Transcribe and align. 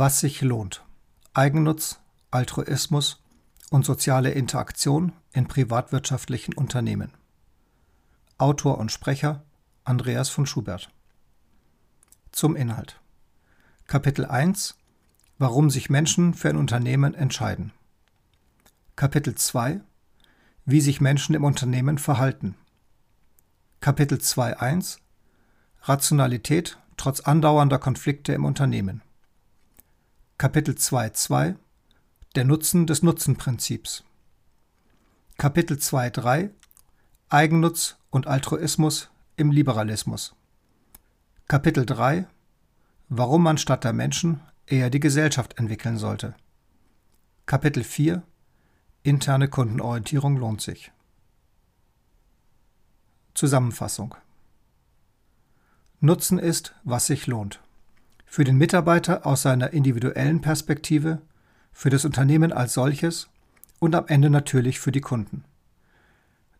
Was 0.00 0.20
sich 0.20 0.42
lohnt. 0.42 0.84
Eigennutz, 1.34 1.98
Altruismus 2.30 3.20
und 3.70 3.84
soziale 3.84 4.30
Interaktion 4.30 5.10
in 5.32 5.48
privatwirtschaftlichen 5.48 6.54
Unternehmen. 6.54 7.10
Autor 8.36 8.78
und 8.78 8.92
Sprecher 8.92 9.42
Andreas 9.82 10.28
von 10.28 10.46
Schubert. 10.46 10.92
Zum 12.30 12.54
Inhalt. 12.54 13.00
Kapitel 13.88 14.24
1 14.24 14.78
Warum 15.36 15.68
sich 15.68 15.90
Menschen 15.90 16.32
für 16.32 16.48
ein 16.48 16.56
Unternehmen 16.58 17.14
entscheiden. 17.14 17.72
Kapitel 18.94 19.34
2 19.34 19.80
Wie 20.64 20.80
sich 20.80 21.00
Menschen 21.00 21.34
im 21.34 21.42
Unternehmen 21.42 21.98
verhalten. 21.98 22.54
Kapitel 23.80 24.18
2.1 24.18 24.98
Rationalität 25.82 26.78
trotz 26.96 27.18
andauernder 27.18 27.80
Konflikte 27.80 28.32
im 28.32 28.44
Unternehmen. 28.44 29.02
Kapitel 30.40 30.76
2.2 30.76 31.56
Der 32.36 32.44
Nutzen 32.44 32.86
des 32.86 33.02
Nutzenprinzips. 33.02 34.04
Kapitel 35.36 35.78
2.3 35.78 36.50
Eigennutz 37.28 37.96
und 38.10 38.28
Altruismus 38.28 39.10
im 39.36 39.50
Liberalismus. 39.50 40.36
Kapitel 41.48 41.84
3 41.84 42.28
Warum 43.08 43.42
man 43.42 43.58
statt 43.58 43.82
der 43.82 43.92
Menschen 43.92 44.40
eher 44.66 44.90
die 44.90 45.00
Gesellschaft 45.00 45.58
entwickeln 45.58 45.98
sollte. 45.98 46.36
Kapitel 47.44 47.82
4 47.82 48.22
Interne 49.02 49.48
Kundenorientierung 49.48 50.36
lohnt 50.36 50.60
sich. 50.60 50.92
Zusammenfassung 53.34 54.14
Nutzen 55.98 56.38
ist, 56.38 56.76
was 56.84 57.06
sich 57.06 57.26
lohnt. 57.26 57.60
Für 58.30 58.44
den 58.44 58.58
Mitarbeiter 58.58 59.26
aus 59.26 59.42
seiner 59.42 59.72
individuellen 59.72 60.40
Perspektive, 60.40 61.22
für 61.72 61.90
das 61.90 62.04
Unternehmen 62.04 62.52
als 62.52 62.74
solches 62.74 63.28
und 63.78 63.94
am 63.94 64.06
Ende 64.06 64.30
natürlich 64.30 64.78
für 64.80 64.92
die 64.92 65.00
Kunden. 65.00 65.44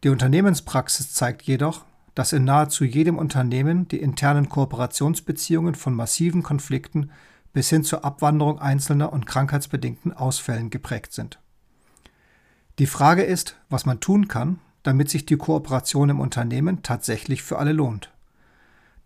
Die 0.02 0.08
Unternehmenspraxis 0.08 1.12
zeigt 1.12 1.42
jedoch, 1.42 1.84
dass 2.14 2.32
in 2.32 2.44
nahezu 2.44 2.84
jedem 2.84 3.18
Unternehmen 3.18 3.86
die 3.86 4.00
internen 4.00 4.48
Kooperationsbeziehungen 4.48 5.74
von 5.74 5.94
massiven 5.94 6.42
Konflikten 6.42 7.10
bis 7.52 7.68
hin 7.68 7.84
zur 7.84 8.04
Abwanderung 8.04 8.58
einzelner 8.58 9.12
und 9.12 9.26
krankheitsbedingten 9.26 10.12
Ausfällen 10.12 10.70
geprägt 10.70 11.12
sind. 11.12 11.38
Die 12.78 12.86
Frage 12.86 13.22
ist, 13.22 13.56
was 13.68 13.86
man 13.86 14.00
tun 14.00 14.28
kann, 14.28 14.58
damit 14.82 15.10
sich 15.10 15.26
die 15.26 15.36
Kooperation 15.36 16.08
im 16.08 16.20
Unternehmen 16.20 16.82
tatsächlich 16.82 17.42
für 17.42 17.58
alle 17.58 17.72
lohnt. 17.72 18.10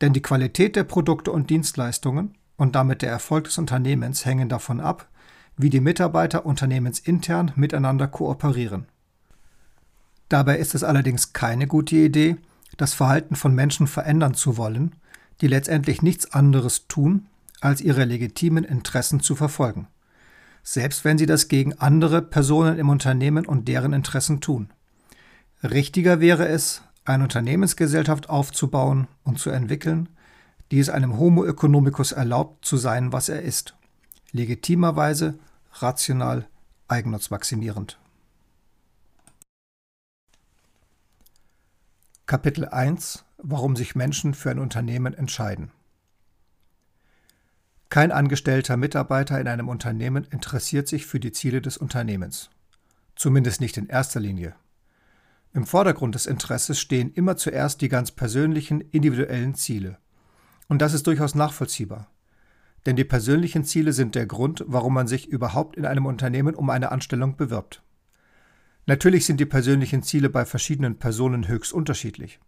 Denn 0.00 0.12
die 0.12 0.22
Qualität 0.22 0.76
der 0.76 0.84
Produkte 0.84 1.32
und 1.32 1.50
Dienstleistungen 1.50 2.34
und 2.62 2.76
damit 2.76 3.02
der 3.02 3.10
Erfolg 3.10 3.44
des 3.44 3.58
Unternehmens 3.58 4.24
hängen 4.24 4.48
davon 4.48 4.78
ab, 4.78 5.08
wie 5.56 5.68
die 5.68 5.80
Mitarbeiter 5.80 6.46
unternehmensintern 6.46 7.50
miteinander 7.56 8.06
kooperieren. 8.06 8.86
Dabei 10.28 10.58
ist 10.58 10.76
es 10.76 10.84
allerdings 10.84 11.32
keine 11.32 11.66
gute 11.66 11.96
Idee, 11.96 12.36
das 12.76 12.94
Verhalten 12.94 13.34
von 13.34 13.52
Menschen 13.52 13.88
verändern 13.88 14.34
zu 14.34 14.56
wollen, 14.58 14.94
die 15.40 15.48
letztendlich 15.48 16.02
nichts 16.02 16.34
anderes 16.34 16.86
tun, 16.86 17.26
als 17.60 17.80
ihre 17.80 18.04
legitimen 18.04 18.62
Interessen 18.62 19.18
zu 19.18 19.34
verfolgen, 19.34 19.88
selbst 20.62 21.04
wenn 21.04 21.18
sie 21.18 21.26
das 21.26 21.48
gegen 21.48 21.80
andere 21.80 22.22
Personen 22.22 22.78
im 22.78 22.90
Unternehmen 22.90 23.44
und 23.44 23.66
deren 23.66 23.92
Interessen 23.92 24.40
tun. 24.40 24.70
Richtiger 25.64 26.20
wäre 26.20 26.46
es, 26.46 26.82
eine 27.04 27.24
Unternehmensgesellschaft 27.24 28.30
aufzubauen 28.30 29.08
und 29.24 29.40
zu 29.40 29.50
entwickeln, 29.50 30.08
die 30.72 30.80
es 30.80 30.88
einem 30.88 31.18
Homo 31.18 31.44
economicus 31.44 32.12
erlaubt 32.12 32.64
zu 32.64 32.78
sein, 32.78 33.12
was 33.12 33.28
er 33.28 33.42
ist, 33.42 33.76
legitimerweise, 34.30 35.38
rational, 35.74 36.48
eigennutzmaximierend. 36.88 37.98
Kapitel 42.24 42.66
1 42.66 43.26
Warum 43.36 43.76
sich 43.76 43.94
Menschen 43.96 44.32
für 44.32 44.50
ein 44.50 44.58
Unternehmen 44.58 45.12
entscheiden. 45.12 45.72
Kein 47.90 48.10
angestellter 48.10 48.78
Mitarbeiter 48.78 49.38
in 49.38 49.48
einem 49.48 49.68
Unternehmen 49.68 50.24
interessiert 50.30 50.88
sich 50.88 51.04
für 51.04 51.20
die 51.20 51.32
Ziele 51.32 51.60
des 51.60 51.76
Unternehmens. 51.76 52.48
Zumindest 53.14 53.60
nicht 53.60 53.76
in 53.76 53.88
erster 53.88 54.20
Linie. 54.20 54.54
Im 55.52 55.66
Vordergrund 55.66 56.14
des 56.14 56.24
Interesses 56.24 56.80
stehen 56.80 57.12
immer 57.12 57.36
zuerst 57.36 57.82
die 57.82 57.90
ganz 57.90 58.10
persönlichen, 58.10 58.80
individuellen 58.80 59.54
Ziele. 59.54 59.98
Und 60.68 60.80
das 60.80 60.94
ist 60.94 61.06
durchaus 61.06 61.34
nachvollziehbar. 61.34 62.10
Denn 62.86 62.96
die 62.96 63.04
persönlichen 63.04 63.64
Ziele 63.64 63.92
sind 63.92 64.14
der 64.14 64.26
Grund, 64.26 64.64
warum 64.66 64.94
man 64.94 65.06
sich 65.06 65.28
überhaupt 65.28 65.76
in 65.76 65.86
einem 65.86 66.06
Unternehmen 66.06 66.54
um 66.54 66.70
eine 66.70 66.90
Anstellung 66.90 67.36
bewirbt. 67.36 67.82
Natürlich 68.86 69.26
sind 69.26 69.38
die 69.38 69.46
persönlichen 69.46 70.02
Ziele 70.02 70.28
bei 70.28 70.44
verschiedenen 70.44 70.98
Personen 70.98 71.46
höchst 71.46 71.72
unterschiedlich. 71.72 72.40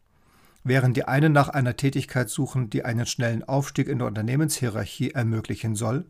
Während 0.64 0.96
die 0.96 1.04
einen 1.04 1.32
nach 1.32 1.50
einer 1.50 1.76
Tätigkeit 1.76 2.30
suchen, 2.30 2.70
die 2.70 2.84
einen 2.84 3.06
schnellen 3.06 3.44
Aufstieg 3.44 3.86
in 3.86 3.98
der 3.98 4.08
Unternehmenshierarchie 4.08 5.10
ermöglichen 5.10 5.76
soll 5.76 6.06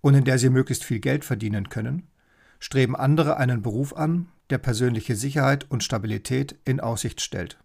und 0.00 0.14
in 0.14 0.24
der 0.24 0.38
sie 0.38 0.50
möglichst 0.50 0.84
viel 0.84 1.00
Geld 1.00 1.24
verdienen 1.24 1.68
können, 1.68 2.08
streben 2.58 2.96
andere 2.96 3.36
einen 3.36 3.62
Beruf 3.62 3.94
an, 3.94 4.28
der 4.50 4.58
persönliche 4.58 5.16
Sicherheit 5.16 5.70
und 5.70 5.84
Stabilität 5.84 6.58
in 6.64 6.80
Aussicht 6.80 7.20
stellt. 7.20 7.58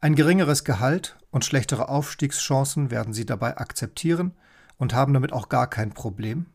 Ein 0.00 0.14
geringeres 0.14 0.64
Gehalt 0.64 1.16
und 1.30 1.44
schlechtere 1.44 1.88
Aufstiegschancen 1.88 2.90
werden 2.90 3.14
sie 3.14 3.24
dabei 3.24 3.56
akzeptieren 3.56 4.32
und 4.76 4.92
haben 4.92 5.14
damit 5.14 5.32
auch 5.32 5.48
gar 5.48 5.70
kein 5.70 5.90
Problem, 5.90 6.46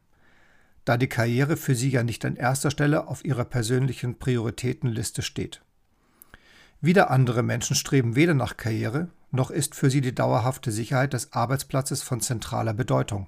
da 0.86 0.96
die 0.98 1.10
Karriere 1.10 1.58
für 1.58 1.74
sie 1.74 1.90
ja 1.90 2.04
nicht 2.04 2.24
an 2.24 2.36
erster 2.36 2.70
Stelle 2.70 3.08
auf 3.08 3.26
ihrer 3.26 3.46
persönlichen 3.46 4.20
Prioritätenliste 4.20 5.24
steht. 5.24 5.62
Wieder 6.82 7.10
andere 7.10 7.44
Menschen 7.44 7.76
streben 7.76 8.16
weder 8.16 8.34
nach 8.34 8.58
Karriere, 8.58 9.10
noch 9.32 9.52
ist 9.52 9.76
für 9.76 9.90
sie 9.90 10.02
die 10.02 10.16
dauerhafte 10.16 10.72
Sicherheit 10.72 11.14
des 11.14 11.34
Arbeitsplatzes 11.34 12.04
von 12.04 12.22
zentraler 12.22 12.74
Bedeutung. 12.74 13.28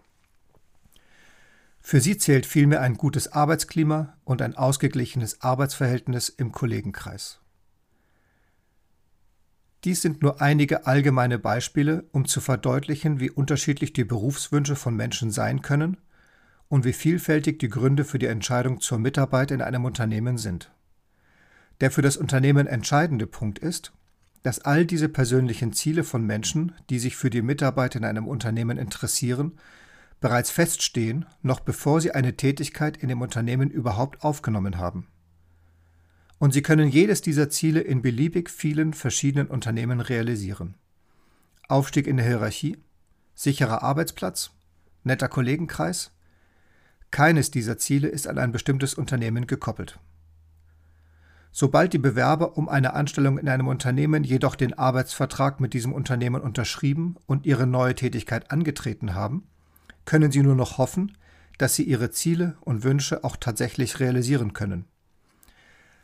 Für 1.81 1.99
sie 1.99 2.17
zählt 2.17 2.45
vielmehr 2.45 2.81
ein 2.81 2.95
gutes 2.95 3.33
Arbeitsklima 3.33 4.15
und 4.23 4.41
ein 4.41 4.55
ausgeglichenes 4.55 5.41
Arbeitsverhältnis 5.41 6.29
im 6.29 6.51
Kollegenkreis. 6.51 7.42
Dies 9.83 10.01
sind 10.01 10.21
nur 10.21 10.41
einige 10.41 10.87
allgemeine 10.87 11.39
Beispiele, 11.39 12.05
um 12.11 12.25
zu 12.25 12.39
verdeutlichen, 12.39 13.19
wie 13.19 13.29
unterschiedlich 13.29 13.91
die 13.91 14.05
Berufswünsche 14.05 14.77
von 14.77 14.95
Menschen 14.95 15.29
sein 15.29 15.61
können 15.61 15.97
und 16.69 16.85
wie 16.85 16.93
vielfältig 16.93 17.59
die 17.59 17.69
Gründe 17.69 18.05
für 18.05 18.17
die 18.17 18.27
Entscheidung 18.27 18.79
zur 18.79 18.97
Mitarbeit 18.97 19.51
in 19.51 19.61
einem 19.61 19.83
Unternehmen 19.83 20.37
sind. 20.37 20.71
Der 21.81 21.91
für 21.91 22.01
das 22.01 22.15
Unternehmen 22.15 22.65
entscheidende 22.65 23.27
Punkt 23.27 23.59
ist, 23.59 23.91
dass 24.41 24.59
all 24.59 24.85
diese 24.85 25.09
persönlichen 25.09 25.73
Ziele 25.73 26.03
von 26.03 26.25
Menschen, 26.25 26.73
die 26.89 26.99
sich 26.99 27.17
für 27.17 27.29
die 27.29 27.41
Mitarbeit 27.41 27.95
in 27.95 28.05
einem 28.05 28.27
Unternehmen 28.27 28.77
interessieren, 28.77 29.53
bereits 30.21 30.49
feststehen, 30.49 31.25
noch 31.41 31.59
bevor 31.59 31.99
sie 31.99 32.11
eine 32.11 32.37
Tätigkeit 32.37 32.95
in 32.95 33.09
dem 33.09 33.21
Unternehmen 33.21 33.69
überhaupt 33.69 34.23
aufgenommen 34.23 34.77
haben. 34.77 35.07
Und 36.43 36.51
sie 36.51 36.61
können 36.61 36.89
jedes 36.89 37.21
dieser 37.21 37.49
Ziele 37.49 37.79
in 37.79 38.01
beliebig 38.01 38.49
vielen 38.49 38.91
verschiedenen 38.91 39.47
Unternehmen 39.47 40.01
realisieren. 40.01 40.75
Aufstieg 41.69 42.05
in 42.05 42.17
der 42.17 42.25
Hierarchie, 42.25 42.83
sicherer 43.33 43.81
Arbeitsplatz, 43.81 44.51
netter 45.05 45.29
Kollegenkreis. 45.29 46.11
Keines 47.11 47.49
dieser 47.49 47.77
Ziele 47.77 48.09
ist 48.09 48.27
an 48.27 48.37
ein 48.39 48.51
bestimmtes 48.51 48.93
Unternehmen 48.93 49.47
gekoppelt. 49.47 49.99
Sobald 51.53 51.93
die 51.93 51.97
Bewerber 51.97 52.57
um 52.57 52.67
eine 52.67 52.91
Anstellung 52.91 53.37
in 53.37 53.47
einem 53.47 53.69
Unternehmen 53.69 54.25
jedoch 54.25 54.55
den 54.55 54.73
Arbeitsvertrag 54.73 55.61
mit 55.61 55.73
diesem 55.73 55.93
Unternehmen 55.93 56.41
unterschrieben 56.41 57.15
und 57.25 57.45
ihre 57.45 57.67
neue 57.67 57.95
Tätigkeit 57.95 58.51
angetreten 58.51 59.15
haben, 59.15 59.47
können 60.03 60.33
sie 60.33 60.43
nur 60.43 60.55
noch 60.55 60.77
hoffen, 60.77 61.17
dass 61.57 61.75
sie 61.75 61.83
ihre 61.83 62.11
Ziele 62.11 62.57
und 62.59 62.83
Wünsche 62.83 63.23
auch 63.23 63.37
tatsächlich 63.37 64.01
realisieren 64.01 64.51
können. 64.51 64.83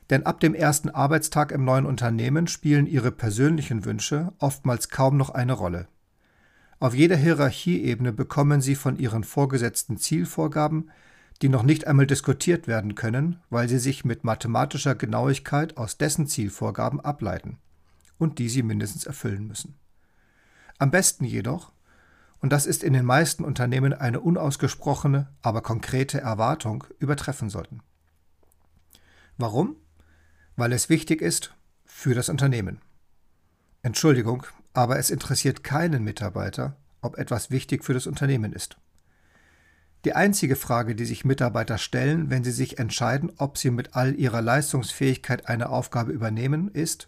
Denn 0.09 0.25
ab 0.25 0.39
dem 0.39 0.55
ersten 0.55 0.89
Arbeitstag 0.89 1.51
im 1.51 1.63
neuen 1.63 1.85
Unternehmen 1.85 2.47
spielen 2.47 2.87
ihre 2.87 3.11
persönlichen 3.11 3.85
Wünsche 3.85 4.33
oftmals 4.39 4.89
kaum 4.89 5.17
noch 5.17 5.29
eine 5.29 5.53
Rolle. 5.53 5.87
Auf 6.79 6.95
jeder 6.95 7.17
Hierarchieebene 7.17 8.13
bekommen 8.13 8.61
sie 8.61 8.75
von 8.75 8.97
ihren 8.97 9.23
Vorgesetzten 9.23 9.97
Zielvorgaben, 9.97 10.89
die 11.41 11.49
noch 11.49 11.63
nicht 11.63 11.87
einmal 11.87 12.07
diskutiert 12.07 12.67
werden 12.67 12.95
können, 12.95 13.39
weil 13.49 13.69
sie 13.69 13.79
sich 13.79 14.03
mit 14.03 14.23
mathematischer 14.23 14.95
Genauigkeit 14.95 15.77
aus 15.77 15.97
dessen 15.97 16.27
Zielvorgaben 16.27 16.99
ableiten 16.99 17.57
und 18.17 18.39
die 18.39 18.49
sie 18.49 18.63
mindestens 18.63 19.05
erfüllen 19.05 19.47
müssen. 19.47 19.75
Am 20.79 20.91
besten 20.91 21.25
jedoch, 21.25 21.71
und 22.41 22.51
das 22.51 22.65
ist 22.65 22.83
in 22.83 22.93
den 22.93 23.05
meisten 23.05 23.43
Unternehmen 23.43 23.93
eine 23.93 24.21
unausgesprochene, 24.21 25.27
aber 25.41 25.61
konkrete 25.61 26.21
Erwartung, 26.21 26.85
übertreffen 26.99 27.49
sollten. 27.49 27.81
Warum? 29.37 29.75
Weil 30.59 30.73
es 30.73 30.89
wichtig 30.89 31.21
ist 31.21 31.55
für 31.85 32.13
das 32.13 32.27
Unternehmen. 32.27 32.81
Entschuldigung, 33.81 34.45
aber 34.73 34.99
es 34.99 35.09
interessiert 35.09 35.63
keinen 35.63 36.03
Mitarbeiter, 36.03 36.75
ob 36.99 37.17
etwas 37.17 37.49
wichtig 37.49 37.85
für 37.85 37.93
das 37.93 38.07
Unternehmen 38.07 38.51
ist. 38.51 38.75
Die 40.03 40.11
einzige 40.15 40.57
Frage, 40.57 40.95
die 40.95 41.05
sich 41.05 41.23
Mitarbeiter 41.23 41.77
stellen, 41.77 42.29
wenn 42.29 42.43
sie 42.43 42.51
sich 42.51 42.77
entscheiden, 42.77 43.31
ob 43.37 43.57
sie 43.57 43.71
mit 43.71 43.95
all 43.95 44.15
ihrer 44.15 44.41
Leistungsfähigkeit 44.41 45.47
eine 45.47 45.69
Aufgabe 45.69 46.11
übernehmen, 46.11 46.69
ist, 46.73 47.07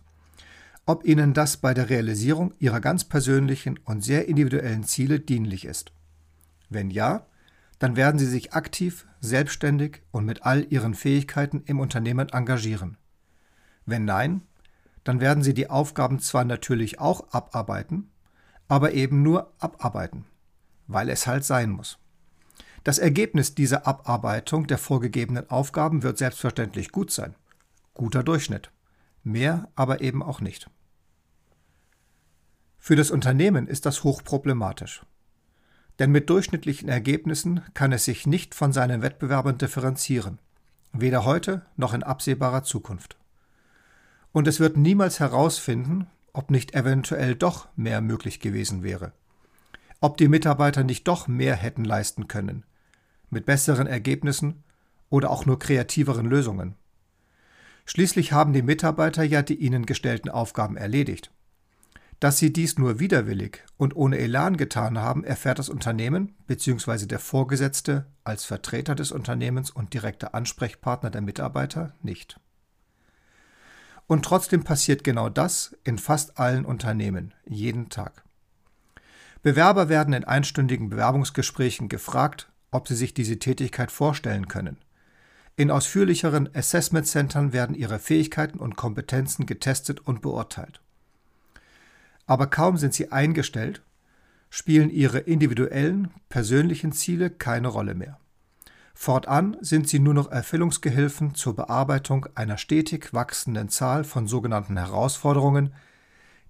ob 0.86 1.04
ihnen 1.04 1.33
das 1.33 1.57
bei 1.57 1.74
der 1.74 1.89
Realisierung 1.89 2.54
ihrer 2.57 2.80
ganz 2.80 3.04
persönlichen 3.04 3.77
und 3.83 4.01
sehr 4.01 4.30
individuellen 4.30 4.86
Ziele 4.86 5.19
dienlich 5.19 5.65
ist. 5.65 5.92
Wenn 6.69 6.89
ja, 6.89 7.25
dann 7.80 7.97
werden 7.97 8.18
sie 8.18 8.27
sich 8.27 8.54
aktiv, 8.54 9.07
selbstständig 9.19 10.04
und 10.12 10.24
mit 10.24 10.44
all 10.44 10.65
ihren 10.69 10.94
Fähigkeiten 10.94 11.63
im 11.65 11.81
Unternehmen 11.81 12.30
engagieren. 12.30 12.95
Wenn 13.91 14.05
nein, 14.05 14.41
dann 15.03 15.19
werden 15.19 15.43
sie 15.43 15.53
die 15.53 15.69
Aufgaben 15.69 16.19
zwar 16.19 16.45
natürlich 16.45 17.01
auch 17.01 17.33
abarbeiten, 17.33 18.09
aber 18.69 18.93
eben 18.93 19.21
nur 19.21 19.51
abarbeiten, 19.59 20.23
weil 20.88 21.09
es 21.09 21.27
halt 21.27 21.43
sein 21.43 21.69
muss. 21.69 21.99
Das 22.85 22.99
Ergebnis 22.99 23.53
dieser 23.53 23.85
Abarbeitung 23.85 24.65
der 24.65 24.77
vorgegebenen 24.77 25.49
Aufgaben 25.49 26.03
wird 26.03 26.17
selbstverständlich 26.17 26.93
gut 26.93 27.11
sein. 27.11 27.35
Guter 27.93 28.23
Durchschnitt. 28.23 28.71
Mehr 29.23 29.67
aber 29.75 29.99
eben 29.99 30.23
auch 30.23 30.39
nicht. 30.39 30.69
Für 32.79 32.95
das 32.95 33.11
Unternehmen 33.11 33.67
ist 33.67 33.85
das 33.85 34.05
hochproblematisch. 34.05 35.05
Denn 35.99 36.11
mit 36.11 36.29
durchschnittlichen 36.29 36.87
Ergebnissen 36.87 37.61
kann 37.73 37.91
es 37.91 38.05
sich 38.05 38.25
nicht 38.25 38.55
von 38.55 38.71
seinen 38.71 39.01
Wettbewerbern 39.01 39.57
differenzieren, 39.57 40.39
weder 40.94 41.25
heute 41.25 41.65
noch 41.75 41.94
in 41.94 42.03
absehbarer 42.03 42.63
Zukunft. 42.63 43.17
Und 44.31 44.48
es 44.48 44.60
wird 44.60 44.78
niemals 44.78 45.19
herausfinden, 45.19 46.07
ob 46.33 46.51
nicht 46.51 46.74
eventuell 46.74 47.36
doch 47.36 47.68
mehr 47.75 48.01
möglich 48.01 48.39
gewesen 48.39 48.83
wäre, 48.83 49.12
ob 50.00 50.18
die 50.18 50.28
Mitarbeiter 50.28 50.83
nicht 50.83 51.07
doch 51.07 51.28
mehr 51.28 51.56
hätten 51.56 51.83
leisten 51.83 52.28
können, 52.28 52.63
mit 53.30 53.45
besseren 53.45 53.88
Ergebnissen 53.88 54.63
oder 55.10 55.30
auch 55.30 55.45
nur 55.45 55.60
kreativeren 55.60 56.25
Lösungen. 56.25 56.75
Schließlich 57.86 58.31
haben 58.31 58.54
die 58.54 58.62
Mitarbeiter 58.62 59.24
ja 59.24 59.42
die 59.42 59.56
ihnen 59.56 59.86
gestellten 59.86 60.30
Aufgaben 60.30 60.78
erledigt. 60.78 61.31
Dass 62.22 62.38
sie 62.38 62.54
dies 62.54 62.78
nur 62.78 63.00
widerwillig 63.00 63.63
und 63.78 63.95
ohne 63.95 64.19
Elan 64.19 64.56
getan 64.56 65.00
haben, 65.00 65.24
erfährt 65.24 65.57
das 65.57 65.69
Unternehmen 65.69 66.36
bzw. 66.45 67.07
der 67.07 67.18
Vorgesetzte 67.19 68.06
als 68.24 68.45
Vertreter 68.45 68.94
des 68.94 69.12
Unternehmens 69.12 69.72
und 69.72 69.95
direkter 69.95 70.36
Ansprechpartner 70.36 71.10
der 71.10 71.22
Mitarbeiter 71.22 71.95
nicht. 72.04 72.39
Und 74.11 74.25
trotzdem 74.25 74.65
passiert 74.65 75.05
genau 75.05 75.29
das 75.29 75.73
in 75.85 75.97
fast 75.97 76.37
allen 76.37 76.65
Unternehmen, 76.65 77.33
jeden 77.45 77.87
Tag. 77.87 78.25
Bewerber 79.41 79.87
werden 79.87 80.13
in 80.13 80.25
einstündigen 80.25 80.89
Bewerbungsgesprächen 80.89 81.87
gefragt, 81.87 82.51
ob 82.71 82.89
sie 82.89 82.95
sich 82.97 83.13
diese 83.13 83.39
Tätigkeit 83.39 83.89
vorstellen 83.89 84.49
können. 84.49 84.75
In 85.55 85.71
ausführlicheren 85.71 86.53
Assessment 86.53 87.07
Centern 87.07 87.53
werden 87.53 87.73
ihre 87.73 87.99
Fähigkeiten 87.99 88.59
und 88.59 88.75
Kompetenzen 88.75 89.45
getestet 89.45 90.01
und 90.01 90.21
beurteilt. 90.21 90.81
Aber 92.25 92.47
kaum 92.47 92.75
sind 92.75 92.93
sie 92.93 93.13
eingestellt, 93.13 93.81
spielen 94.49 94.89
ihre 94.89 95.19
individuellen, 95.19 96.11
persönlichen 96.27 96.91
Ziele 96.91 97.29
keine 97.29 97.69
Rolle 97.69 97.95
mehr. 97.95 98.19
Fortan 98.93 99.57
sind 99.61 99.88
sie 99.88 99.99
nur 99.99 100.13
noch 100.13 100.31
Erfüllungsgehilfen 100.31 101.33
zur 101.33 101.55
Bearbeitung 101.55 102.27
einer 102.35 102.57
stetig 102.57 103.13
wachsenden 103.13 103.69
Zahl 103.69 104.03
von 104.03 104.27
sogenannten 104.27 104.77
Herausforderungen, 104.77 105.73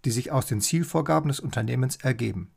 die 0.05 0.11
sich 0.11 0.31
aus 0.31 0.47
den 0.47 0.61
Zielvorgaben 0.61 1.29
des 1.29 1.39
Unternehmens 1.39 1.97
ergeben. 1.97 2.51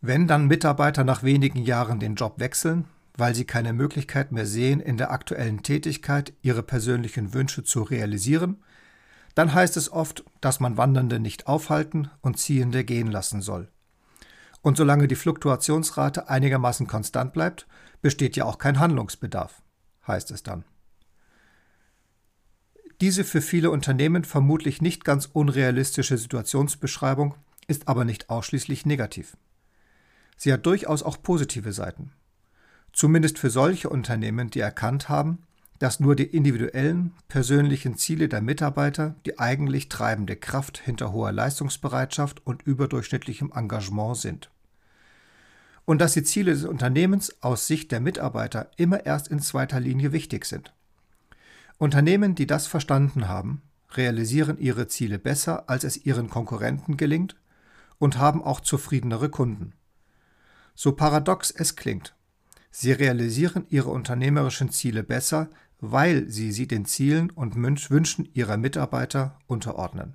Wenn 0.00 0.26
dann 0.26 0.46
Mitarbeiter 0.46 1.04
nach 1.04 1.22
wenigen 1.22 1.62
Jahren 1.62 2.00
den 2.00 2.16
Job 2.16 2.38
wechseln, 2.38 2.84
weil 3.16 3.34
sie 3.34 3.44
keine 3.44 3.72
Möglichkeit 3.72 4.32
mehr 4.32 4.46
sehen, 4.46 4.80
in 4.80 4.96
der 4.96 5.12
aktuellen 5.12 5.62
Tätigkeit 5.62 6.34
ihre 6.42 6.62
persönlichen 6.62 7.32
Wünsche 7.32 7.62
zu 7.62 7.82
realisieren, 7.82 8.62
dann 9.34 9.54
heißt 9.54 9.76
es 9.76 9.90
oft, 9.90 10.24
dass 10.40 10.60
man 10.60 10.76
Wandernde 10.76 11.20
nicht 11.20 11.46
aufhalten 11.46 12.10
und 12.20 12.38
Ziehende 12.38 12.84
gehen 12.84 13.10
lassen 13.10 13.40
soll. 13.40 13.68
Und 14.62 14.76
solange 14.76 15.08
die 15.08 15.16
Fluktuationsrate 15.16 16.28
einigermaßen 16.28 16.86
konstant 16.86 17.32
bleibt, 17.32 17.66
besteht 18.04 18.36
ja 18.36 18.44
auch 18.44 18.58
kein 18.58 18.80
Handlungsbedarf, 18.80 19.62
heißt 20.06 20.30
es 20.30 20.42
dann. 20.42 20.64
Diese 23.00 23.24
für 23.24 23.40
viele 23.40 23.70
Unternehmen 23.70 24.24
vermutlich 24.24 24.82
nicht 24.82 25.06
ganz 25.06 25.24
unrealistische 25.32 26.18
Situationsbeschreibung 26.18 27.34
ist 27.66 27.88
aber 27.88 28.04
nicht 28.04 28.28
ausschließlich 28.28 28.84
negativ. 28.84 29.38
Sie 30.36 30.52
hat 30.52 30.66
durchaus 30.66 31.02
auch 31.02 31.22
positive 31.22 31.72
Seiten. 31.72 32.12
Zumindest 32.92 33.38
für 33.38 33.48
solche 33.48 33.88
Unternehmen, 33.88 34.50
die 34.50 34.60
erkannt 34.60 35.08
haben, 35.08 35.38
dass 35.78 35.98
nur 35.98 36.14
die 36.14 36.24
individuellen, 36.24 37.14
persönlichen 37.28 37.96
Ziele 37.96 38.28
der 38.28 38.42
Mitarbeiter 38.42 39.14
die 39.24 39.38
eigentlich 39.38 39.88
treibende 39.88 40.36
Kraft 40.36 40.76
hinter 40.76 41.10
hoher 41.14 41.32
Leistungsbereitschaft 41.32 42.46
und 42.46 42.64
überdurchschnittlichem 42.64 43.50
Engagement 43.54 44.18
sind. 44.18 44.50
Und 45.84 46.00
dass 46.00 46.14
die 46.14 46.22
Ziele 46.22 46.52
des 46.52 46.64
Unternehmens 46.64 47.42
aus 47.42 47.66
Sicht 47.66 47.92
der 47.92 48.00
Mitarbeiter 48.00 48.70
immer 48.76 49.04
erst 49.04 49.28
in 49.28 49.40
zweiter 49.40 49.80
Linie 49.80 50.12
wichtig 50.12 50.46
sind. 50.46 50.72
Unternehmen, 51.78 52.34
die 52.34 52.46
das 52.46 52.66
verstanden 52.66 53.28
haben, 53.28 53.62
realisieren 53.90 54.58
ihre 54.58 54.88
Ziele 54.88 55.18
besser, 55.18 55.68
als 55.68 55.84
es 55.84 56.04
ihren 56.04 56.30
Konkurrenten 56.30 56.96
gelingt 56.96 57.36
und 57.98 58.18
haben 58.18 58.42
auch 58.42 58.60
zufriedenere 58.60 59.28
Kunden. 59.28 59.72
So 60.74 60.92
paradox 60.92 61.50
es 61.50 61.76
klingt. 61.76 62.14
Sie 62.70 62.92
realisieren 62.92 63.66
ihre 63.68 63.90
unternehmerischen 63.90 64.70
Ziele 64.70 65.04
besser, 65.04 65.48
weil 65.80 66.28
sie 66.28 66.50
sie 66.50 66.66
den 66.66 66.84
Zielen 66.86 67.30
und 67.30 67.54
Wünschen 67.56 68.28
ihrer 68.32 68.56
Mitarbeiter 68.56 69.38
unterordnen. 69.46 70.14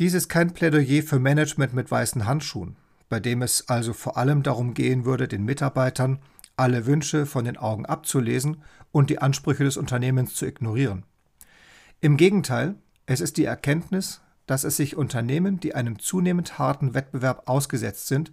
Dies 0.00 0.14
ist 0.14 0.28
kein 0.28 0.52
Plädoyer 0.52 1.02
für 1.02 1.20
Management 1.20 1.74
mit 1.74 1.90
weißen 1.90 2.26
Handschuhen, 2.26 2.76
bei 3.08 3.20
dem 3.20 3.42
es 3.42 3.68
also 3.68 3.92
vor 3.92 4.16
allem 4.16 4.42
darum 4.42 4.74
gehen 4.74 5.04
würde, 5.04 5.28
den 5.28 5.44
Mitarbeitern 5.44 6.20
alle 6.56 6.86
Wünsche 6.86 7.26
von 7.26 7.44
den 7.44 7.56
Augen 7.56 7.86
abzulesen 7.86 8.62
und 8.92 9.10
die 9.10 9.18
Ansprüche 9.18 9.64
des 9.64 9.76
Unternehmens 9.76 10.34
zu 10.34 10.46
ignorieren. 10.46 11.04
Im 12.00 12.16
Gegenteil, 12.16 12.76
es 13.06 13.20
ist 13.20 13.36
die 13.36 13.44
Erkenntnis, 13.44 14.20
dass 14.46 14.64
es 14.64 14.76
sich 14.76 14.96
Unternehmen, 14.96 15.58
die 15.58 15.74
einem 15.74 15.98
zunehmend 15.98 16.58
harten 16.58 16.94
Wettbewerb 16.94 17.48
ausgesetzt 17.48 18.06
sind, 18.06 18.32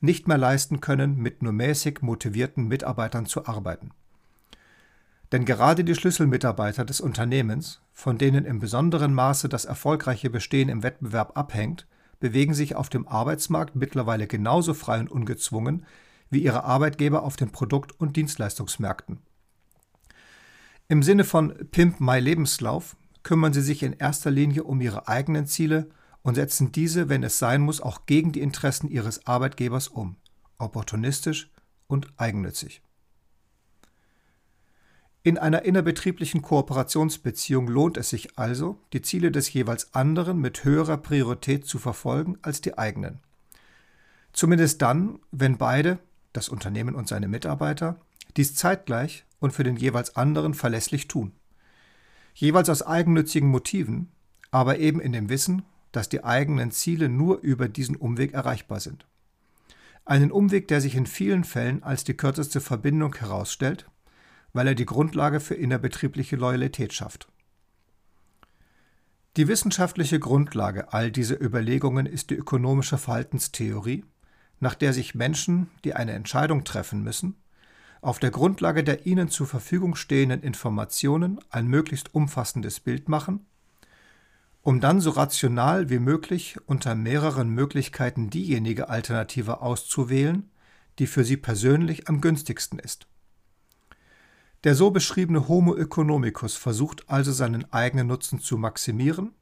nicht 0.00 0.26
mehr 0.26 0.38
leisten 0.38 0.80
können, 0.80 1.16
mit 1.16 1.42
nur 1.42 1.52
mäßig 1.52 2.02
motivierten 2.02 2.66
Mitarbeitern 2.66 3.26
zu 3.26 3.46
arbeiten. 3.46 3.92
Denn 5.30 5.44
gerade 5.44 5.84
die 5.84 5.94
Schlüsselmitarbeiter 5.94 6.84
des 6.84 7.00
Unternehmens, 7.00 7.80
von 7.92 8.18
denen 8.18 8.44
im 8.44 8.58
besonderen 8.58 9.14
Maße 9.14 9.48
das 9.48 9.64
erfolgreiche 9.64 10.28
Bestehen 10.28 10.68
im 10.68 10.82
Wettbewerb 10.82 11.38
abhängt, 11.38 11.86
bewegen 12.22 12.54
sich 12.54 12.76
auf 12.76 12.88
dem 12.88 13.08
Arbeitsmarkt 13.08 13.74
mittlerweile 13.74 14.28
genauso 14.28 14.74
frei 14.74 15.00
und 15.00 15.10
ungezwungen 15.10 15.84
wie 16.30 16.38
ihre 16.38 16.62
Arbeitgeber 16.62 17.24
auf 17.24 17.34
den 17.34 17.50
Produkt- 17.50 17.98
und 18.00 18.16
Dienstleistungsmärkten. 18.16 19.18
Im 20.86 21.02
Sinne 21.02 21.24
von 21.24 21.52
Pimp 21.72 21.98
My 21.98 22.20
Lebenslauf 22.20 22.96
kümmern 23.24 23.52
sie 23.52 23.60
sich 23.60 23.82
in 23.82 23.94
erster 23.94 24.30
Linie 24.30 24.62
um 24.62 24.80
ihre 24.80 25.08
eigenen 25.08 25.46
Ziele 25.46 25.90
und 26.22 26.36
setzen 26.36 26.70
diese, 26.70 27.08
wenn 27.08 27.24
es 27.24 27.40
sein 27.40 27.60
muss, 27.60 27.80
auch 27.80 28.06
gegen 28.06 28.30
die 28.30 28.40
Interessen 28.40 28.88
ihres 28.88 29.26
Arbeitgebers 29.26 29.88
um, 29.88 30.14
opportunistisch 30.58 31.50
und 31.88 32.06
eigennützig. 32.18 32.82
In 35.24 35.38
einer 35.38 35.64
innerbetrieblichen 35.64 36.42
Kooperationsbeziehung 36.42 37.68
lohnt 37.68 37.96
es 37.96 38.10
sich 38.10 38.36
also, 38.38 38.80
die 38.92 39.02
Ziele 39.02 39.30
des 39.30 39.52
jeweils 39.52 39.94
anderen 39.94 40.40
mit 40.40 40.64
höherer 40.64 40.96
Priorität 40.96 41.64
zu 41.64 41.78
verfolgen 41.78 42.38
als 42.42 42.60
die 42.60 42.76
eigenen. 42.76 43.20
Zumindest 44.32 44.82
dann, 44.82 45.20
wenn 45.30 45.58
beide, 45.58 46.00
das 46.32 46.48
Unternehmen 46.48 46.96
und 46.96 47.06
seine 47.06 47.28
Mitarbeiter, 47.28 48.00
dies 48.36 48.56
zeitgleich 48.56 49.24
und 49.38 49.52
für 49.52 49.62
den 49.62 49.76
jeweils 49.76 50.16
anderen 50.16 50.54
verlässlich 50.54 51.06
tun. 51.06 51.32
Jeweils 52.34 52.68
aus 52.68 52.82
eigennützigen 52.82 53.48
Motiven, 53.48 54.08
aber 54.50 54.78
eben 54.78 55.00
in 55.00 55.12
dem 55.12 55.28
Wissen, 55.28 55.62
dass 55.92 56.08
die 56.08 56.24
eigenen 56.24 56.72
Ziele 56.72 57.08
nur 57.08 57.40
über 57.40 57.68
diesen 57.68 57.94
Umweg 57.94 58.32
erreichbar 58.32 58.80
sind. 58.80 59.06
Einen 60.04 60.32
Umweg, 60.32 60.66
der 60.66 60.80
sich 60.80 60.96
in 60.96 61.06
vielen 61.06 61.44
Fällen 61.44 61.84
als 61.84 62.02
die 62.02 62.14
kürzeste 62.14 62.60
Verbindung 62.60 63.14
herausstellt, 63.14 63.86
weil 64.52 64.68
er 64.68 64.74
die 64.74 64.86
Grundlage 64.86 65.40
für 65.40 65.54
innerbetriebliche 65.54 66.36
Loyalität 66.36 66.92
schafft. 66.92 67.28
Die 69.36 69.48
wissenschaftliche 69.48 70.20
Grundlage 70.20 70.92
all 70.92 71.10
dieser 71.10 71.40
Überlegungen 71.40 72.06
ist 72.06 72.30
die 72.30 72.34
ökonomische 72.34 72.98
Verhaltenstheorie, 72.98 74.04
nach 74.60 74.74
der 74.74 74.92
sich 74.92 75.14
Menschen, 75.14 75.68
die 75.84 75.94
eine 75.94 76.12
Entscheidung 76.12 76.64
treffen 76.64 77.02
müssen, 77.02 77.36
auf 78.02 78.18
der 78.18 78.30
Grundlage 78.30 78.84
der 78.84 79.06
ihnen 79.06 79.28
zur 79.28 79.46
Verfügung 79.46 79.94
stehenden 79.94 80.42
Informationen 80.42 81.40
ein 81.50 81.66
möglichst 81.66 82.14
umfassendes 82.14 82.80
Bild 82.80 83.08
machen 83.08 83.46
um 84.62 84.80
dann 84.80 85.00
so 85.00 85.10
rational 85.10 85.90
wie 85.90 85.98
möglich 85.98 86.56
unter 86.66 86.94
mehreren 86.94 87.50
Möglichkeiten 87.50 88.30
diejenige 88.30 88.88
Alternative 88.88 89.60
auszuwählen, 89.60 90.50
die 90.98 91.08
für 91.08 91.24
sie 91.24 91.36
persönlich 91.36 92.08
am 92.08 92.20
günstigsten 92.20 92.78
ist. 92.78 93.08
Der 94.64 94.76
so 94.76 94.92
beschriebene 94.92 95.48
Homo 95.48 95.74
economicus 95.74 96.54
versucht 96.54 97.08
also 97.08 97.32
seinen 97.32 97.72
eigenen 97.72 98.06
Nutzen 98.06 98.38
zu 98.38 98.56
maximieren, 98.56 99.32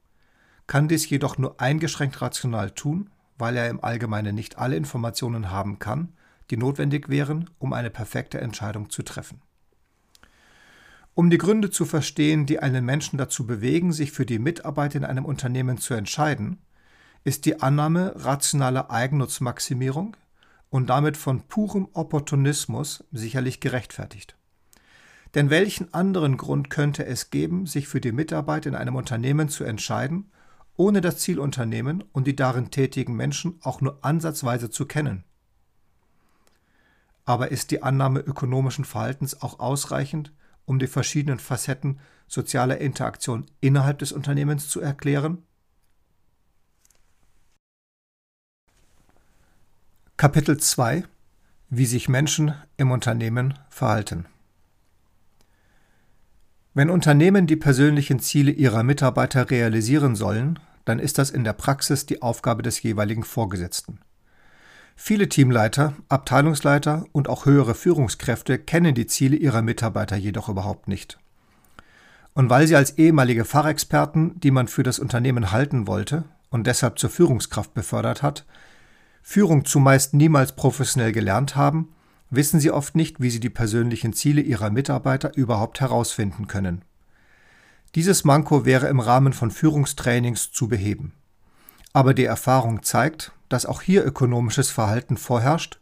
kann 0.66 0.88
dies 0.88 1.10
jedoch 1.10 1.36
nur 1.36 1.60
eingeschränkt 1.60 2.22
rational 2.22 2.70
tun, 2.70 3.10
weil 3.36 3.56
er 3.56 3.68
im 3.68 3.84
Allgemeinen 3.84 4.34
nicht 4.34 4.56
alle 4.56 4.76
Informationen 4.76 5.50
haben 5.50 5.78
kann, 5.78 6.14
die 6.48 6.56
notwendig 6.56 7.10
wären, 7.10 7.50
um 7.58 7.74
eine 7.74 7.90
perfekte 7.90 8.40
Entscheidung 8.40 8.88
zu 8.88 9.02
treffen. 9.02 9.42
Um 11.12 11.28
die 11.28 11.38
Gründe 11.38 11.70
zu 11.70 11.84
verstehen, 11.84 12.46
die 12.46 12.60
einen 12.60 12.86
Menschen 12.86 13.18
dazu 13.18 13.46
bewegen, 13.46 13.92
sich 13.92 14.12
für 14.12 14.24
die 14.24 14.38
Mitarbeit 14.38 14.94
in 14.94 15.04
einem 15.04 15.26
Unternehmen 15.26 15.76
zu 15.76 15.92
entscheiden, 15.92 16.62
ist 17.24 17.44
die 17.44 17.60
Annahme 17.60 18.14
rationaler 18.16 18.90
Eigennutzmaximierung 18.90 20.16
und 20.70 20.88
damit 20.88 21.18
von 21.18 21.42
purem 21.42 21.88
Opportunismus 21.92 23.04
sicherlich 23.12 23.60
gerechtfertigt. 23.60 24.39
Denn 25.34 25.50
welchen 25.50 25.94
anderen 25.94 26.36
Grund 26.36 26.70
könnte 26.70 27.06
es 27.06 27.30
geben, 27.30 27.66
sich 27.66 27.86
für 27.86 28.00
die 28.00 28.12
Mitarbeit 28.12 28.66
in 28.66 28.74
einem 28.74 28.96
Unternehmen 28.96 29.48
zu 29.48 29.64
entscheiden, 29.64 30.30
ohne 30.76 31.00
das 31.00 31.18
Zielunternehmen 31.18 32.02
und 32.12 32.26
die 32.26 32.34
darin 32.34 32.70
tätigen 32.70 33.14
Menschen 33.14 33.58
auch 33.62 33.80
nur 33.80 34.04
ansatzweise 34.04 34.70
zu 34.70 34.86
kennen? 34.86 35.24
Aber 37.24 37.52
ist 37.52 37.70
die 37.70 37.82
Annahme 37.82 38.20
ökonomischen 38.20 38.84
Verhaltens 38.84 39.40
auch 39.40 39.60
ausreichend, 39.60 40.32
um 40.64 40.80
die 40.80 40.88
verschiedenen 40.88 41.38
Facetten 41.38 42.00
sozialer 42.26 42.78
Interaktion 42.78 43.46
innerhalb 43.60 43.98
des 44.00 44.10
Unternehmens 44.10 44.68
zu 44.68 44.80
erklären? 44.80 45.44
Kapitel 50.16 50.58
2 50.58 51.04
Wie 51.68 51.86
sich 51.86 52.08
Menschen 52.08 52.54
im 52.76 52.90
Unternehmen 52.90 53.58
verhalten 53.68 54.26
Wenn 56.72 56.88
Unternehmen 56.88 57.48
die 57.48 57.56
persönlichen 57.56 58.20
Ziele 58.20 58.52
ihrer 58.52 58.84
Mitarbeiter 58.84 59.50
realisieren 59.50 60.14
sollen, 60.14 60.58
dann 60.84 61.00
ist 61.00 61.18
das 61.18 61.30
in 61.30 61.42
der 61.42 61.52
Praxis 61.52 62.06
die 62.06 62.22
Aufgabe 62.22 62.62
des 62.62 62.80
jeweiligen 62.82 63.24
Vorgesetzten. 63.24 63.98
Viele 64.94 65.28
Teamleiter, 65.28 65.94
Abteilungsleiter 66.08 67.06
und 67.10 67.28
auch 67.28 67.44
höhere 67.44 67.74
Führungskräfte 67.74 68.58
kennen 68.58 68.94
die 68.94 69.06
Ziele 69.06 69.34
ihrer 69.34 69.62
Mitarbeiter 69.62 70.14
jedoch 70.14 70.48
überhaupt 70.48 70.86
nicht. 70.86 71.18
Und 72.34 72.50
weil 72.50 72.68
sie 72.68 72.76
als 72.76 72.98
ehemalige 72.98 73.44
Fachexperten, 73.44 74.38
die 74.38 74.52
man 74.52 74.68
für 74.68 74.84
das 74.84 75.00
Unternehmen 75.00 75.50
halten 75.50 75.88
wollte 75.88 76.24
und 76.50 76.68
deshalb 76.68 77.00
zur 77.00 77.10
Führungskraft 77.10 77.74
befördert 77.74 78.22
hat, 78.22 78.46
Führung 79.22 79.64
zumeist 79.64 80.14
niemals 80.14 80.54
professionell 80.54 81.12
gelernt 81.12 81.56
haben, 81.56 81.88
wissen 82.30 82.60
sie 82.60 82.70
oft 82.70 82.94
nicht, 82.94 83.20
wie 83.20 83.30
sie 83.30 83.40
die 83.40 83.50
persönlichen 83.50 84.12
Ziele 84.12 84.40
ihrer 84.40 84.70
Mitarbeiter 84.70 85.36
überhaupt 85.36 85.80
herausfinden 85.80 86.46
können. 86.46 86.82
Dieses 87.96 88.24
Manko 88.24 88.64
wäre 88.64 88.86
im 88.86 89.00
Rahmen 89.00 89.32
von 89.32 89.50
Führungstrainings 89.50 90.52
zu 90.52 90.68
beheben. 90.68 91.12
Aber 91.92 92.14
die 92.14 92.24
Erfahrung 92.24 92.84
zeigt, 92.84 93.32
dass 93.48 93.66
auch 93.66 93.82
hier 93.82 94.06
ökonomisches 94.06 94.70
Verhalten 94.70 95.16
vorherrscht 95.16 95.80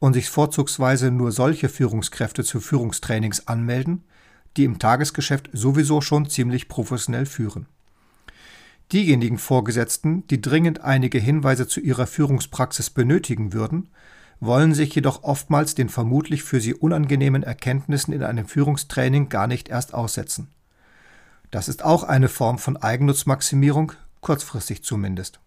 und 0.00 0.14
sich 0.14 0.28
vorzugsweise 0.28 1.12
nur 1.12 1.30
solche 1.30 1.68
Führungskräfte 1.68 2.42
zu 2.42 2.60
Führungstrainings 2.60 3.46
anmelden, 3.46 4.02
die 4.56 4.64
im 4.64 4.78
Tagesgeschäft 4.80 5.48
sowieso 5.52 6.00
schon 6.00 6.28
ziemlich 6.28 6.68
professionell 6.68 7.26
führen. 7.26 7.66
Diejenigen 8.92 9.38
Vorgesetzten, 9.38 10.26
die 10.26 10.40
dringend 10.40 10.82
einige 10.82 11.18
Hinweise 11.18 11.66
zu 11.66 11.80
ihrer 11.80 12.06
Führungspraxis 12.06 12.90
benötigen 12.90 13.52
würden, 13.52 13.88
wollen 14.44 14.74
sich 14.74 14.94
jedoch 14.94 15.22
oftmals 15.22 15.74
den 15.74 15.88
vermutlich 15.88 16.42
für 16.42 16.60
sie 16.60 16.74
unangenehmen 16.74 17.42
Erkenntnissen 17.42 18.12
in 18.12 18.22
einem 18.22 18.46
Führungstraining 18.46 19.28
gar 19.28 19.46
nicht 19.46 19.68
erst 19.68 19.94
aussetzen. 19.94 20.48
Das 21.50 21.68
ist 21.68 21.84
auch 21.84 22.02
eine 22.02 22.28
Form 22.28 22.58
von 22.58 22.76
Eigennutzmaximierung, 22.76 23.92
kurzfristig 24.20 24.82
zumindest. 24.82 25.40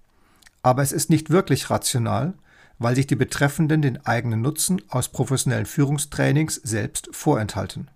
Aber 0.63 0.81
es 0.81 0.91
ist 0.91 1.09
nicht 1.09 1.29
wirklich 1.29 1.69
rational, 1.69 2.33
weil 2.79 2.95
sich 2.95 3.07
die 3.07 3.15
Betreffenden 3.15 3.81
den 3.81 4.05
eigenen 4.05 4.41
Nutzen 4.41 4.81
aus 4.89 5.09
professionellen 5.09 5.65
Führungstrainings 5.65 6.55
selbst 6.55 7.09
vorenthalten. 7.11 7.89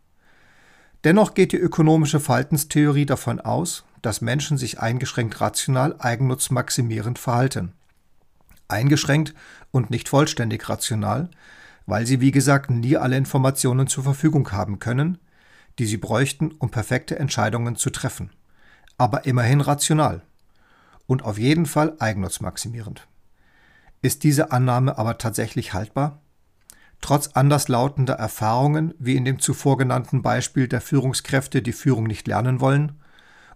Dennoch 1.03 1.33
geht 1.33 1.51
die 1.51 1.57
ökonomische 1.57 2.19
Verhaltenstheorie 2.19 3.05
davon 3.05 3.39
aus, 3.39 3.83
dass 4.01 4.21
Menschen 4.21 4.57
sich 4.57 4.79
eingeschränkt 4.79 5.39
rational 5.41 5.95
eigennutzmaximierend 5.99 7.19
verhalten. 7.19 7.73
Eingeschränkt 8.71 9.33
und 9.71 9.89
nicht 9.89 10.09
vollständig 10.09 10.67
rational, 10.69 11.29
weil 11.85 12.05
sie 12.05 12.21
wie 12.21 12.31
gesagt 12.31 12.69
nie 12.69 12.97
alle 12.97 13.17
Informationen 13.17 13.87
zur 13.87 14.03
Verfügung 14.03 14.51
haben 14.51 14.79
können, 14.79 15.17
die 15.79 15.85
sie 15.85 15.97
bräuchten, 15.97 16.51
um 16.51 16.69
perfekte 16.69 17.17
Entscheidungen 17.17 17.75
zu 17.75 17.89
treffen. 17.89 18.31
Aber 18.97 19.25
immerhin 19.25 19.61
rational. 19.61 20.21
Und 21.07 21.23
auf 21.23 21.37
jeden 21.37 21.65
Fall 21.65 21.95
eigennutzmaximierend. 21.99 23.07
Ist 24.01 24.23
diese 24.23 24.51
Annahme 24.51 24.97
aber 24.97 25.17
tatsächlich 25.17 25.73
haltbar? 25.73 26.21
Trotz 27.01 27.29
anderslautender 27.29 28.13
Erfahrungen, 28.13 28.93
wie 28.99 29.15
in 29.15 29.25
dem 29.25 29.39
zuvor 29.39 29.77
genannten 29.77 30.21
Beispiel 30.21 30.67
der 30.67 30.81
Führungskräfte, 30.81 31.61
die 31.61 31.73
Führung 31.73 32.05
nicht 32.05 32.27
lernen 32.27 32.61
wollen, 32.61 32.99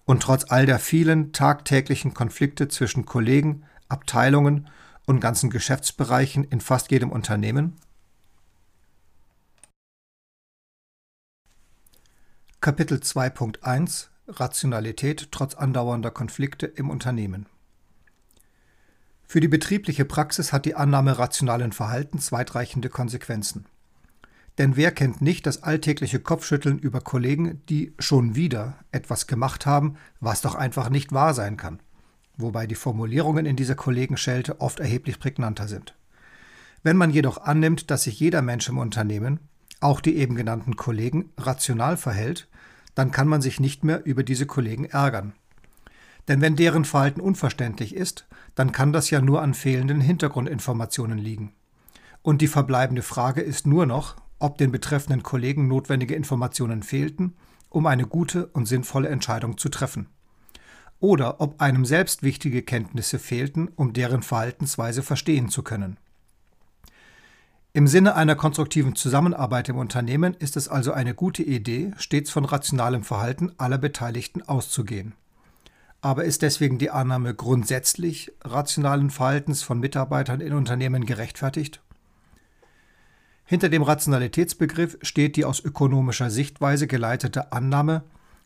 und 0.05 0.21
trotz 0.21 0.45
all 0.49 0.65
der 0.65 0.79
vielen 0.79 1.31
tagtäglichen 1.31 2.13
Konflikte 2.13 2.67
zwischen 2.67 3.05
Kollegen, 3.05 3.63
Abteilungen 3.89 4.67
und 5.05 5.19
ganzen 5.19 5.49
Geschäftsbereichen 5.49 6.43
in 6.43 6.61
fast 6.61 6.91
jedem 6.91 7.11
Unternehmen? 7.11 7.75
Kapitel 12.61 12.97
2.1 12.97 14.07
Rationalität 14.27 15.31
trotz 15.31 15.53
andauernder 15.53 16.09
Konflikte 16.09 16.65
im 16.65 16.89
Unternehmen 16.89 17.45
Für 19.27 19.39
die 19.39 19.47
betriebliche 19.47 20.03
Praxis 20.03 20.51
hat 20.51 20.65
die 20.65 20.73
Annahme 20.73 21.19
rationalen 21.19 21.73
Verhaltens 21.73 22.31
weitreichende 22.31 22.89
Konsequenzen. 22.89 23.65
Denn 24.57 24.75
wer 24.77 24.91
kennt 24.91 25.21
nicht 25.21 25.45
das 25.45 25.63
alltägliche 25.63 26.19
Kopfschütteln 26.19 26.79
über 26.79 27.01
Kollegen, 27.01 27.61
die 27.69 27.93
schon 27.99 28.35
wieder 28.35 28.79
etwas 28.91 29.27
gemacht 29.27 29.65
haben, 29.65 29.97
was 30.19 30.41
doch 30.41 30.55
einfach 30.55 30.89
nicht 30.89 31.11
wahr 31.11 31.33
sein 31.35 31.57
kann? 31.57 31.79
Wobei 32.37 32.67
die 32.67 32.75
Formulierungen 32.75 33.45
in 33.45 33.55
dieser 33.55 33.75
Kollegenschelte 33.75 34.59
oft 34.59 34.79
erheblich 34.79 35.19
prägnanter 35.19 35.67
sind. 35.67 35.95
Wenn 36.83 36.97
man 36.97 37.11
jedoch 37.11 37.37
annimmt, 37.37 37.89
dass 37.89 38.03
sich 38.03 38.19
jeder 38.19 38.41
Mensch 38.41 38.69
im 38.69 38.77
Unternehmen, 38.77 39.39
auch 39.79 40.01
die 40.01 40.17
eben 40.17 40.35
genannten 40.35 40.75
Kollegen, 40.75 41.31
rational 41.37 41.97
verhält, 41.97 42.47
dann 42.93 43.11
kann 43.11 43.27
man 43.27 43.41
sich 43.41 43.59
nicht 43.59 43.83
mehr 43.83 44.05
über 44.05 44.23
diese 44.23 44.45
Kollegen 44.45 44.85
ärgern. 44.85 45.33
Denn 46.27 46.41
wenn 46.41 46.55
deren 46.55 46.85
Verhalten 46.85 47.21
unverständlich 47.21 47.95
ist, 47.95 48.27
dann 48.55 48.71
kann 48.71 48.93
das 48.93 49.09
ja 49.09 49.21
nur 49.21 49.41
an 49.41 49.53
fehlenden 49.53 50.01
Hintergrundinformationen 50.01 51.17
liegen. 51.17 51.53
Und 52.21 52.41
die 52.41 52.47
verbleibende 52.47 53.03
Frage 53.03 53.41
ist 53.41 53.67
nur 53.67 53.85
noch, 53.85 54.15
ob 54.39 54.57
den 54.57 54.71
betreffenden 54.71 55.23
Kollegen 55.23 55.67
notwendige 55.67 56.15
Informationen 56.15 56.83
fehlten, 56.83 57.35
um 57.69 57.85
eine 57.85 58.07
gute 58.07 58.47
und 58.47 58.67
sinnvolle 58.67 59.09
Entscheidung 59.09 59.57
zu 59.57 59.69
treffen. 59.69 60.07
Oder 61.05 61.39
ob 61.39 61.61
einem 61.61 61.85
selbst 61.85 62.23
wichtige 62.23 62.63
Kenntnisse 62.63 63.19
fehlten, 63.19 63.69
um 63.75 63.93
deren 63.93 64.23
Verhaltensweise 64.23 65.03
verstehen 65.03 65.49
zu 65.49 65.61
können. 65.61 65.97
Im 67.73 67.85
Sinne 67.85 68.15
einer 68.15 68.35
konstruktiven 68.35 68.95
Zusammenarbeit 68.95 69.69
im 69.69 69.77
Unternehmen 69.77 70.33
ist 70.33 70.57
es 70.57 70.67
also 70.67 70.93
eine 70.93 71.13
gute 71.13 71.43
Idee, 71.43 71.91
stets 71.97 72.31
von 72.31 72.43
rationalem 72.43 73.03
Verhalten 73.03 73.51
aller 73.59 73.77
Beteiligten 73.77 74.41
auszugehen. 74.41 75.13
Aber 76.01 76.23
ist 76.23 76.41
deswegen 76.41 76.79
die 76.79 76.89
Annahme 76.89 77.35
grundsätzlich 77.35 78.31
rationalen 78.43 79.11
Verhaltens 79.11 79.61
von 79.61 79.79
Mitarbeitern 79.79 80.41
in 80.41 80.53
Unternehmen 80.53 81.05
gerechtfertigt? 81.05 81.83
Hinter 83.43 83.69
dem 83.69 83.83
Rationalitätsbegriff 83.83 84.97
steht 85.03 85.35
die 85.35 85.45
aus 85.45 85.59
ökonomischer 85.59 86.31
Sichtweise 86.31 86.87
geleitete 86.87 87.51
Annahme, 87.51 88.01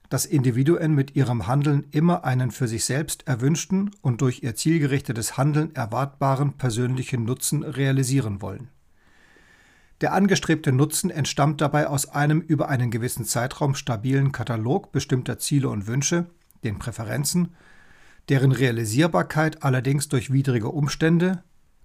dass 0.10 0.25
Individuen 0.25 0.96
mit 0.96 1.16
ihrem 1.16 1.46
Handeln 1.48 1.86
immer 1.92 2.24
einen 2.24 2.50
für 2.51 2.68
sich 2.68 2.84
selbst 2.84 3.28
erwünschten 3.28 3.92
und 4.01 4.22
durch 4.22 4.42
ihr 4.42 4.56
zielgerichtetes 4.56 5.38
Handeln 5.38 5.74
erwartbaren 5.75 6.54
persönlichen 6.54 7.25
Nutzen 7.25 7.63
realisieren 7.63 8.42
wollen. 8.42 8.70
Der 10.01 10.13
angestrebte 10.13 10.72
Nutzen 10.72 11.10
entstammt 11.10 11.62
dabei 11.62 11.88
aus 11.88 12.10
einem 12.10 12.39
über 12.42 12.70
einen 12.70 12.89
gewissen 12.89 13.25
Zeitraum 13.25 13.75
stabilen 13.75 14.32
Katalog 14.32 14.92
bestimmter 14.92 15.38
Ziele 15.38 15.70
und 15.70 15.88
Wünsche, 15.88 16.28
den 16.63 16.80
Präferenzen, 16.80 17.56
deren 18.30 18.51
Realisierbarkeit 18.51 19.63
allerdings 19.63 20.08
durch 20.08 20.32
widrige 20.32 20.70
Umstände, 20.70 21.44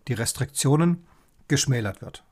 die 0.09 0.13
Restriktionen, 0.13 1.05
geschmälert 1.49 2.03
wird. 2.03 2.25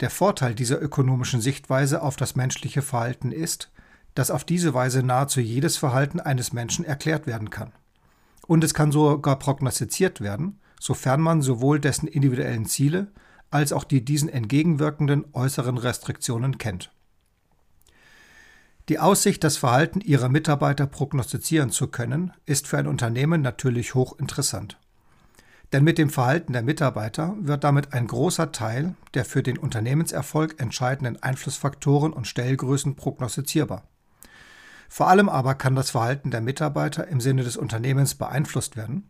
Der 0.00 0.10
Vorteil 0.10 0.54
dieser 0.54 0.82
ökonomischen 0.82 1.40
Sichtweise 1.40 2.02
auf 2.02 2.16
das 2.16 2.34
menschliche 2.34 2.82
Verhalten 2.82 3.30
ist, 3.30 3.70
dass 4.14 4.30
auf 4.30 4.44
diese 4.44 4.74
Weise 4.74 5.02
nahezu 5.02 5.40
jedes 5.40 5.76
Verhalten 5.76 6.20
eines 6.20 6.52
Menschen 6.52 6.84
erklärt 6.84 7.26
werden 7.26 7.50
kann. 7.50 7.72
Und 8.46 8.62
es 8.62 8.74
kann 8.74 8.92
sogar 8.92 9.38
prognostiziert 9.38 10.20
werden, 10.20 10.60
sofern 10.80 11.20
man 11.20 11.42
sowohl 11.42 11.80
dessen 11.80 12.06
individuellen 12.06 12.66
Ziele 12.66 13.08
als 13.50 13.72
auch 13.72 13.84
die 13.84 14.04
diesen 14.04 14.28
entgegenwirkenden 14.28 15.26
äußeren 15.32 15.78
Restriktionen 15.78 16.58
kennt. 16.58 16.90
Die 18.90 18.98
Aussicht, 18.98 19.42
das 19.44 19.56
Verhalten 19.56 20.00
ihrer 20.02 20.28
Mitarbeiter 20.28 20.86
prognostizieren 20.86 21.70
zu 21.70 21.86
können, 21.86 22.32
ist 22.44 22.66
für 22.66 22.76
ein 22.76 22.86
Unternehmen 22.86 23.40
natürlich 23.40 23.94
hochinteressant. 23.94 24.78
Denn 25.72 25.84
mit 25.84 25.96
dem 25.96 26.10
Verhalten 26.10 26.52
der 26.52 26.62
Mitarbeiter 26.62 27.34
wird 27.40 27.64
damit 27.64 27.94
ein 27.94 28.06
großer 28.06 28.52
Teil 28.52 28.94
der 29.14 29.24
für 29.24 29.42
den 29.42 29.56
Unternehmenserfolg 29.56 30.60
entscheidenden 30.60 31.22
Einflussfaktoren 31.22 32.12
und 32.12 32.26
Stellgrößen 32.26 32.94
prognostizierbar. 32.94 33.88
Vor 34.88 35.08
allem 35.08 35.28
aber 35.28 35.54
kann 35.54 35.74
das 35.74 35.90
Verhalten 35.90 36.30
der 36.30 36.40
Mitarbeiter 36.40 37.08
im 37.08 37.20
Sinne 37.20 37.44
des 37.44 37.56
Unternehmens 37.56 38.14
beeinflusst 38.14 38.76
werden, 38.76 39.08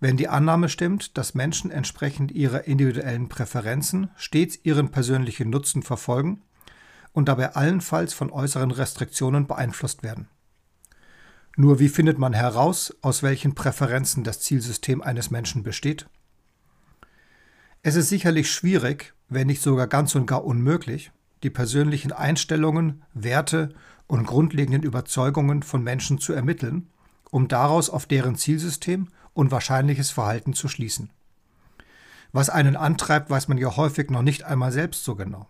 wenn 0.00 0.16
die 0.16 0.28
Annahme 0.28 0.68
stimmt, 0.68 1.16
dass 1.16 1.34
Menschen 1.34 1.70
entsprechend 1.70 2.32
ihrer 2.32 2.64
individuellen 2.64 3.28
Präferenzen 3.28 4.10
stets 4.16 4.58
ihren 4.62 4.90
persönlichen 4.90 5.50
Nutzen 5.50 5.82
verfolgen 5.82 6.42
und 7.12 7.28
dabei 7.28 7.54
allenfalls 7.54 8.12
von 8.12 8.30
äußeren 8.30 8.70
Restriktionen 8.70 9.46
beeinflusst 9.46 10.02
werden. 10.02 10.28
Nur 11.56 11.78
wie 11.78 11.88
findet 11.88 12.18
man 12.18 12.32
heraus, 12.32 12.94
aus 13.00 13.22
welchen 13.22 13.54
Präferenzen 13.54 14.24
das 14.24 14.40
Zielsystem 14.40 15.00
eines 15.00 15.30
Menschen 15.30 15.62
besteht? 15.62 16.06
Es 17.82 17.94
ist 17.94 18.08
sicherlich 18.08 18.50
schwierig, 18.50 19.14
wenn 19.28 19.46
nicht 19.46 19.62
sogar 19.62 19.86
ganz 19.86 20.14
und 20.16 20.26
gar 20.26 20.44
unmöglich, 20.44 21.12
die 21.44 21.50
persönlichen 21.50 22.12
Einstellungen, 22.12 23.02
Werte 23.12 23.74
und 24.06 24.26
grundlegenden 24.26 24.82
Überzeugungen 24.82 25.62
von 25.62 25.82
Menschen 25.82 26.18
zu 26.18 26.32
ermitteln, 26.32 26.88
um 27.30 27.48
daraus 27.48 27.90
auf 27.90 28.06
deren 28.06 28.36
Zielsystem 28.36 29.08
und 29.32 29.50
wahrscheinliches 29.50 30.10
Verhalten 30.10 30.54
zu 30.54 30.68
schließen. 30.68 31.10
Was 32.32 32.50
einen 32.50 32.76
antreibt, 32.76 33.30
weiß 33.30 33.48
man 33.48 33.58
ja 33.58 33.76
häufig 33.76 34.10
noch 34.10 34.22
nicht 34.22 34.44
einmal 34.44 34.72
selbst 34.72 35.04
so 35.04 35.14
genau. 35.14 35.48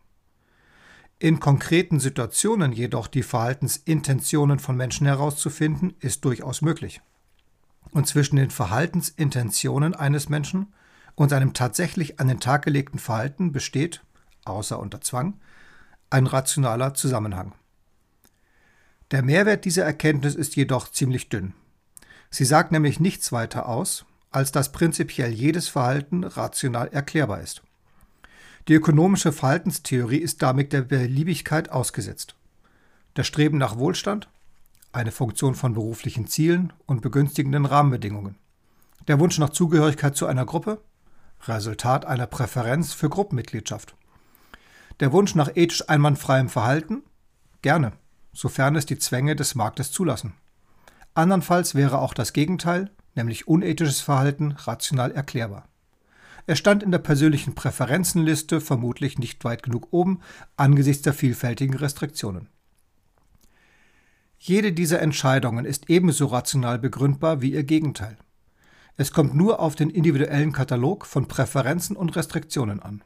In 1.18 1.40
konkreten 1.40 2.00
Situationen 2.00 2.72
jedoch 2.72 3.06
die 3.06 3.22
Verhaltensintentionen 3.22 4.58
von 4.58 4.76
Menschen 4.76 5.06
herauszufinden, 5.06 5.94
ist 6.00 6.24
durchaus 6.24 6.60
möglich. 6.60 7.00
Und 7.92 8.06
zwischen 8.06 8.36
den 8.36 8.50
Verhaltensintentionen 8.50 9.94
eines 9.94 10.28
Menschen 10.28 10.74
und 11.14 11.30
seinem 11.30 11.54
tatsächlich 11.54 12.20
an 12.20 12.28
den 12.28 12.40
Tag 12.40 12.64
gelegten 12.64 12.98
Verhalten 12.98 13.52
besteht, 13.52 14.02
außer 14.44 14.78
unter 14.78 15.00
Zwang, 15.00 15.40
ein 16.10 16.26
rationaler 16.26 16.94
Zusammenhang. 16.94 17.54
Der 19.14 19.22
Mehrwert 19.22 19.64
dieser 19.64 19.84
Erkenntnis 19.84 20.34
ist 20.34 20.56
jedoch 20.56 20.90
ziemlich 20.90 21.28
dünn. 21.28 21.54
Sie 22.30 22.44
sagt 22.44 22.72
nämlich 22.72 22.98
nichts 22.98 23.30
weiter 23.30 23.68
aus, 23.68 24.06
als 24.32 24.50
dass 24.50 24.72
prinzipiell 24.72 25.30
jedes 25.30 25.68
Verhalten 25.68 26.24
rational 26.24 26.88
erklärbar 26.88 27.40
ist. 27.40 27.62
Die 28.66 28.74
ökonomische 28.74 29.30
Verhaltenstheorie 29.30 30.18
ist 30.18 30.42
damit 30.42 30.72
der 30.72 30.82
Beliebigkeit 30.82 31.70
ausgesetzt. 31.70 32.34
Das 33.14 33.28
Streben 33.28 33.56
nach 33.56 33.78
Wohlstand, 33.78 34.28
eine 34.90 35.12
Funktion 35.12 35.54
von 35.54 35.74
beruflichen 35.74 36.26
Zielen 36.26 36.72
und 36.86 37.00
begünstigenden 37.00 37.66
Rahmenbedingungen. 37.66 38.34
Der 39.06 39.20
Wunsch 39.20 39.38
nach 39.38 39.50
Zugehörigkeit 39.50 40.16
zu 40.16 40.26
einer 40.26 40.44
Gruppe, 40.44 40.80
Resultat 41.46 42.04
einer 42.04 42.26
Präferenz 42.26 42.92
für 42.94 43.10
Gruppenmitgliedschaft. 43.10 43.94
Der 44.98 45.12
Wunsch 45.12 45.36
nach 45.36 45.54
ethisch 45.54 45.88
einwandfreiem 45.88 46.48
Verhalten, 46.48 47.04
gerne, 47.62 47.92
sofern 48.34 48.76
es 48.76 48.84
die 48.84 48.98
Zwänge 48.98 49.36
des 49.36 49.54
Marktes 49.54 49.90
zulassen. 49.90 50.34
Andernfalls 51.14 51.74
wäre 51.74 52.00
auch 52.00 52.12
das 52.12 52.32
Gegenteil, 52.32 52.90
nämlich 53.14 53.48
unethisches 53.48 54.00
Verhalten, 54.00 54.52
rational 54.52 55.12
erklärbar. 55.12 55.68
Er 56.46 56.56
stand 56.56 56.82
in 56.82 56.90
der 56.90 56.98
persönlichen 56.98 57.54
Präferenzenliste 57.54 58.60
vermutlich 58.60 59.18
nicht 59.18 59.44
weit 59.44 59.62
genug 59.62 59.88
oben 59.92 60.20
angesichts 60.56 61.02
der 61.02 61.14
vielfältigen 61.14 61.76
Restriktionen. 61.76 62.48
Jede 64.38 64.74
dieser 64.74 65.00
Entscheidungen 65.00 65.64
ist 65.64 65.88
ebenso 65.88 66.26
rational 66.26 66.78
begründbar 66.78 67.40
wie 67.40 67.52
ihr 67.52 67.64
Gegenteil. 67.64 68.18
Es 68.96 69.10
kommt 69.10 69.34
nur 69.34 69.58
auf 69.58 69.74
den 69.74 69.88
individuellen 69.88 70.52
Katalog 70.52 71.06
von 71.06 71.28
Präferenzen 71.28 71.96
und 71.96 72.14
Restriktionen 72.14 72.80
an. 72.80 73.02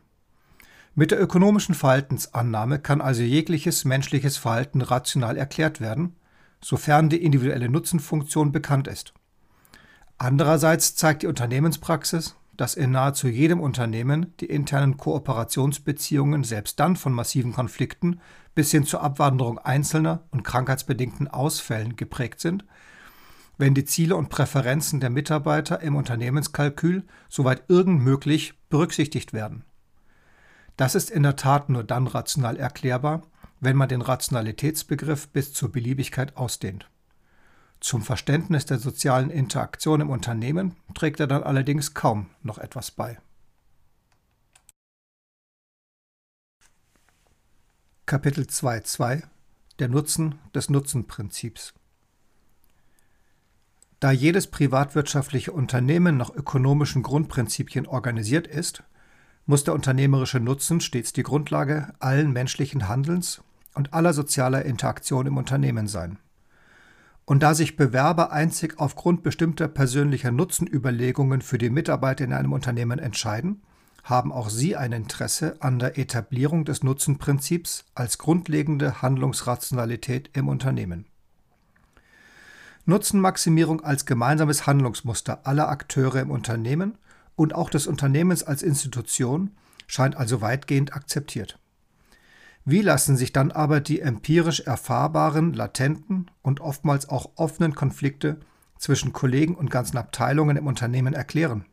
Mit 0.99 1.13
der 1.13 1.23
ökonomischen 1.23 1.77
Verhaltensannahme 1.77 2.81
kann 2.81 3.01
also 3.01 3.23
jegliches 3.23 3.85
menschliches 3.85 4.37
Verhalten 4.37 4.83
rational 4.83 5.37
erklärt 5.37 5.81
werden, 5.81 6.17
sofern 6.61 7.09
die 7.09 7.23
individuelle 7.23 7.69
Nutzenfunktion 7.69 8.51
bekannt 8.51 8.89
ist. 8.89 9.15
Andererseits 10.17 10.97
zeigt 10.97 11.23
die 11.23 11.29
Unternehmenspraxis, 11.29 12.35
dass 12.57 12.75
in 12.75 12.91
nahezu 12.91 13.29
jedem 13.29 13.61
Unternehmen 13.61 14.35
die 14.41 14.47
internen 14.47 14.97
Kooperationsbeziehungen 14.97 16.43
selbst 16.43 16.81
dann 16.81 16.97
von 16.97 17.13
massiven 17.13 17.53
Konflikten 17.53 18.21
bis 18.57 18.73
hin 18.73 18.83
zur 18.83 19.01
Abwanderung 19.01 19.61
einzelner 19.61 20.25
und 20.33 20.43
krankheitsbedingten 20.43 21.29
Ausfällen 21.29 21.95
geprägt 21.95 22.41
sind, 22.41 22.65
wenn 23.57 23.73
die 23.73 23.85
Ziele 23.85 24.17
und 24.17 24.31
Präferenzen 24.31 24.99
der 24.99 25.11
Mitarbeiter 25.11 25.81
im 25.81 25.95
Unternehmenskalkül 25.95 27.05
soweit 27.29 27.63
irgend 27.69 28.03
möglich 28.03 28.55
berücksichtigt 28.69 29.33
werden. 29.33 29.63
Das 30.79 30.95
ist 30.95 31.11
in 31.11 31.25
der 31.25 31.35
Tat 31.35 31.69
nur 31.69 31.83
dann 31.83 32.07
rational 32.07 32.57
erklärbar, 32.57 33.23
wenn 33.59 33.77
man 33.77 33.89
den 33.89 34.01
Rationalitätsbegriff 34.01 35.29
bis 35.29 35.53
zur 35.53 35.73
Beliebigkeit 35.73 36.37
ausdehnt. 36.37 36.89
Zum 37.81 38.03
Verständnis 38.03 38.65
der 38.65 38.79
sozialen 38.79 39.31
Interaktion 39.31 40.01
im 40.01 40.09
Unternehmen 40.09 40.77
trägt 40.95 41.19
er 41.19 41.27
dann 41.27 41.43
allerdings 41.43 41.95
kaum 41.95 42.31
noch 42.45 42.59
etwas 42.59 42.93
bei. 42.93 43.19
Kapitel 48.07 48.45
2.2 48.45 49.25
Der 49.81 49.89
Nutzen 49.89 50.37
des 50.55 50.71
Nutzenprinzips 50.71 51.75
Da 53.99 54.13
jedes 54.13 54.47
privatwirtschaftliche 54.47 55.51
Unternehmen 55.51 56.17
nach 56.17 56.31
ökonomischen 56.31 57.03
Grundprinzipien 57.03 57.89
organisiert 57.89 58.47
ist, 58.47 58.85
muss 59.49 59.65
der 59.65 59.73
unternehmerische 59.73 60.41
Nutzen 60.41 60.83
stets 60.83 61.15
die 61.15 61.23
Grundlage 61.23 61.95
allen 62.01 62.35
menschlichen 62.35 62.87
Handelns 62.87 63.41
und 63.75 63.95
aller 63.95 64.13
sozialer 64.13 64.67
Interaktion 64.67 65.27
im 65.27 65.39
Unternehmen 65.39 65.89
sein. 65.89 66.19
Und 67.25 67.43
da 67.43 67.55
sich 67.55 67.75
Bewerber 67.75 68.31
einzig 68.31 68.79
aufgrund 68.79 69.23
bestimmter 69.23 69.67
persönlicher 69.67 70.33
Nutzenüberlegungen 70.33 71.41
für 71.41 71.57
die 71.57 71.71
Mitarbeiter 71.71 72.27
in 72.27 72.35
einem 72.35 72.53
Unternehmen 72.53 72.99
entscheiden, 72.99 73.63
haben 74.05 74.33
auch 74.33 74.51
sie 74.51 74.77
ein 74.77 74.93
Interesse 74.93 75.57
an 75.61 75.79
der 75.79 75.97
Etablierung 75.97 76.67
des 76.67 76.83
Nutzenprinzips 76.83 77.87
als 77.95 78.19
grundlegende 78.19 79.01
Handlungsrationalität 79.01 80.29
im 80.35 80.49
Unternehmen. 80.49 81.07
Nutzenmaximierung 82.85 83.81
als 83.81 84.05
gemeinsames 84.05 84.67
Handlungsmuster 84.67 85.47
aller 85.47 85.71
Akteure 85.71 86.21
im 86.21 86.31
Unternehmen 86.31 86.99
und 87.39 87.55
auch 87.55 87.71
des 87.71 87.87
Unternehmens 87.87 88.43
als 88.43 88.63
Institution 88.63 89.53
scheint 89.87 90.17
also 90.17 90.41
weitgehend 90.41 90.93
akzeptiert. 90.93 91.59
Wie 92.65 92.83
lassen 92.83 93.17
sich 93.17 93.33
dann 93.33 93.53
aber 93.53 93.81
die 93.81 94.01
empirisch 94.01 94.61
erfahrbaren, 94.61 95.55
latenten 95.55 96.31
und 96.43 96.61
oftmals 96.61 97.09
auch 97.09 97.31
offenen 97.37 97.77
Konflikte 97.77 98.41
zwischen 98.77 99.13
Kollegen 99.13 99.55
und 99.55 99.71
ganzen 99.71 99.99
Abteilungen 99.99 100.57
im 100.57 100.67
Unternehmen 100.67 101.15
erklären? 101.15 101.65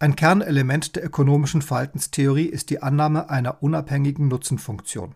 Ein 0.00 0.16
Kernelement 0.16 0.96
der 0.96 1.04
ökonomischen 1.06 1.62
Verhaltenstheorie 1.62 2.46
ist 2.46 2.68
die 2.68 2.82
Annahme 2.82 3.30
einer 3.30 3.62
unabhängigen 3.62 4.26
Nutzenfunktion. 4.26 5.14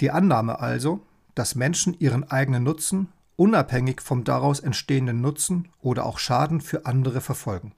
Die 0.00 0.12
Annahme 0.12 0.60
also, 0.60 1.04
dass 1.34 1.56
Menschen 1.56 1.98
ihren 1.98 2.30
eigenen 2.30 2.62
Nutzen 2.62 3.08
unabhängig 3.40 4.02
vom 4.02 4.22
daraus 4.22 4.60
entstehenden 4.60 5.22
Nutzen 5.22 5.68
oder 5.80 6.04
auch 6.04 6.18
Schaden 6.18 6.60
für 6.60 6.84
andere 6.84 7.22
verfolgen. 7.22 7.72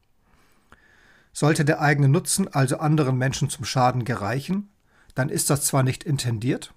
Sollte 1.32 1.64
der 1.64 1.80
eigene 1.80 2.08
Nutzen 2.08 2.52
also 2.52 2.78
anderen 2.78 3.16
Menschen 3.16 3.48
zum 3.48 3.64
Schaden 3.64 4.04
gereichen, 4.04 4.70
dann 5.14 5.28
ist 5.28 5.50
das 5.50 5.64
zwar 5.64 5.84
nicht 5.84 6.02
intendiert, 6.02 6.74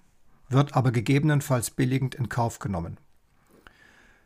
wird 0.48 0.76
aber 0.76 0.92
gegebenenfalls 0.92 1.72
billigend 1.72 2.14
in 2.14 2.28
Kauf 2.28 2.60
genommen. 2.60 2.98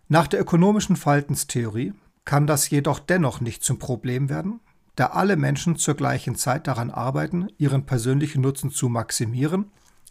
Nach 0.08 0.26
der 0.26 0.42
ökonomischen 0.42 0.96
Verhaltenstheorie 0.96 1.94
kann 2.26 2.46
das 2.46 2.68
jedoch 2.68 2.98
dennoch 2.98 3.40
nicht 3.40 3.64
zum 3.64 3.78
Problem 3.78 4.28
werden, 4.28 4.60
da 4.94 5.06
alle 5.06 5.36
Menschen 5.36 5.76
zur 5.76 5.94
gleichen 5.94 6.34
Zeit 6.34 6.66
daran 6.66 6.90
arbeiten, 6.90 7.48
ihren 7.56 7.86
persönlichen 7.86 8.42
Nutzen 8.42 8.70
zu 8.70 8.90
maximieren 8.90 9.70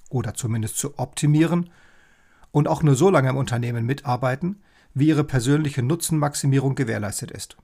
oder 0.10 0.34
zumindest 0.34 0.80
zu 0.80 0.98
optimieren 0.98 1.70
und 2.52 2.68
auch 2.68 2.84
nur 2.84 2.96
so 2.96 3.10
lange 3.10 3.30
im 3.30 3.38
Unternehmen 3.38 3.86
mitarbeiten, 3.86 4.62
wie 4.94 5.08
ihre 5.08 5.24
persönliche 5.24 5.84
Nutzenmaximierung 5.84 6.76
gewährleistet 6.76 7.32
ist. 7.32 7.58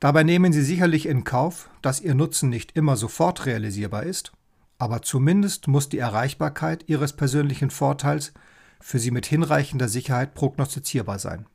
Dabei 0.00 0.22
nehmen 0.22 0.52
Sie 0.52 0.62
sicherlich 0.62 1.06
in 1.06 1.24
Kauf, 1.24 1.70
dass 1.82 2.00
Ihr 2.00 2.14
Nutzen 2.14 2.50
nicht 2.50 2.76
immer 2.76 2.96
sofort 2.96 3.46
realisierbar 3.46 4.02
ist, 4.02 4.32
aber 4.78 5.02
zumindest 5.02 5.68
muss 5.68 5.88
die 5.88 5.98
Erreichbarkeit 5.98 6.88
Ihres 6.88 7.14
persönlichen 7.14 7.70
Vorteils 7.70 8.32
für 8.80 8.98
Sie 8.98 9.10
mit 9.10 9.26
hinreichender 9.26 9.88
Sicherheit 9.88 10.34
prognostizierbar 10.34 11.18
sein. 11.18 11.46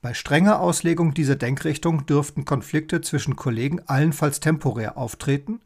Bei 0.00 0.14
strenger 0.14 0.60
Auslegung 0.60 1.12
dieser 1.12 1.34
Denkrichtung 1.34 2.06
dürften 2.06 2.44
Konflikte 2.44 3.00
zwischen 3.00 3.34
Kollegen 3.34 3.80
allenfalls 3.86 4.38
temporär 4.38 4.96
auftreten, 4.96 5.60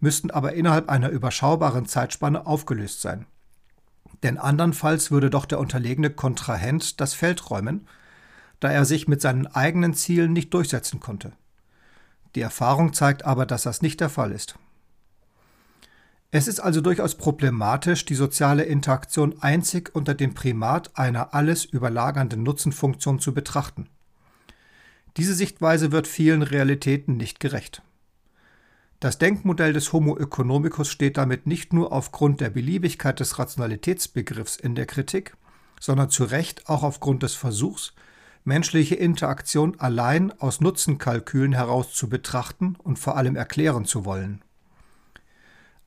müssten 0.00 0.30
aber 0.30 0.52
innerhalb 0.52 0.90
einer 0.90 1.08
überschaubaren 1.08 1.86
Zeitspanne 1.86 2.46
aufgelöst 2.46 3.00
sein. 3.00 3.26
Denn 4.22 4.38
andernfalls 4.38 5.10
würde 5.10 5.30
doch 5.30 5.46
der 5.46 5.58
unterlegene 5.58 6.10
Kontrahent 6.10 7.00
das 7.00 7.14
Feld 7.14 7.50
räumen, 7.50 7.86
da 8.60 8.70
er 8.70 8.84
sich 8.84 9.08
mit 9.08 9.20
seinen 9.20 9.46
eigenen 9.46 9.94
Zielen 9.94 10.32
nicht 10.32 10.52
durchsetzen 10.52 11.00
konnte. 11.00 11.32
Die 12.34 12.42
Erfahrung 12.42 12.92
zeigt 12.92 13.24
aber, 13.24 13.46
dass 13.46 13.62
das 13.62 13.82
nicht 13.82 14.00
der 14.00 14.10
Fall 14.10 14.32
ist. 14.32 14.56
Es 16.32 16.46
ist 16.46 16.60
also 16.60 16.80
durchaus 16.80 17.16
problematisch, 17.16 18.04
die 18.04 18.14
soziale 18.14 18.62
Interaktion 18.62 19.42
einzig 19.42 19.90
unter 19.94 20.14
dem 20.14 20.34
Primat 20.34 20.96
einer 20.96 21.34
alles 21.34 21.64
überlagernden 21.64 22.44
Nutzenfunktion 22.44 23.18
zu 23.18 23.34
betrachten. 23.34 23.88
Diese 25.16 25.34
Sichtweise 25.34 25.90
wird 25.90 26.06
vielen 26.06 26.42
Realitäten 26.42 27.16
nicht 27.16 27.40
gerecht. 27.40 27.82
Das 29.00 29.16
Denkmodell 29.16 29.72
des 29.72 29.94
Homo 29.94 30.18
economicus 30.18 30.90
steht 30.90 31.16
damit 31.16 31.46
nicht 31.46 31.72
nur 31.72 31.90
aufgrund 31.90 32.42
der 32.42 32.50
Beliebigkeit 32.50 33.18
des 33.18 33.38
Rationalitätsbegriffs 33.38 34.56
in 34.56 34.74
der 34.74 34.84
Kritik, 34.84 35.38
sondern 35.80 36.10
zu 36.10 36.24
Recht 36.24 36.68
auch 36.68 36.82
aufgrund 36.82 37.22
des 37.22 37.32
Versuchs, 37.32 37.94
menschliche 38.44 38.96
Interaktion 38.96 39.80
allein 39.80 40.38
aus 40.38 40.60
Nutzenkalkülen 40.60 41.54
heraus 41.54 41.94
zu 41.94 42.10
betrachten 42.10 42.76
und 42.76 42.98
vor 42.98 43.16
allem 43.16 43.36
erklären 43.36 43.86
zu 43.86 44.04
wollen. 44.04 44.42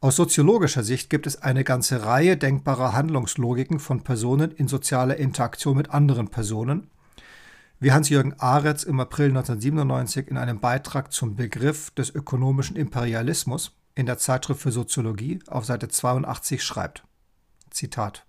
Aus 0.02 0.16
soziologischer 0.16 0.84
Sicht 0.84 1.12
gibt 1.12 1.28
es 1.28 1.40
eine 1.40 1.64
ganze 1.64 2.04
Reihe 2.04 2.36
denkbarer 2.36 2.94
Handlungslogiken 2.94 3.80
von 3.80 4.04
Personen 4.04 4.50
in 4.52 4.68
sozialer 4.68 5.18
Interaktion 5.18 5.78
mit 5.78 5.92
anderen 5.92 6.30
Personen, 6.30 6.90
wie 7.84 7.92
Hans-Jürgen 7.92 8.40
Aretz 8.40 8.84
im 8.84 9.00
April 9.02 9.28
1997 9.28 10.30
in 10.30 10.38
einem 10.38 10.62
Beitrag 10.62 11.12
zum 11.12 11.36
Begriff 11.36 11.92
des 11.92 12.10
ökonomischen 12.10 12.78
Imperialismus 12.78 13.78
in 13.94 14.06
der 14.06 14.18
Zeitschrift 14.18 14.62
für 14.62 14.72
Soziologie 14.72 15.40
auf 15.48 15.66
Seite 15.66 15.90
82 15.90 16.64
schreibt. 16.64 17.04
Zitat 17.72 18.26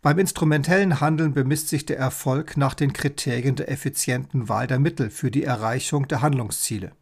beim 0.00 0.18
instrumentellen 0.20 1.00
Handeln 1.00 1.34
bemisst 1.34 1.68
sich 1.68 1.84
der 1.84 1.98
Erfolg 1.98 2.56
nach 2.56 2.74
den 2.74 2.92
Kriterien 2.92 3.56
der 3.56 3.70
effizienten 3.70 4.48
Wahl 4.48 4.68
der 4.68 4.78
Mittel 4.78 5.10
für 5.10 5.30
die 5.30 5.42
Erreichung 5.42 6.06
der 6.06 6.22
Handlungsziele. 6.22 6.92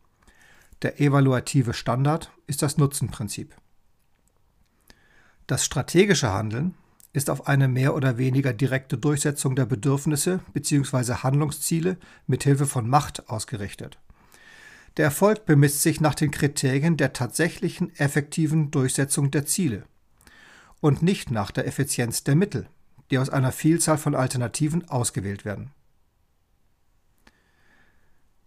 Der 0.81 0.99
evaluative 0.99 1.75
Standard 1.75 2.31
ist 2.47 2.63
das 2.63 2.79
Nutzenprinzip. 2.79 3.55
Das 5.47 5.65
strategische 5.65 6.33
Handeln 6.33 6.75
ist 7.17 7.31
auf 7.31 7.47
eine 7.47 7.67
mehr 7.67 7.95
oder 7.95 8.19
weniger 8.19 8.53
direkte 8.53 8.99
Durchsetzung 8.99 9.57
der 9.57 9.65
Bedürfnisse 9.65 10.41
bzw. 10.53 11.15
Handlungsziele 11.23 11.97
mit 12.27 12.45
Hilfe 12.45 12.67
von 12.67 12.91
Macht 12.91 13.31
ausgerichtet. 13.31 13.99
Der 14.99 15.07
Erfolg 15.07 15.47
bemisst 15.47 15.81
sich 15.81 16.03
nach 16.03 16.15
den 16.15 16.31
Kriterien 16.31 16.99
der 16.99 17.15
tatsächlichen 17.15 17.91
effektiven 17.97 18.71
Durchsetzung 18.71 19.31
der 19.31 19.47
Ziele 19.47 19.85
und 20.81 21.01
nicht 21.01 21.31
nach 21.31 21.51
der 21.51 21.67
Effizienz 21.67 22.23
der 22.23 22.37
Mittel, 22.37 22.69
die 23.11 23.19
aus 23.19 23.31
einer 23.31 23.51
Vielzahl 23.51 23.97
von 23.97 24.15
Alternativen 24.15 24.87
ausgewählt 24.87 25.47
werden. 25.47 25.71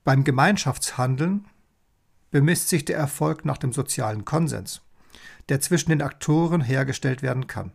Beim 0.04 0.24
Gemeinschaftshandeln 0.24 1.48
bemisst 2.30 2.70
sich 2.70 2.86
der 2.86 2.98
Erfolg 2.98 3.46
nach 3.46 3.58
dem 3.58 3.74
sozialen 3.74 4.26
Konsens, 4.26 4.82
der 5.50 5.60
zwischen 5.60 5.90
den 5.90 6.04
Aktoren 6.04 6.62
hergestellt 6.62 7.24
werden 7.24 7.48
kann. 7.48 7.72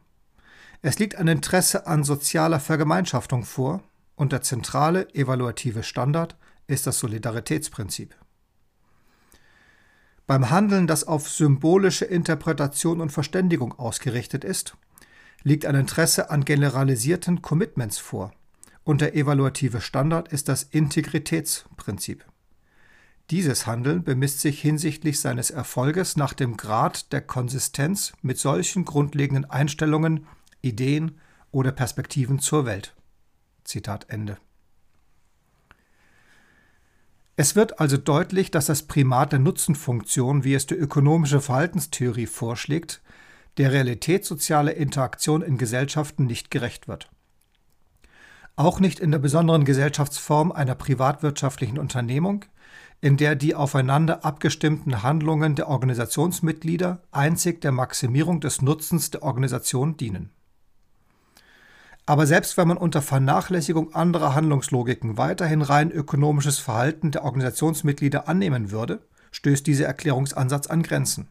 Es 0.86 0.98
liegt 0.98 1.16
ein 1.16 1.28
Interesse 1.28 1.86
an 1.86 2.04
sozialer 2.04 2.60
Vergemeinschaftung 2.60 3.46
vor 3.46 3.82
und 4.16 4.32
der 4.32 4.42
zentrale 4.42 5.08
evaluative 5.14 5.82
Standard 5.82 6.36
ist 6.66 6.86
das 6.86 6.98
Solidaritätsprinzip. 6.98 8.14
Beim 10.26 10.50
Handeln, 10.50 10.86
das 10.86 11.04
auf 11.04 11.30
symbolische 11.30 12.04
Interpretation 12.04 13.00
und 13.00 13.12
Verständigung 13.12 13.72
ausgerichtet 13.78 14.44
ist, 14.44 14.76
liegt 15.42 15.64
ein 15.64 15.74
Interesse 15.74 16.28
an 16.28 16.44
generalisierten 16.44 17.40
Commitments 17.40 17.96
vor 17.96 18.34
und 18.82 19.00
der 19.00 19.16
evaluative 19.16 19.80
Standard 19.80 20.28
ist 20.28 20.50
das 20.50 20.64
Integritätsprinzip. 20.64 22.26
Dieses 23.30 23.66
Handeln 23.66 24.04
bemisst 24.04 24.40
sich 24.40 24.60
hinsichtlich 24.60 25.18
seines 25.18 25.50
Erfolges 25.50 26.18
nach 26.18 26.34
dem 26.34 26.58
Grad 26.58 27.10
der 27.14 27.22
Konsistenz 27.22 28.12
mit 28.20 28.36
solchen 28.36 28.84
grundlegenden 28.84 29.46
Einstellungen, 29.46 30.26
Ideen 30.64 31.20
oder 31.50 31.72
Perspektiven 31.72 32.38
zur 32.38 32.66
Welt. 32.66 32.94
Zitat 33.64 34.06
Ende. 34.08 34.38
Es 37.36 37.56
wird 37.56 37.80
also 37.80 37.96
deutlich, 37.96 38.50
dass 38.50 38.66
das 38.66 38.84
Primat 38.84 39.32
der 39.32 39.40
Nutzenfunktion, 39.40 40.44
wie 40.44 40.54
es 40.54 40.66
die 40.66 40.74
ökonomische 40.74 41.40
Verhaltenstheorie 41.40 42.26
vorschlägt, 42.26 43.02
der 43.56 43.72
Realität 43.72 44.24
sozialer 44.24 44.74
Interaktion 44.74 45.42
in 45.42 45.58
Gesellschaften 45.58 46.26
nicht 46.26 46.50
gerecht 46.50 46.86
wird. 46.86 47.10
Auch 48.56 48.78
nicht 48.78 49.00
in 49.00 49.10
der 49.10 49.18
besonderen 49.18 49.64
Gesellschaftsform 49.64 50.52
einer 50.52 50.76
privatwirtschaftlichen 50.76 51.78
Unternehmung, 51.78 52.44
in 53.00 53.16
der 53.16 53.34
die 53.34 53.56
aufeinander 53.56 54.24
abgestimmten 54.24 55.02
Handlungen 55.02 55.56
der 55.56 55.68
Organisationsmitglieder 55.68 57.02
einzig 57.10 57.60
der 57.60 57.72
Maximierung 57.72 58.40
des 58.40 58.62
Nutzens 58.62 59.10
der 59.10 59.24
Organisation 59.24 59.96
dienen. 59.96 60.30
Aber 62.06 62.26
selbst 62.26 62.56
wenn 62.56 62.68
man 62.68 62.76
unter 62.76 63.00
Vernachlässigung 63.02 63.94
anderer 63.94 64.34
Handlungslogiken 64.34 65.16
weiterhin 65.16 65.62
rein 65.62 65.90
ökonomisches 65.90 66.58
Verhalten 66.58 67.10
der 67.10 67.24
Organisationsmitglieder 67.24 68.28
annehmen 68.28 68.70
würde, 68.70 69.00
stößt 69.32 69.66
dieser 69.66 69.86
Erklärungsansatz 69.86 70.66
an 70.66 70.82
Grenzen. 70.82 71.28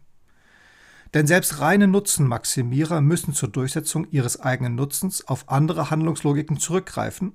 Denn 1.13 1.27
selbst 1.27 1.59
reine 1.59 1.87
Nutzenmaximierer 1.87 3.01
müssen 3.01 3.33
zur 3.33 3.49
Durchsetzung 3.49 4.07
ihres 4.09 4.39
eigenen 4.39 4.75
Nutzens 4.75 5.27
auf 5.27 5.49
andere 5.49 5.91
Handlungslogiken 5.91 6.57
zurückgreifen 6.57 7.33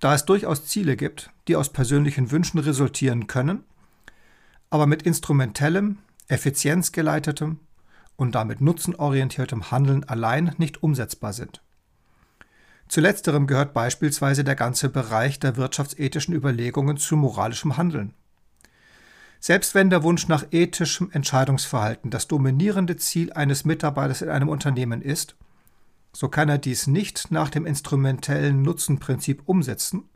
da 0.00 0.14
es 0.14 0.24
durchaus 0.24 0.64
Ziele 0.66 0.96
gibt, 0.96 1.30
die 1.48 1.56
aus 1.56 1.70
persönlichen 1.70 2.30
Wünschen 2.30 2.58
resultieren 2.58 3.26
können, 3.26 3.64
aber 4.70 4.86
mit 4.86 5.02
instrumentellem, 5.02 5.98
effizienzgeleitetem 6.28 7.58
und 8.16 8.34
damit 8.34 8.60
nutzenorientiertem 8.60 9.70
Handeln 9.70 10.04
allein 10.04 10.54
nicht 10.58 10.82
umsetzbar 10.82 11.32
sind. 11.32 11.62
Zu 12.88 13.02
letzterem 13.02 13.46
gehört 13.46 13.74
beispielsweise 13.74 14.44
der 14.44 14.54
ganze 14.54 14.88
Bereich 14.88 15.38
der 15.38 15.56
wirtschaftsethischen 15.56 16.34
Überlegungen 16.34 16.96
zu 16.96 17.16
moralischem 17.16 17.76
Handeln. 17.76 18.14
Selbst 19.40 19.74
wenn 19.74 19.90
der 19.90 20.02
Wunsch 20.02 20.26
nach 20.26 20.46
ethischem 20.50 21.10
Entscheidungsverhalten 21.12 22.10
das 22.10 22.26
dominierende 22.28 22.96
Ziel 22.96 23.32
eines 23.32 23.64
Mitarbeiters 23.64 24.22
in 24.22 24.30
einem 24.30 24.48
Unternehmen 24.48 25.02
ist, 25.02 25.36
so 26.12 26.28
kann 26.28 26.48
er 26.48 26.58
dies 26.58 26.86
nicht 26.86 27.30
nach 27.30 27.50
dem 27.50 27.66
instrumentellen 27.66 28.62
Nutzenprinzip 28.62 29.42
umsetzen, 29.44 30.08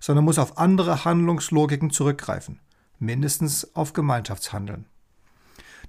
sondern 0.00 0.24
muss 0.24 0.38
auf 0.38 0.58
andere 0.58 1.04
Handlungslogiken 1.04 1.90
zurückgreifen, 1.90 2.60
mindestens 2.98 3.76
auf 3.76 3.92
Gemeinschaftshandeln. 3.92 4.86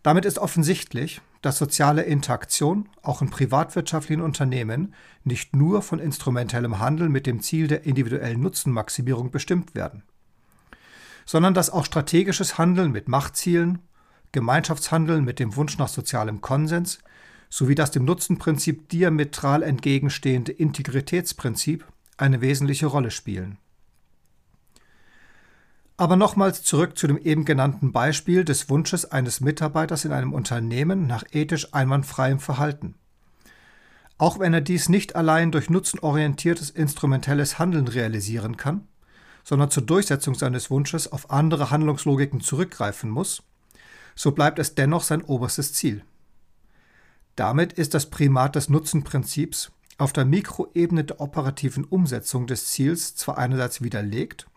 Damit 0.03 0.25
ist 0.25 0.39
offensichtlich, 0.39 1.21
dass 1.41 1.57
soziale 1.57 2.03
Interaktion 2.03 2.89
auch 3.01 3.21
in 3.21 3.29
privatwirtschaftlichen 3.29 4.21
Unternehmen 4.21 4.93
nicht 5.23 5.55
nur 5.55 5.81
von 5.81 5.99
instrumentellem 5.99 6.79
Handeln 6.79 7.11
mit 7.11 7.27
dem 7.27 7.41
Ziel 7.41 7.67
der 7.67 7.85
individuellen 7.85 8.41
Nutzenmaximierung 8.41 9.31
bestimmt 9.31 9.75
werden, 9.75 10.03
sondern 11.25 11.53
dass 11.53 11.69
auch 11.69 11.85
strategisches 11.85 12.57
Handeln 12.57 12.91
mit 12.91 13.07
Machtzielen, 13.07 13.79
Gemeinschaftshandeln 14.31 15.23
mit 15.23 15.39
dem 15.39 15.55
Wunsch 15.55 15.77
nach 15.77 15.87
sozialem 15.87 16.41
Konsens 16.41 16.99
sowie 17.49 17.75
das 17.75 17.91
dem 17.91 18.05
Nutzenprinzip 18.05 18.89
diametral 18.89 19.63
entgegenstehende 19.63 20.51
Integritätsprinzip 20.51 21.85
eine 22.17 22.41
wesentliche 22.41 22.87
Rolle 22.87 23.11
spielen. 23.11 23.57
Aber 25.99 26.15
nochmals 26.15 26.61
zurück 26.61 26.95
zu 26.95 27.07
dem 27.07 27.17
eben 27.17 27.43
genannten 27.43 27.91
Beispiel 27.91 28.45
des 28.45 28.69
Wunsches 28.69 29.05
eines 29.11 29.41
Mitarbeiters 29.41 30.05
in 30.05 30.11
einem 30.11 30.31
Unternehmen 30.31 31.07
nach 31.07 31.23
ethisch 31.31 31.73
einwandfreiem 31.73 32.39
Verhalten. 32.39 32.93
Auch 34.19 34.39
wenn 34.39 34.53
er 34.53 34.61
dies 34.61 34.89
nicht 34.89 35.15
allein 35.15 35.51
durch 35.51 35.71
nutzenorientiertes 35.71 36.69
instrumentelles 36.69 37.57
Handeln 37.57 37.87
realisieren 37.87 38.57
kann, 38.57 38.87
sondern 39.43 39.71
zur 39.71 39.83
Durchsetzung 39.83 40.35
seines 40.35 40.69
Wunsches 40.69 41.11
auf 41.11 41.31
andere 41.31 41.71
Handlungslogiken 41.71 42.41
zurückgreifen 42.41 43.09
muss, 43.09 43.41
so 44.15 44.31
bleibt 44.31 44.59
es 44.59 44.75
dennoch 44.75 45.03
sein 45.03 45.23
oberstes 45.23 45.73
Ziel. 45.73 46.03
Damit 47.35 47.73
ist 47.73 47.93
das 47.93 48.07
Primat 48.07 48.55
des 48.55 48.69
Nutzenprinzips 48.69 49.71
auf 49.97 50.13
der 50.13 50.25
Mikroebene 50.25 51.05
der 51.05 51.21
operativen 51.21 51.85
Umsetzung 51.85 52.45
des 52.45 52.67
Ziels 52.67 53.15
zwar 53.15 53.37
einerseits 53.37 53.81
widerlegt, 53.81 54.47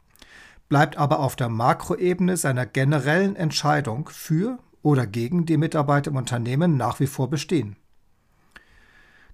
bleibt 0.70 0.96
aber 0.96 1.18
auf 1.18 1.36
der 1.36 1.50
Makroebene 1.50 2.38
seiner 2.38 2.64
generellen 2.64 3.36
Entscheidung 3.36 4.08
für 4.08 4.58
oder 4.82 5.06
gegen 5.06 5.44
die 5.44 5.58
Mitarbeiter 5.58 6.12
im 6.12 6.16
Unternehmen 6.16 6.78
nach 6.78 7.00
wie 7.00 7.08
vor 7.08 7.28
bestehen. 7.28 7.76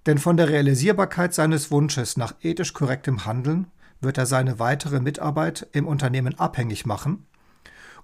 Denn 0.07 0.17
von 0.17 0.35
der 0.35 0.49
Realisierbarkeit 0.49 1.33
seines 1.33 1.69
Wunsches 1.71 2.17
nach 2.17 2.33
ethisch 2.41 2.73
korrektem 2.73 3.25
Handeln 3.25 3.67
wird 4.01 4.17
er 4.17 4.25
seine 4.25 4.59
weitere 4.59 4.99
Mitarbeit 4.99 5.67
im 5.73 5.87
Unternehmen 5.87 6.37
abhängig 6.39 6.85
machen 6.85 7.27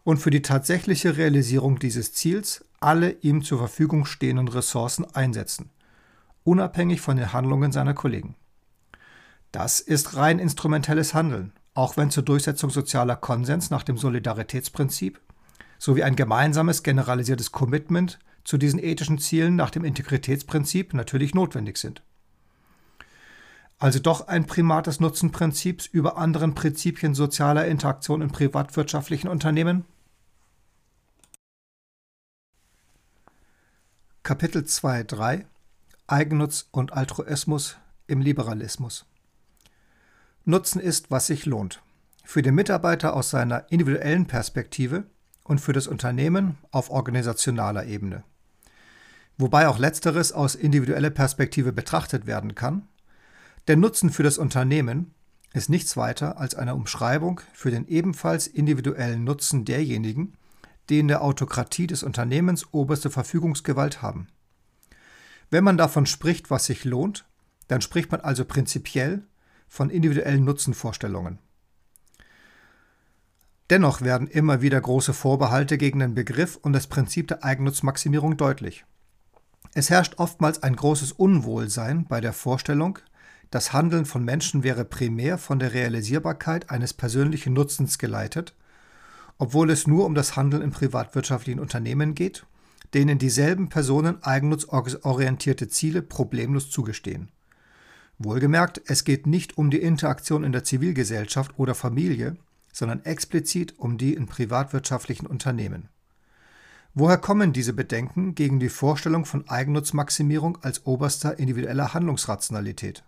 und 0.04 0.18
für 0.18 0.30
die 0.30 0.42
tatsächliche 0.44 1.18
Realisierung 1.18 1.80
dieses 1.80 2.14
Ziels 2.14 2.64
alle 2.80 3.12
ihm 3.22 3.44
zur 3.44 3.58
Verfügung 3.58 4.06
stehenden 4.06 4.48
Ressourcen 4.48 5.06
einsetzen, 5.16 5.72
unabhängig 6.44 7.02
von 7.02 7.18
den 7.18 7.34
Handlungen 7.34 7.72
seiner 7.72 7.96
Kollegen. 7.96 8.36
Das 9.52 9.80
ist 9.80 10.16
rein 10.16 10.38
instrumentelles 10.38 11.14
Handeln, 11.14 11.54
auch 11.74 11.98
wenn 11.98 12.12
zur 12.12 12.24
Durchsetzung 12.24 12.70
sozialer 12.70 13.16
Konsens 13.16 13.70
nach 13.70 13.84
dem 13.84 13.98
Solidaritätsprinzip 13.98 15.20
sowie 15.80 16.04
ein 16.04 16.16
gemeinsames 16.16 16.84
generalisiertes 16.84 17.52
Commitment 17.52 18.20
zu 18.44 18.58
diesen 18.58 18.80
ethischen 18.82 19.20
Zielen 19.20 19.56
nach 19.56 19.70
dem 19.70 19.84
Integritätsprinzip 19.84 20.94
natürlich 20.94 21.34
notwendig 21.34 21.78
sind. 21.78 22.04
Also 23.80 24.00
doch 24.00 24.28
ein 24.28 24.46
Primat 24.46 24.88
des 24.88 25.00
Nutzenprinzips 25.00 25.88
über 25.88 26.18
anderen 26.18 26.56
Prinzipien 26.56 27.16
sozialer 27.16 27.68
Interaktion 27.68 28.22
in 28.22 28.32
privatwirtschaftlichen 28.32 29.28
Unternehmen? 29.28 29.86
Kapitel 34.22 34.62
2.3 34.62 35.46
Eigennutz 36.08 36.68
und 36.72 36.94
Altruismus 36.94 37.78
im 38.08 38.22
Liberalismus 38.22 39.06
Nutzen 40.46 40.82
ist, 40.82 41.10
was 41.10 41.28
sich 41.28 41.46
lohnt. 41.46 41.82
Für 42.26 42.42
den 42.42 42.56
Mitarbeiter 42.56 43.16
aus 43.16 43.30
seiner 43.30 43.72
individuellen 43.72 44.26
Perspektive 44.26 45.06
und 45.44 45.62
für 45.62 45.72
das 45.72 45.88
Unternehmen 45.88 46.58
auf 46.72 46.90
organisationaler 46.90 47.86
Ebene. 47.86 48.24
Wobei 49.38 49.70
auch 49.70 49.80
letzteres 49.80 50.34
aus 50.34 50.56
individueller 50.56 51.12
Perspektive 51.12 51.72
betrachtet 51.72 52.26
werden 52.26 52.56
kann. 52.56 52.88
Der 53.68 53.78
Nutzen 53.78 54.10
für 54.10 54.24
das 54.24 54.38
Unternehmen 54.38 55.14
ist 55.54 55.70
nichts 55.70 55.96
weiter 55.96 56.38
als 56.38 56.56
eine 56.56 56.76
Umschreibung 56.76 57.40
für 57.54 57.72
den 57.72 57.88
ebenfalls 57.88 58.48
individuellen 58.48 59.24
Nutzen 59.24 59.64
derjenigen, 59.64 60.34
die 60.90 61.00
in 61.00 61.08
der 61.08 61.22
Autokratie 61.22 61.88
des 61.88 62.04
Unternehmens 62.04 62.68
oberste 62.74 63.10
Verfügungsgewalt 63.10 64.02
haben. 64.02 64.28
Wenn 65.50 65.64
man 65.64 65.78
davon 65.78 66.06
spricht, 66.06 66.50
was 66.50 66.66
sich 66.66 66.84
lohnt, 66.84 67.26
dann 67.70 67.80
spricht 67.80 68.12
man 68.12 68.20
also 68.20 68.44
prinzipiell 68.44 69.24
von 69.74 69.90
individuellen 69.90 70.44
Nutzenvorstellungen. 70.44 71.40
Dennoch 73.70 74.02
werden 74.02 74.28
immer 74.28 74.62
wieder 74.62 74.80
große 74.80 75.14
Vorbehalte 75.14 75.78
gegen 75.78 76.00
den 76.00 76.14
Begriff 76.14 76.58
und 76.62 76.74
das 76.74 76.88
Prinzip 76.88 77.28
der 77.28 77.44
Eigennutzmaximierung 77.44 78.38
deutlich. 78.38 78.86
Es 79.74 79.90
herrscht 79.90 80.16
oftmals 80.18 80.62
ein 80.62 80.76
großes 80.76 81.12
Unwohlsein 81.14 82.06
bei 82.06 82.22
der 82.22 82.34
Vorstellung, 82.34 83.00
das 83.50 83.74
Handeln 83.74 84.06
von 84.06 84.24
Menschen 84.24 84.64
wäre 84.64 84.84
primär 84.86 85.38
von 85.38 85.60
der 85.60 85.74
Realisierbarkeit 85.74 86.70
eines 86.70 86.94
persönlichen 86.94 87.54
Nutzens 87.54 87.98
geleitet 87.98 88.56
obwohl 89.38 89.70
es 89.72 89.88
nur 89.88 90.06
um 90.06 90.16
das 90.16 90.36
Handeln 90.36 90.62
in 90.62 90.72
privatwirtschaftlichen 90.72 91.60
Unternehmen 91.60 92.16
geht, 92.16 92.46
denen 92.94 93.18
dieselben 93.18 93.70
Personen 93.70 94.22
eigennutzorientierte 94.24 95.68
Ziele 95.68 96.02
problemlos 96.02 96.70
zugestehen. 96.70 97.30
Wohlgemerkt, 98.24 98.82
es 98.86 99.04
geht 99.04 99.28
nicht 99.28 99.58
um 99.58 99.70
die 99.70 99.82
Interaktion 99.82 100.44
in 100.44 100.52
der 100.52 100.64
Zivilgesellschaft 100.64 101.54
oder 101.58 101.76
Familie, 101.76 102.38
sondern 102.72 103.06
explizit 103.06 103.78
um 103.78 103.98
die 103.98 104.14
in 104.14 104.26
privatwirtschaftlichen 104.26 105.28
Unternehmen. 105.28 105.90
Woher 106.96 107.18
kommen 107.18 107.54
diese 107.54 107.74
Bedenken 107.74 108.36
gegen 108.36 108.60
die 108.60 108.70
Vorstellung 108.70 109.26
von 109.26 109.50
Eigennutzmaximierung 109.50 110.60
als 110.62 110.86
oberster 110.86 111.40
individueller 111.40 111.94
Handlungsrationalität? 111.94 113.04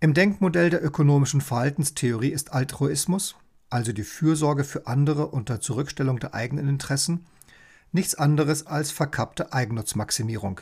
Im 0.00 0.14
Denkmodell 0.14 0.70
der 0.70 0.84
ökonomischen 0.84 1.40
Verhaltenstheorie 1.40 2.30
ist 2.30 2.52
Altruismus, 2.52 3.36
also 3.70 3.92
die 3.92 4.04
Fürsorge 4.04 4.64
für 4.64 4.86
andere 4.86 5.28
unter 5.28 5.60
Zurückstellung 5.60 6.18
der 6.18 6.34
eigenen 6.34 6.68
Interessen, 6.68 7.26
nichts 7.92 8.14
anderes 8.14 8.66
als 8.66 8.90
verkappte 8.90 9.52
Eigennutzmaximierung. 9.52 10.60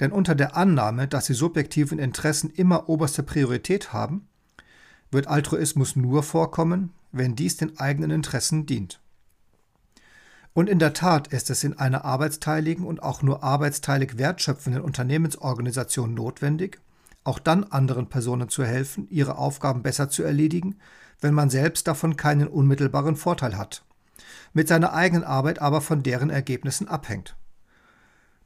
Denn 0.00 0.12
unter 0.12 0.34
der 0.34 0.56
Annahme, 0.56 1.08
dass 1.08 1.26
die 1.26 1.34
subjektiven 1.34 1.98
Interessen 1.98 2.50
immer 2.50 2.88
oberste 2.88 3.22
Priorität 3.22 3.92
haben, 3.92 4.28
wird 5.10 5.26
Altruismus 5.26 5.96
nur 5.96 6.22
vorkommen, 6.22 6.92
wenn 7.12 7.34
dies 7.34 7.56
den 7.56 7.78
eigenen 7.78 8.10
Interessen 8.10 8.66
dient. 8.66 9.00
Und 10.52 10.68
in 10.68 10.78
der 10.78 10.92
Tat 10.92 11.28
ist 11.28 11.50
es 11.50 11.64
in 11.64 11.78
einer 11.78 12.04
arbeitsteiligen 12.04 12.84
und 12.84 13.02
auch 13.02 13.22
nur 13.22 13.42
arbeitsteilig 13.42 14.18
wertschöpfenden 14.18 14.82
Unternehmensorganisation 14.82 16.14
notwendig, 16.14 16.80
auch 17.24 17.38
dann 17.38 17.64
anderen 17.64 18.08
Personen 18.08 18.48
zu 18.48 18.64
helfen, 18.64 19.06
ihre 19.10 19.38
Aufgaben 19.38 19.82
besser 19.82 20.08
zu 20.08 20.22
erledigen, 20.22 20.76
wenn 21.20 21.34
man 21.34 21.50
selbst 21.50 21.86
davon 21.86 22.16
keinen 22.16 22.48
unmittelbaren 22.48 23.16
Vorteil 23.16 23.56
hat, 23.56 23.84
mit 24.52 24.68
seiner 24.68 24.92
eigenen 24.94 25.24
Arbeit 25.24 25.60
aber 25.60 25.80
von 25.80 26.02
deren 26.02 26.30
Ergebnissen 26.30 26.88
abhängt. 26.88 27.36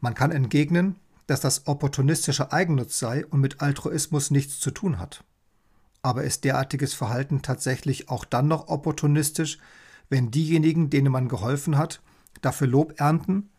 Man 0.01 0.15
kann 0.15 0.33
entgegnen, 0.33 0.97
dass 1.27 1.41
das 1.41 1.67
opportunistischer 1.67 2.53
Eigennutz 2.53 2.99
sei 2.99 3.27
und 3.27 3.41
mit 3.41 3.61
Altruismus 3.61 4.31
nichts 4.31 4.61
zu 4.61 4.71
tun 4.71 4.99
hat. 4.99 5.25
Aber 6.03 6.25
ist 6.25 6.45
derartiges 6.45 6.95
Verhalten 6.95 7.43
tatsächlich 7.43 8.09
auch 8.09 8.25
dann 8.25 8.49
noch 8.49 8.69
opportunistisch, 8.69 9.59
wenn 10.09 10.31
diejenigen, 10.31 10.91
denen 10.91 11.13
man 11.13 11.29
geholfen 11.29 11.79
hat, 11.79 12.03
dafür 12.41 12.67
Lob 12.67 13.01
ernten, 13.01 13.51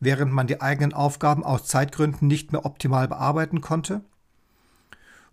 während 0.00 0.32
man 0.32 0.46
die 0.46 0.60
eigenen 0.60 0.92
Aufgaben 0.92 1.44
aus 1.44 1.64
Zeitgründen 1.64 2.28
nicht 2.28 2.52
mehr 2.52 2.64
optimal 2.66 3.08
bearbeiten 3.08 3.60
konnte? 3.60 4.02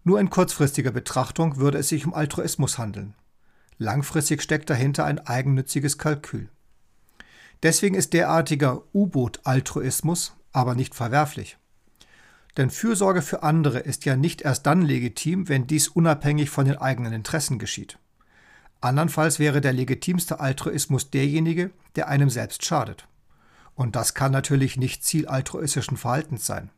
Nur 0.03 0.19
in 0.19 0.29
kurzfristiger 0.29 0.91
Betrachtung 0.91 1.57
würde 1.57 1.79
es 1.79 1.89
sich 1.89 2.05
um 2.05 2.13
Altruismus 2.13 2.77
handeln. 2.77 3.15
Langfristig 3.77 4.41
steckt 4.41 4.69
dahinter 4.69 5.03
ein 5.03 5.19
eigennütziges 5.19 5.97
Kalkül. 5.97 6.49
Deswegen 7.63 7.95
ist 7.95 8.13
derartiger 8.13 8.83
U-Boot-Altruismus 8.93 10.35
aber 10.55 10.73
nicht 10.73 10.95
verwerflich. 10.95 11.57
Denn 12.57 12.69
Fürsorge 12.69 13.21
für 13.21 13.43
andere 13.43 13.79
ist 13.79 14.05
ja 14.05 14.15
nicht 14.15 14.41
erst 14.41 14.65
dann 14.65 14.81
legitim, 14.81 15.49
wenn 15.49 15.67
dies 15.67 15.89
unabhängig 15.89 16.49
von 16.49 16.65
den 16.65 16.77
eigenen 16.77 17.13
Interessen 17.13 17.59
geschieht. 17.59 17.99
Andernfalls 18.81 19.39
wäre 19.39 19.61
der 19.61 19.73
legitimste 19.73 20.39
Altruismus 20.39 21.09
derjenige, 21.09 21.71
der 21.95 22.07
einem 22.07 22.29
selbst 22.29 22.63
schadet. 22.65 23.07
Und 23.73 23.95
das 23.95 24.13
kann 24.13 24.31
natürlich 24.31 24.77
nicht 24.77 25.03
Ziel 25.03 25.27
altruistischen 25.27 25.97
Verhaltens 25.97 26.45
sein. 26.45 26.69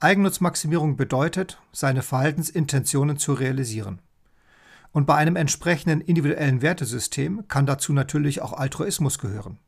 Eigennutzmaximierung 0.00 0.96
bedeutet, 0.96 1.60
seine 1.70 2.02
Verhaltensintentionen 2.02 3.18
zu 3.18 3.34
realisieren. 3.34 4.00
Und 4.90 5.06
bei 5.06 5.14
einem 5.14 5.36
entsprechenden 5.36 6.00
individuellen 6.00 6.62
Wertesystem 6.62 7.46
kann 7.48 7.66
dazu 7.66 7.92
natürlich 7.92 8.42
auch 8.42 8.52
Altruismus 8.52 9.18
gehören. 9.18 9.58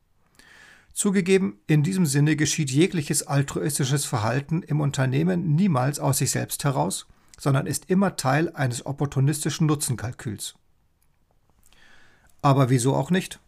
Zugegeben, 0.95 1.59
in 1.67 1.83
diesem 1.83 2.05
Sinne 2.05 2.37
geschieht 2.37 2.71
jegliches 2.71 3.27
altruistisches 3.27 4.05
Verhalten 4.05 4.63
im 4.63 4.79
Unternehmen 4.79 5.53
niemals 5.53 5.99
aus 5.99 6.19
sich 6.19 6.31
selbst 6.31 6.63
heraus, 6.63 7.05
sondern 7.37 7.67
ist 7.67 7.89
immer 7.89 8.15
Teil 8.15 8.49
eines 8.55 8.85
opportunistischen 8.85 9.67
Nutzenkalküls. 9.67 10.55
Aber 12.41 12.69
wieso 12.69 12.95
auch 12.95 13.11
nicht? 13.11 13.41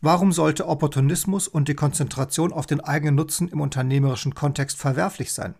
Warum 0.00 0.32
sollte 0.32 0.66
Opportunismus 0.66 1.48
und 1.48 1.68
die 1.68 1.74
Konzentration 1.74 2.50
auf 2.50 2.64
den 2.64 2.80
eigenen 2.80 3.16
Nutzen 3.16 3.48
im 3.48 3.60
unternehmerischen 3.60 4.34
Kontext 4.34 4.78
verwerflich 4.78 5.34
sein? 5.34 5.54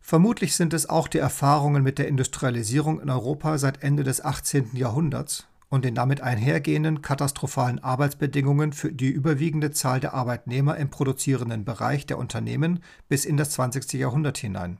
Vermutlich 0.00 0.56
sind 0.56 0.72
es 0.72 0.88
auch 0.88 1.06
die 1.06 1.18
Erfahrungen 1.18 1.82
mit 1.82 1.98
der 1.98 2.08
Industrialisierung 2.08 2.98
in 2.98 3.10
Europa 3.10 3.58
seit 3.58 3.82
Ende 3.82 4.04
des 4.04 4.24
18. 4.24 4.70
Jahrhunderts 4.72 5.49
und 5.70 5.84
den 5.84 5.94
damit 5.94 6.20
einhergehenden 6.20 7.00
katastrophalen 7.00 7.78
Arbeitsbedingungen 7.78 8.72
für 8.72 8.92
die 8.92 9.08
überwiegende 9.08 9.70
Zahl 9.70 10.00
der 10.00 10.12
Arbeitnehmer 10.14 10.76
im 10.76 10.90
produzierenden 10.90 11.64
Bereich 11.64 12.06
der 12.06 12.18
Unternehmen 12.18 12.80
bis 13.08 13.24
in 13.24 13.36
das 13.36 13.50
20. 13.50 13.92
Jahrhundert 13.94 14.36
hinein. 14.36 14.78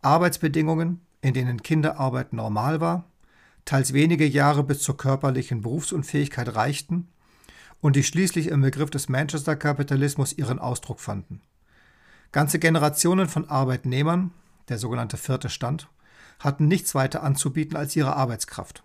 Arbeitsbedingungen, 0.00 1.00
in 1.20 1.34
denen 1.34 1.62
Kinderarbeit 1.62 2.32
normal 2.32 2.80
war, 2.80 3.04
teils 3.64 3.92
wenige 3.92 4.26
Jahre 4.26 4.62
bis 4.62 4.80
zur 4.80 4.96
körperlichen 4.96 5.60
Berufsunfähigkeit 5.60 6.54
reichten 6.54 7.08
und 7.80 7.96
die 7.96 8.04
schließlich 8.04 8.46
im 8.46 8.60
Begriff 8.60 8.90
des 8.90 9.08
Manchester-Kapitalismus 9.08 10.32
ihren 10.32 10.60
Ausdruck 10.60 11.00
fanden. 11.00 11.40
Ganze 12.30 12.58
Generationen 12.60 13.28
von 13.28 13.48
Arbeitnehmern, 13.48 14.30
der 14.68 14.78
sogenannte 14.78 15.16
vierte 15.16 15.48
Stand, 15.48 15.88
hatten 16.38 16.66
nichts 16.66 16.94
weiter 16.94 17.22
anzubieten 17.22 17.76
als 17.76 17.94
ihre 17.96 18.16
Arbeitskraft. 18.16 18.84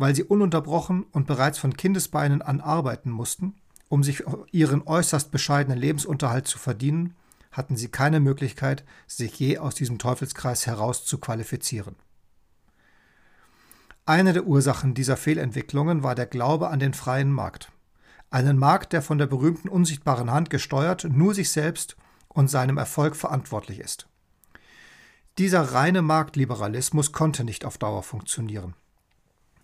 Weil 0.00 0.14
sie 0.14 0.24
ununterbrochen 0.24 1.02
und 1.12 1.26
bereits 1.26 1.58
von 1.58 1.76
Kindesbeinen 1.76 2.40
an 2.40 2.62
arbeiten 2.62 3.10
mussten, 3.10 3.56
um 3.90 4.02
sich 4.02 4.24
ihren 4.50 4.80
äußerst 4.86 5.30
bescheidenen 5.30 5.78
Lebensunterhalt 5.78 6.48
zu 6.48 6.58
verdienen, 6.58 7.14
hatten 7.52 7.76
sie 7.76 7.88
keine 7.88 8.18
Möglichkeit, 8.18 8.82
sich 9.06 9.38
je 9.38 9.58
aus 9.58 9.74
diesem 9.74 9.98
Teufelskreis 9.98 10.66
heraus 10.66 11.04
zu 11.04 11.18
qualifizieren. 11.18 11.96
Eine 14.06 14.32
der 14.32 14.46
Ursachen 14.46 14.94
dieser 14.94 15.18
Fehlentwicklungen 15.18 16.02
war 16.02 16.14
der 16.14 16.24
Glaube 16.24 16.70
an 16.70 16.78
den 16.78 16.94
freien 16.94 17.30
Markt. 17.30 17.70
Einen 18.30 18.56
Markt, 18.56 18.94
der 18.94 19.02
von 19.02 19.18
der 19.18 19.26
berühmten 19.26 19.68
unsichtbaren 19.68 20.30
Hand 20.30 20.48
gesteuert 20.48 21.04
nur 21.10 21.34
sich 21.34 21.50
selbst 21.50 21.98
und 22.28 22.48
seinem 22.48 22.78
Erfolg 22.78 23.16
verantwortlich 23.16 23.80
ist. 23.80 24.08
Dieser 25.36 25.60
reine 25.60 26.00
Marktliberalismus 26.00 27.12
konnte 27.12 27.44
nicht 27.44 27.66
auf 27.66 27.76
Dauer 27.76 28.02
funktionieren. 28.02 28.74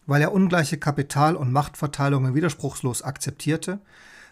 Weil 0.06 0.22
er 0.22 0.32
ungleiche 0.32 0.78
Kapital- 0.78 1.36
und 1.36 1.52
Machtverteilungen 1.52 2.34
widerspruchslos 2.34 3.02
akzeptierte, 3.02 3.80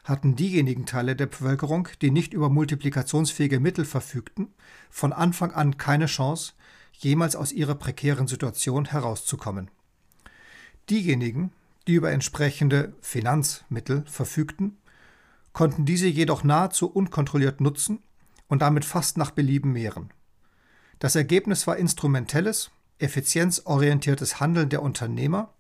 hatten 0.05 0.37
diejenigen 0.37 0.87
Teile 0.87 1.17
der 1.17 1.27
Bevölkerung, 1.27 1.89
die 2.03 2.11
nicht 2.11 2.35
über 2.35 2.49
multiplikationsfähige 2.51 3.59
Mittel 3.59 3.85
verfügten, 3.85 4.55
von 4.91 5.13
Anfang 5.13 5.53
an 5.53 5.77
keine 5.77 6.07
Chance, 6.07 6.53
jemals 6.93 7.35
aus 7.35 7.53
ihrer 7.53 7.75
prekären 7.75 8.29
Situation 8.29 8.85
herauszukommen. 8.85 9.71
Diejenigen, 10.91 11.53
die 11.87 11.95
über 11.95 12.13
entsprechende 12.13 12.95
Finanzmittel 13.01 14.05
verfügten, 14.07 14.77
konnten 15.53 15.87
diese 15.87 16.07
jedoch 16.07 16.45
nahezu 16.45 16.87
unkontrolliert 16.91 17.61
nutzen 17.61 18.01
und 18.49 18.61
damit 18.61 18.85
fast 18.85 19.17
nach 19.17 19.31
Belieben 19.31 19.73
mehren. 19.73 20.13
Das 20.99 21.17
Ergebnis 21.17 21.67
war 21.67 21.77
instrumentelles, 21.77 22.71
effizienzorientiertes 22.99 24.41
Handeln 24.41 24.69
der 24.69 24.83
Unternehmer 24.83 25.55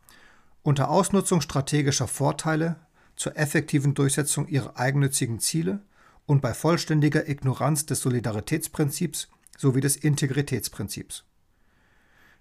unter 0.64 0.90
Ausnutzung 0.90 1.42
strategischer 1.42 2.08
Vorteile 2.08 2.76
zur 3.14 3.36
effektiven 3.36 3.94
Durchsetzung 3.94 4.48
ihrer 4.48 4.76
eigennützigen 4.76 5.38
Ziele 5.38 5.80
und 6.26 6.40
bei 6.40 6.54
vollständiger 6.54 7.28
Ignoranz 7.28 7.86
des 7.86 8.00
Solidaritätsprinzips 8.00 9.28
sowie 9.56 9.82
des 9.82 9.94
Integritätsprinzips. 9.94 11.24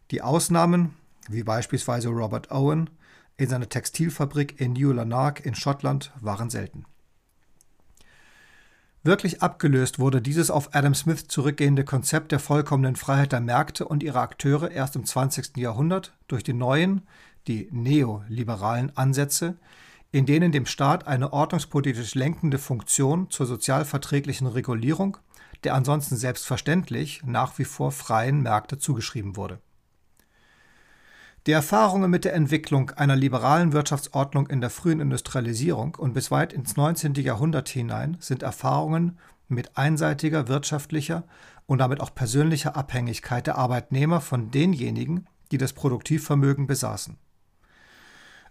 Die 0.10 0.22
Ausnahmen, 0.22 0.96
wie 1.30 1.44
beispielsweise 1.44 2.08
Robert 2.10 2.50
Owen 2.50 2.90
in 3.36 3.50
seiner 3.50 3.70
Textilfabrik 3.70 4.60
in 4.60 4.74
New 4.74 4.94
Lanark 4.94 5.46
in 5.46 5.54
Schottland, 5.54 6.12
waren 6.22 6.50
selten. 6.50 6.86
Wirklich 9.06 9.42
abgelöst 9.42 10.00
wurde 10.00 10.22
dieses 10.22 10.50
auf 10.50 10.74
Adam 10.74 10.96
Smith 10.96 11.28
zurückgehende 11.28 11.84
Konzept 11.84 12.32
der 12.32 12.40
vollkommenen 12.40 12.96
Freiheit 12.96 13.34
der 13.34 13.42
Märkte 13.42 13.86
und 13.86 14.02
ihrer 14.02 14.22
Akteure 14.22 14.72
erst 14.72 14.96
im 14.96 15.04
20. 15.04 15.58
Jahrhundert 15.58 16.14
durch 16.30 16.42
die 16.44 16.54
neuen, 16.54 17.02
die 17.48 17.70
neoliberalen 17.72 18.96
Ansätze, 18.96 19.58
in 20.12 20.26
denen 20.26 20.52
dem 20.52 20.66
Staat 20.66 21.08
eine 21.08 21.34
ordnungspolitisch 21.34 22.16
lenkende 22.16 22.60
Funktion 22.60 23.30
zur 23.30 23.46
sozialverträglichen 23.46 24.48
Regulierung 24.48 25.18
der 25.64 25.76
ansonsten 25.76 26.16
selbstverständlich 26.16 27.22
nach 27.26 27.58
wie 27.58 27.66
vor 27.66 27.92
freien 27.92 28.42
Märkte 28.42 28.78
zugeschrieben 28.78 29.36
wurde. 29.36 29.60
Die 31.46 31.52
Erfahrungen 31.52 32.10
mit 32.10 32.24
der 32.24 32.34
Entwicklung 32.34 32.92
einer 32.92 33.18
liberalen 33.18 33.74
Wirtschaftsordnung 33.74 34.48
in 34.48 34.62
der 34.62 34.70
frühen 34.70 35.02
Industrialisierung 35.02 35.96
und 35.96 36.14
bis 36.14 36.32
weit 36.32 36.54
ins 36.54 36.78
19. 36.78 37.16
Jahrhundert 37.16 37.68
hinein 37.68 38.16
sind 38.22 38.44
Erfahrungen 38.44 39.20
mit 39.50 39.78
einseitiger 39.78 40.48
wirtschaftlicher 40.48 41.24
und 41.66 41.80
damit 41.80 42.00
auch 42.00 42.16
persönlicher 42.16 42.78
Abhängigkeit 42.78 43.46
der 43.46 43.58
Arbeitnehmer 43.58 44.22
von 44.22 44.52
denjenigen, 44.52 45.28
die 45.52 45.58
das 45.58 45.74
Produktivvermögen 45.74 46.66
besaßen. 46.66 47.18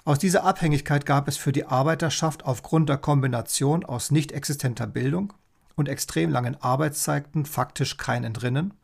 Aus 0.05 0.19
dieser 0.19 0.43
Abhängigkeit 0.43 1.07
gab 1.07 1.29
es 1.29 1.37
für 1.37 1.53
die 1.53 1.67
Arbeiterschaft 1.67 2.45
aufgrund 2.45 2.89
der 2.89 2.99
Kombination 2.99 3.85
aus 3.85 4.11
nicht 4.11 4.33
existenter 4.33 4.89
Bildung 4.89 5.33
und 5.77 5.89
extrem 5.89 6.31
langen 6.31 6.61
Arbeitszeiten 6.61 7.47
faktisch 7.47 7.99
kein 7.99 8.25
Entrinnen 8.25 8.75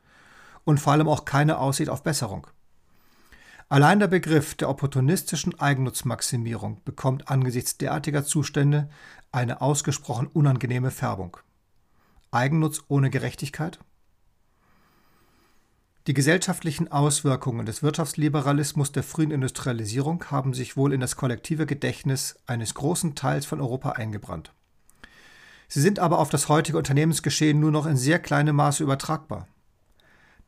und 0.62 0.78
vor 0.78 0.92
allem 0.92 1.08
auch 1.08 1.24
keine 1.24 1.58
Aussicht 1.58 1.90
auf 1.90 2.04
Besserung. 2.04 2.46
Allein 3.68 3.98
der 3.98 4.06
Begriff 4.06 4.54
der 4.54 4.68
opportunistischen 4.68 5.58
Eigennutzmaximierung 5.58 6.82
bekommt 6.84 7.28
angesichts 7.28 7.76
derartiger 7.76 8.24
Zustände 8.24 8.88
eine 9.32 9.60
ausgesprochen 9.60 10.28
unangenehme 10.28 10.92
Färbung. 10.92 11.36
Eigennutz 12.30 12.82
ohne 12.86 13.10
Gerechtigkeit? 13.10 13.80
Die 16.08 16.14
gesellschaftlichen 16.14 16.90
Auswirkungen 16.90 17.66
des 17.66 17.82
Wirtschaftsliberalismus 17.82 18.92
der 18.92 19.02
frühen 19.02 19.30
Industrialisierung 19.30 20.24
haben 20.30 20.54
sich 20.54 20.74
wohl 20.74 20.94
in 20.94 21.02
das 21.02 21.16
kollektive 21.16 21.66
Gedächtnis 21.66 22.36
eines 22.46 22.72
großen 22.72 23.14
Teils 23.14 23.44
von 23.44 23.60
Europa 23.60 23.90
eingebrannt. 23.90 24.54
Sie 25.68 25.82
sind 25.82 25.98
aber 25.98 26.18
auf 26.18 26.30
das 26.30 26.48
heutige 26.48 26.78
Unternehmensgeschehen 26.78 27.60
nur 27.60 27.70
noch 27.70 27.84
in 27.84 27.98
sehr 27.98 28.18
kleinem 28.20 28.56
Maße 28.56 28.82
übertragbar. 28.82 29.48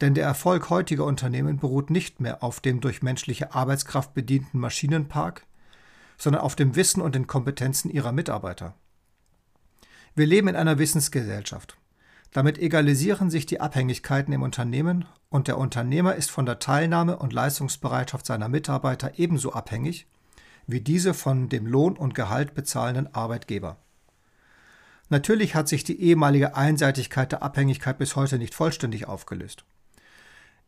Denn 0.00 0.14
der 0.14 0.24
Erfolg 0.24 0.70
heutiger 0.70 1.04
Unternehmen 1.04 1.58
beruht 1.58 1.90
nicht 1.90 2.20
mehr 2.20 2.42
auf 2.42 2.60
dem 2.60 2.80
durch 2.80 3.02
menschliche 3.02 3.54
Arbeitskraft 3.54 4.14
bedienten 4.14 4.60
Maschinenpark, 4.60 5.44
sondern 6.16 6.40
auf 6.40 6.56
dem 6.56 6.74
Wissen 6.74 7.02
und 7.02 7.14
den 7.14 7.26
Kompetenzen 7.26 7.90
ihrer 7.90 8.12
Mitarbeiter. 8.12 8.72
Wir 10.14 10.24
leben 10.24 10.48
in 10.48 10.56
einer 10.56 10.78
Wissensgesellschaft. 10.78 11.76
Damit 12.32 12.58
egalisieren 12.58 13.30
sich 13.30 13.46
die 13.46 13.60
Abhängigkeiten 13.60 14.32
im 14.32 14.42
Unternehmen 14.42 15.04
und 15.30 15.48
der 15.48 15.58
Unternehmer 15.58 16.14
ist 16.14 16.30
von 16.30 16.46
der 16.46 16.60
Teilnahme 16.60 17.16
und 17.16 17.32
Leistungsbereitschaft 17.32 18.24
seiner 18.24 18.48
Mitarbeiter 18.48 19.18
ebenso 19.18 19.52
abhängig 19.52 20.06
wie 20.66 20.80
diese 20.80 21.14
von 21.14 21.48
dem 21.48 21.66
Lohn 21.66 21.96
und 21.96 22.14
Gehalt 22.14 22.54
bezahlenden 22.54 23.12
Arbeitgeber. 23.14 23.78
Natürlich 25.08 25.56
hat 25.56 25.68
sich 25.68 25.82
die 25.82 26.00
ehemalige 26.00 26.54
Einseitigkeit 26.54 27.32
der 27.32 27.42
Abhängigkeit 27.42 27.98
bis 27.98 28.14
heute 28.14 28.38
nicht 28.38 28.54
vollständig 28.54 29.08
aufgelöst. 29.08 29.64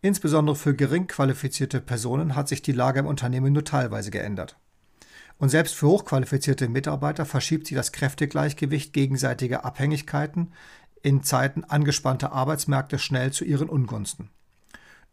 Insbesondere 0.00 0.56
für 0.56 0.74
gering 0.74 1.06
qualifizierte 1.06 1.80
Personen 1.80 2.34
hat 2.34 2.48
sich 2.48 2.60
die 2.60 2.72
Lage 2.72 2.98
im 2.98 3.06
Unternehmen 3.06 3.52
nur 3.52 3.64
teilweise 3.64 4.10
geändert. 4.10 4.56
Und 5.38 5.48
selbst 5.48 5.76
für 5.76 5.86
hochqualifizierte 5.86 6.68
Mitarbeiter 6.68 7.24
verschiebt 7.24 7.68
sich 7.68 7.76
das 7.76 7.92
Kräftegleichgewicht 7.92 8.92
gegenseitiger 8.92 9.64
Abhängigkeiten 9.64 10.52
in 11.02 11.22
Zeiten 11.22 11.64
angespannter 11.64 12.32
Arbeitsmärkte 12.32 12.98
schnell 12.98 13.32
zu 13.32 13.44
ihren 13.44 13.68
Ungunsten. 13.68 14.30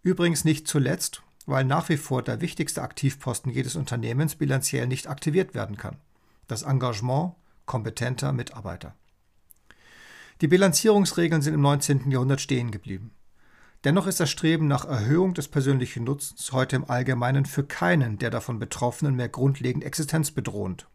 Übrigens 0.02 0.46
nicht 0.46 0.68
zuletzt, 0.68 1.24
weil 1.46 1.66
nach 1.66 1.90
wie 1.90 1.98
vor 1.98 2.22
der 2.22 2.42
wichtigste 2.42 2.82
Aktivposten 2.82 3.52
jedes 3.52 3.76
Unternehmens 3.76 4.36
bilanziell 4.36 4.88
nicht 4.88 5.08
aktiviert 5.08 5.54
werden 5.54 5.78
kann. 5.78 5.98
Das 6.48 6.62
Engagement 6.62 7.34
kompetenter 7.66 8.32
Mitarbeiter. 8.32 8.96
Die 10.42 10.48
Bilanzierungsregeln 10.48 11.42
sind 11.42 11.54
im 11.54 11.62
19. 11.62 12.12
Jahrhundert 12.12 12.40
stehen 12.40 12.72
geblieben. 12.72 13.12
Dennoch 13.84 14.08
ist 14.08 14.20
das 14.20 14.30
Streben 14.30 14.68
nach 14.68 14.86
Erhöhung 14.86 15.34
des 15.34 15.48
persönlichen 15.48 16.04
Nutzens 16.04 16.52
heute 16.52 16.76
im 16.76 16.90
Allgemeinen 16.90 17.46
für 17.46 17.64
keinen 17.64 18.18
der 18.18 18.30
davon 18.30 18.60
Betroffenen 18.60 19.16
mehr 19.16 19.30
grundlegend 19.30 19.84
existenzbedrohend. 19.84 20.88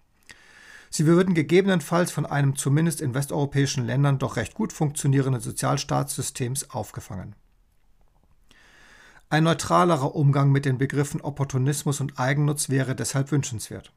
Sie 0.96 1.06
würden 1.06 1.34
gegebenenfalls 1.34 2.12
von 2.12 2.24
einem 2.24 2.54
zumindest 2.54 3.00
in 3.00 3.14
westeuropäischen 3.14 3.84
Ländern 3.84 4.20
doch 4.20 4.36
recht 4.36 4.54
gut 4.54 4.72
funktionierenden 4.72 5.42
Sozialstaatssystems 5.42 6.70
aufgefangen. 6.70 7.34
Ein 9.28 9.42
neutralerer 9.42 10.14
Umgang 10.14 10.52
mit 10.52 10.64
den 10.64 10.78
Begriffen 10.78 11.20
Opportunismus 11.20 12.00
und 12.00 12.20
Eigennutz 12.20 12.68
wäre 12.68 12.94
deshalb 12.94 13.32
wünschenswert. 13.32 13.92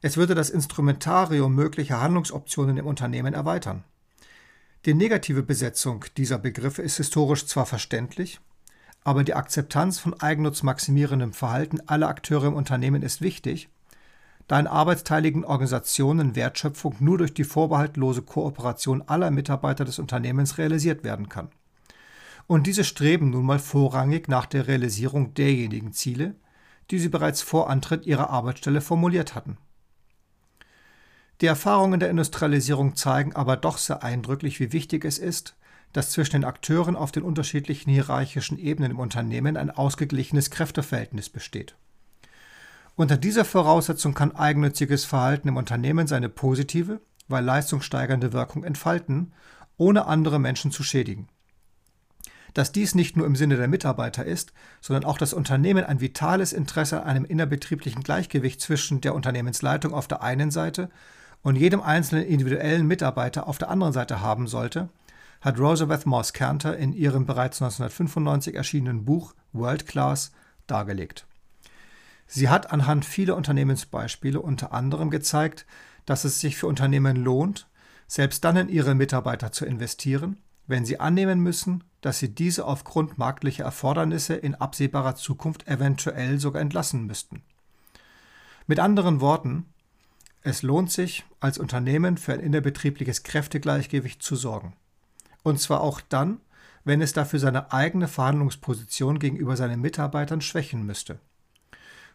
Es 0.00 0.16
würde 0.16 0.34
das 0.34 0.48
Instrumentarium 0.48 1.54
möglicher 1.54 2.00
Handlungsoptionen 2.00 2.78
im 2.78 2.86
Unternehmen 2.86 3.34
erweitern. 3.34 3.84
Die 4.86 4.94
negative 4.94 5.42
Besetzung 5.42 6.06
dieser 6.16 6.38
Begriffe 6.38 6.80
ist 6.80 6.96
historisch 6.96 7.44
zwar 7.44 7.66
verständlich, 7.66 8.40
aber 9.04 9.22
die 9.22 9.34
Akzeptanz 9.34 9.98
von 9.98 10.18
eigennutzmaximierendem 10.18 11.34
Verhalten 11.34 11.86
aller 11.86 12.08
Akteure 12.08 12.46
im 12.46 12.54
Unternehmen 12.54 13.02
ist 13.02 13.20
wichtig 13.20 13.68
da 14.48 14.60
in 14.60 14.66
arbeitsteiligen 14.66 15.44
Organisationen 15.44 16.36
Wertschöpfung 16.36 16.96
nur 17.00 17.18
durch 17.18 17.34
die 17.34 17.44
vorbehaltlose 17.44 18.22
Kooperation 18.22 19.02
aller 19.02 19.30
Mitarbeiter 19.30 19.84
des 19.84 19.98
Unternehmens 19.98 20.58
realisiert 20.58 21.02
werden 21.02 21.28
kann. 21.28 21.48
Und 22.46 22.66
diese 22.66 22.84
streben 22.84 23.30
nun 23.30 23.44
mal 23.44 23.58
vorrangig 23.58 24.28
nach 24.28 24.46
der 24.46 24.68
Realisierung 24.68 25.34
derjenigen 25.34 25.92
Ziele, 25.92 26.36
die 26.90 27.00
sie 27.00 27.08
bereits 27.08 27.42
vor 27.42 27.68
Antritt 27.68 28.06
ihrer 28.06 28.30
Arbeitsstelle 28.30 28.80
formuliert 28.80 29.34
hatten. 29.34 29.58
Die 31.40 31.46
Erfahrungen 31.46 32.00
der 32.00 32.08
Industrialisierung 32.08 32.94
zeigen 32.96 33.34
aber 33.34 33.56
doch 33.56 33.78
sehr 33.78 34.02
eindrücklich, 34.02 34.60
wie 34.60 34.72
wichtig 34.72 35.04
es 35.04 35.18
ist, 35.18 35.56
dass 35.92 36.10
zwischen 36.10 36.32
den 36.32 36.44
Akteuren 36.44 36.96
auf 36.96 37.12
den 37.12 37.24
unterschiedlichen 37.24 37.90
hierarchischen 37.90 38.58
Ebenen 38.58 38.92
im 38.92 38.98
Unternehmen 38.98 39.56
ein 39.56 39.70
ausgeglichenes 39.70 40.50
Kräfteverhältnis 40.50 41.28
besteht. 41.28 41.74
Unter 42.98 43.18
dieser 43.18 43.44
Voraussetzung 43.44 44.14
kann 44.14 44.34
eigennütziges 44.34 45.04
Verhalten 45.04 45.48
im 45.48 45.58
Unternehmen 45.58 46.06
seine 46.06 46.30
positive, 46.30 47.02
weil 47.28 47.44
leistungssteigernde 47.44 48.32
Wirkung 48.32 48.64
entfalten, 48.64 49.34
ohne 49.76 50.06
andere 50.06 50.38
Menschen 50.38 50.70
zu 50.70 50.82
schädigen. 50.82 51.28
Dass 52.54 52.72
dies 52.72 52.94
nicht 52.94 53.14
nur 53.18 53.26
im 53.26 53.36
Sinne 53.36 53.56
der 53.58 53.68
Mitarbeiter 53.68 54.24
ist, 54.24 54.54
sondern 54.80 55.04
auch 55.04 55.18
das 55.18 55.34
Unternehmen 55.34 55.84
ein 55.84 56.00
vitales 56.00 56.54
Interesse 56.54 57.02
an 57.02 57.08
einem 57.08 57.24
innerbetrieblichen 57.26 58.02
Gleichgewicht 58.02 58.62
zwischen 58.62 59.02
der 59.02 59.14
Unternehmensleitung 59.14 59.92
auf 59.92 60.08
der 60.08 60.22
einen 60.22 60.50
Seite 60.50 60.88
und 61.42 61.56
jedem 61.56 61.82
einzelnen 61.82 62.24
individuellen 62.24 62.86
Mitarbeiter 62.86 63.46
auf 63.46 63.58
der 63.58 63.68
anderen 63.68 63.92
Seite 63.92 64.22
haben 64.22 64.46
sollte, 64.46 64.88
hat 65.42 65.58
Rosabeth 65.58 66.06
Moss 66.06 66.32
Cantor 66.32 66.76
in 66.76 66.94
ihrem 66.94 67.26
bereits 67.26 67.60
1995 67.60 68.54
erschienenen 68.54 69.04
Buch 69.04 69.34
World 69.52 69.86
Class 69.86 70.32
dargelegt. 70.66 71.26
Sie 72.26 72.48
hat 72.48 72.72
anhand 72.72 73.04
vieler 73.04 73.36
Unternehmensbeispiele 73.36 74.40
unter 74.40 74.72
anderem 74.72 75.10
gezeigt, 75.10 75.66
dass 76.06 76.24
es 76.24 76.40
sich 76.40 76.56
für 76.56 76.66
Unternehmen 76.66 77.16
lohnt, 77.16 77.68
selbst 78.06 78.44
dann 78.44 78.56
in 78.56 78.68
ihre 78.68 78.94
Mitarbeiter 78.94 79.52
zu 79.52 79.64
investieren, 79.64 80.38
wenn 80.66 80.84
sie 80.84 81.00
annehmen 81.00 81.40
müssen, 81.40 81.84
dass 82.00 82.18
sie 82.18 82.34
diese 82.34 82.64
aufgrund 82.64 83.18
marktlicher 83.18 83.64
Erfordernisse 83.64 84.34
in 84.34 84.54
absehbarer 84.54 85.16
Zukunft 85.16 85.66
eventuell 85.68 86.38
sogar 86.38 86.62
entlassen 86.62 87.06
müssten. 87.06 87.42
Mit 88.66 88.80
anderen 88.80 89.20
Worten, 89.20 89.66
es 90.42 90.62
lohnt 90.62 90.90
sich, 90.90 91.24
als 91.40 91.58
Unternehmen 91.58 92.16
für 92.16 92.32
ein 92.32 92.40
innerbetriebliches 92.40 93.22
Kräftegleichgewicht 93.22 94.22
zu 94.22 94.36
sorgen. 94.36 94.74
Und 95.42 95.60
zwar 95.60 95.80
auch 95.80 96.00
dann, 96.00 96.40
wenn 96.84 97.00
es 97.00 97.12
dafür 97.12 97.40
seine 97.40 97.72
eigene 97.72 98.06
Verhandlungsposition 98.06 99.18
gegenüber 99.18 99.56
seinen 99.56 99.80
Mitarbeitern 99.80 100.40
schwächen 100.40 100.86
müsste. 100.86 101.18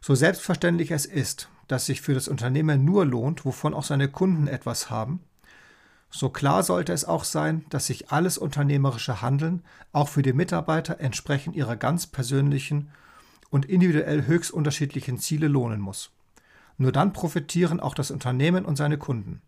So 0.02 0.16
selbstverständlich 0.16 0.92
es 0.92 1.06
ist, 1.06 1.50
dass 1.68 1.86
sich 1.86 2.02
für 2.02 2.14
das 2.14 2.28
Unternehmen 2.28 2.84
nur 2.84 3.06
lohnt, 3.06 3.46
wovon 3.46 3.74
auch 3.74 3.84
seine 3.84 4.10
Kunden 4.10 4.48
etwas 4.48 4.90
haben, 4.90 5.22
so 6.14 6.30
klar 6.30 6.62
sollte 6.62 6.92
es 6.92 7.06
auch 7.06 7.24
sein, 7.24 7.66
dass 7.70 7.88
sich 7.88 8.12
alles 8.12 8.38
unternehmerische 8.38 9.22
Handeln 9.22 9.64
auch 9.94 10.10
für 10.10 10.22
die 10.22 10.34
Mitarbeiter 10.34 11.00
entsprechend 11.00 11.56
ihrer 11.56 11.78
ganz 11.78 12.06
persönlichen 12.06 12.92
und 13.50 13.66
individuell 13.66 14.28
höchst 14.28 14.52
unterschiedlichen 14.52 15.20
Ziele 15.20 15.48
lohnen 15.48 15.80
muss. 15.80 16.12
Nur 16.78 16.92
dann 16.92 17.14
profitieren 17.14 17.80
auch 17.80 17.96
das 17.96 18.12
Unternehmen 18.12 18.66
und 18.66 18.76
seine 18.76 18.98
Kunden. 18.98 19.42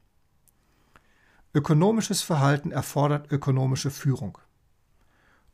Ökonomisches 1.53 2.21
Verhalten 2.21 2.71
erfordert 2.71 3.31
ökonomische 3.31 3.91
Führung. 3.91 4.37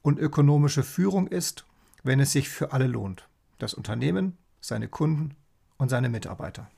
Und 0.02 0.20
ökonomische 0.20 0.84
Führung 0.84 1.28
ist, 1.28 1.66
wenn 2.04 2.20
es 2.20 2.32
sich 2.32 2.50
für 2.50 2.72
alle 2.72 2.88
lohnt. 2.88 3.28
Das 3.58 3.74
Unternehmen, 3.74 4.38
seine 4.62 4.88
Kunden 4.88 5.36
und 5.78 5.89
seine 5.89 6.10
Mitarbeiter. 6.10 6.70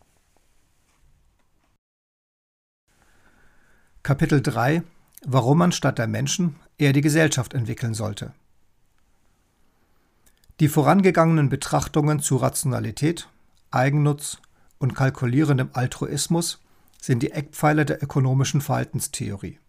Kapitel 4.04 4.42
3 4.42 4.84
Warum 5.24 5.60
man 5.60 5.72
statt 5.72 6.00
der 6.00 6.08
Menschen 6.08 6.56
eher 6.80 6.94
die 6.94 7.02
Gesellschaft 7.02 7.54
entwickeln 7.54 7.94
sollte. 7.94 8.34
Die 10.60 10.68
vorangegangenen 10.68 11.50
Betrachtungen 11.50 12.20
zu 12.20 12.38
Rationalität, 12.38 13.30
Eigennutz 13.70 14.40
und 14.80 14.96
kalkulierendem 14.96 15.70
Altruismus 15.74 16.60
sind 17.00 17.24
die 17.24 17.32
Eckpfeiler 17.32 17.86
der 17.86 18.04
ökonomischen 18.04 18.62
Verhaltenstheorie, 18.62 19.60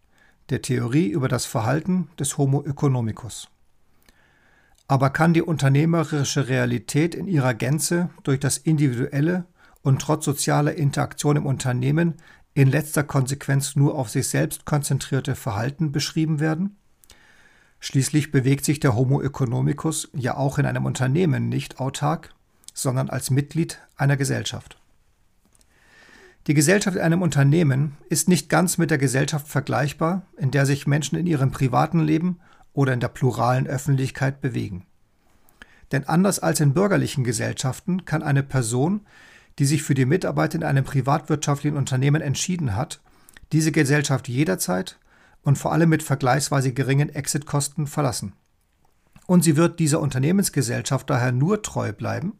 der 0.49 0.63
Theorie 0.63 1.09
über 1.09 1.29
das 1.29 1.45
Verhalten 1.45 2.09
des 2.19 2.39
Homo 2.39 2.63
economicus. 2.63 3.49
Aber 4.89 5.11
kann 5.11 5.33
die 5.35 5.43
unternehmerische 5.43 6.49
Realität 6.49 7.15
in 7.15 7.27
ihrer 7.27 7.55
Gänze 7.55 8.11
durch 8.23 8.41
das 8.41 8.59
individuelle 8.59 9.45
und 9.83 10.01
trotz 10.01 10.25
sozialer 10.25 10.75
Interaktion 10.75 11.37
im 11.37 11.47
Unternehmen 11.47 12.15
in 12.55 12.69
letzter 12.69 13.03
Konsequenz 13.03 13.77
nur 13.77 13.95
auf 13.95 14.11
sich 14.11 14.29
selbst 14.29 14.65
konzentrierte 14.65 15.35
Verhalten 15.35 15.93
beschrieben 15.93 16.41
werden? 16.41 16.77
Schließlich 17.81 18.31
bewegt 18.31 18.65
sich 18.65 18.79
der 18.79 18.95
Homo 18.95 19.23
economicus 19.23 20.09
ja 20.15 20.37
auch 20.37 20.59
in 20.59 20.67
einem 20.67 20.85
Unternehmen 20.85 21.49
nicht 21.49 21.81
autark, 21.81 22.35
sondern 22.75 23.11
als 23.11 23.31
Mitglied 23.31 23.79
einer 23.97 24.17
Gesellschaft. 24.17 24.79
Die 26.47 26.55
Gesellschaft 26.55 26.97
in 26.97 27.03
einem 27.03 27.23
Unternehmen 27.23 27.97
ist 28.09 28.29
nicht 28.29 28.49
ganz 28.49 28.77
mit 28.77 28.91
der 28.91 28.99
Gesellschaft 28.99 29.49
vergleichbar, 29.49 30.23
in 30.37 30.51
der 30.51 30.67
sich 30.67 30.87
Menschen 30.87 31.17
in 31.17 31.27
ihrem 31.27 31.53
privaten 31.53 32.01
Leben 32.01 32.41
oder 32.73 32.93
in 32.93 33.01
der 33.01 33.09
pluralen 33.09 33.67
Öffentlichkeit 33.67 34.41
bewegen. 34.41 34.87
Denn 35.93 36.05
anders 36.05 36.39
als 36.39 36.61
in 36.61 36.75
bürgerlichen 36.75 37.25
Gesellschaften 37.25 38.05
kann 38.05 38.23
eine 38.23 38.43
Person 38.43 39.03
die 39.59 39.67
sich 39.67 39.83
für 39.83 39.95
die 39.95 40.07
Mitarbeit 40.07 40.55
in 40.55 40.65
einem 40.65 40.85
privatwirtschaftlichen 40.85 41.77
Unternehmen 41.77 42.23
entschieden 42.23 42.75
hat, 42.75 43.01
diese 43.53 43.73
Gesellschaft 43.73 44.29
jederzeit 44.29 44.99
und 45.43 45.59
vor 45.59 45.73
allem 45.73 45.91
mit 45.91 46.03
vergleichsweise 46.03 46.73
geringen 46.73 47.11
Exitkosten 47.11 47.87
verlassen. 47.87 48.33
Und 49.27 49.45
sie 49.45 49.57
wird 49.57 49.79
dieser 49.79 50.01
Unternehmensgesellschaft 50.01 51.09
daher 51.11 51.33
nur 51.33 51.63
treu 51.63 51.93
bleiben, 51.93 52.39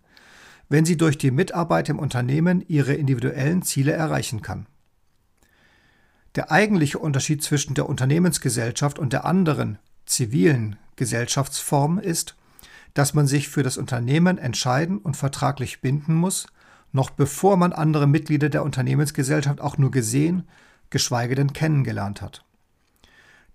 wenn 0.69 0.85
sie 0.85 0.97
durch 0.97 1.19
die 1.19 1.31
Mitarbeit 1.31 1.89
im 1.89 1.99
Unternehmen 1.99 2.65
ihre 2.67 2.95
individuellen 2.95 3.63
Ziele 3.63 3.93
erreichen 3.93 4.41
kann. 4.41 4.67
Der 6.35 6.51
eigentliche 6.51 6.99
Unterschied 6.99 7.43
zwischen 7.43 7.75
der 7.75 7.89
Unternehmensgesellschaft 7.89 8.99
und 8.99 9.13
der 9.13 9.27
anderen 9.27 9.79
zivilen 10.07 10.77
Gesellschaftsform 10.97 11.99
ist, 11.99 12.37
dass 12.95 13.15
man 13.15 13.27
sich 13.27 13.49
für 13.49 13.63
das 13.63 13.79
Unternehmen 13.79 14.39
entscheiden 14.39 14.99
und 14.99 15.17
vertraglich 15.17 15.81
binden 15.81 16.15
muss, 16.15 16.47
noch 16.93 17.11
bevor 17.11 17.57
man 17.57 17.73
andere 17.73 18.07
Mitglieder 18.07 18.51
der 18.51 18.65
Unternehmensgesellschaft 18.65 19.61
auch 19.61 19.79
nur 19.79 19.91
gesehen, 19.91 20.49
geschweige 20.91 21.35
denn 21.35 21.55
kennengelernt 21.55 22.21
hat. 22.21 22.45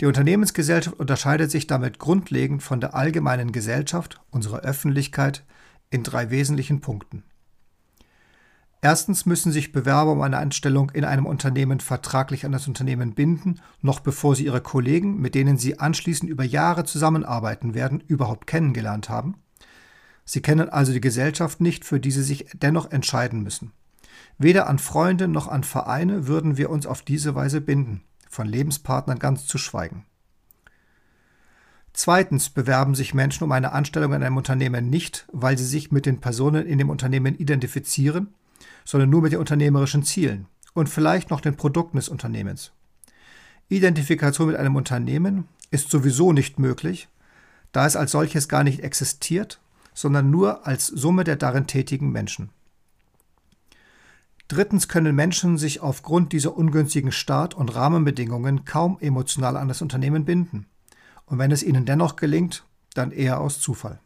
Die 0.01 0.05
Unternehmensgesellschaft 0.05 0.99
unterscheidet 0.99 1.49
sich 1.51 1.67
damit 1.67 1.99
grundlegend 1.99 2.61
von 2.61 2.81
der 2.81 2.95
allgemeinen 2.95 3.51
Gesellschaft, 3.51 4.19
unserer 4.29 4.59
Öffentlichkeit, 4.59 5.43
in 5.89 6.03
drei 6.03 6.29
wesentlichen 6.29 6.81
Punkten. 6.81 7.23
Erstens 8.81 9.25
müssen 9.25 9.51
sich 9.51 9.71
Bewerber 9.71 10.11
um 10.11 10.21
eine 10.21 10.37
Anstellung 10.37 10.91
in 10.91 11.03
einem 11.03 11.25
Unternehmen 11.25 11.79
vertraglich 11.79 12.45
an 12.45 12.51
das 12.51 12.67
Unternehmen 12.67 13.15
binden, 13.15 13.59
noch 13.81 13.99
bevor 13.99 14.35
sie 14.35 14.45
ihre 14.45 14.61
Kollegen, 14.61 15.19
mit 15.19 15.33
denen 15.33 15.57
sie 15.57 15.79
anschließend 15.79 16.29
über 16.29 16.43
Jahre 16.43 16.85
zusammenarbeiten 16.85 17.73
werden, 17.73 18.03
überhaupt 18.07 18.45
kennengelernt 18.45 19.09
haben. 19.09 19.35
Sie 20.25 20.41
kennen 20.41 20.69
also 20.69 20.93
die 20.93 21.01
Gesellschaft 21.01 21.61
nicht, 21.61 21.85
für 21.85 21.99
die 21.99 22.11
Sie 22.11 22.21
sich 22.21 22.47
dennoch 22.53 22.91
entscheiden 22.91 23.41
müssen. 23.41 23.71
Weder 24.37 24.67
an 24.67 24.77
Freunde 24.77 25.27
noch 25.27 25.47
an 25.47 25.63
Vereine 25.63 26.27
würden 26.27 26.57
wir 26.57 26.69
uns 26.69 26.85
auf 26.85 27.01
diese 27.01 27.33
Weise 27.33 27.61
binden, 27.61 28.03
von 28.29 28.45
Lebenspartnern 28.45 29.19
ganz 29.19 29.47
zu 29.47 29.57
schweigen. 29.57 30.05
Zweitens 31.93 32.49
bewerben 32.49 32.93
sich 32.93 33.15
Menschen 33.15 33.45
um 33.45 33.51
eine 33.51 33.71
Anstellung 33.71 34.13
in 34.13 34.21
einem 34.21 34.37
Unternehmen 34.37 34.89
nicht, 34.89 35.25
weil 35.31 35.57
sie 35.57 35.65
sich 35.65 35.91
mit 35.91 36.05
den 36.05 36.19
Personen 36.19 36.67
in 36.67 36.77
dem 36.77 36.89
Unternehmen 36.89 37.35
identifizieren, 37.35 38.35
sondern 38.85 39.09
nur 39.09 39.21
mit 39.21 39.31
den 39.31 39.39
unternehmerischen 39.39 40.03
Zielen 40.03 40.47
und 40.73 40.89
vielleicht 40.89 41.29
noch 41.29 41.41
den 41.41 41.55
Produkten 41.55 41.97
des 41.97 42.09
Unternehmens. 42.09 42.71
Identifikation 43.69 44.47
mit 44.47 44.55
einem 44.55 44.75
Unternehmen 44.75 45.47
ist 45.71 45.89
sowieso 45.89 46.33
nicht 46.33 46.59
möglich, 46.59 47.07
da 47.71 47.85
es 47.85 47.95
als 47.95 48.11
solches 48.11 48.47
gar 48.47 48.63
nicht 48.63 48.81
existiert 48.81 49.59
sondern 49.97 50.29
nur 50.29 50.67
als 50.67 50.85
Summe 50.85 51.23
der 51.23 51.37
darin 51.37 51.65
tätigen 51.65 52.11
Menschen. 52.11 52.51
Drittens 54.47 54.87
können 54.87 55.15
Menschen 55.15 55.57
sich 55.57 55.81
aufgrund 55.81 56.33
dieser 56.33 56.55
ungünstigen 56.55 57.11
Start- 57.11 57.55
und 57.55 57.73
Rahmenbedingungen 57.73 58.63
kaum 58.63 58.99
emotional 58.99 59.57
an 59.57 59.67
das 59.67 59.81
Unternehmen 59.81 60.23
binden. 60.23 60.67
Und 61.25 61.39
wenn 61.39 61.51
es 61.51 61.63
ihnen 61.63 61.85
dennoch 61.85 62.15
gelingt, 62.15 62.63
dann 62.93 63.11
eher 63.11 63.41
aus 63.41 63.59
Zufall. 63.59 63.99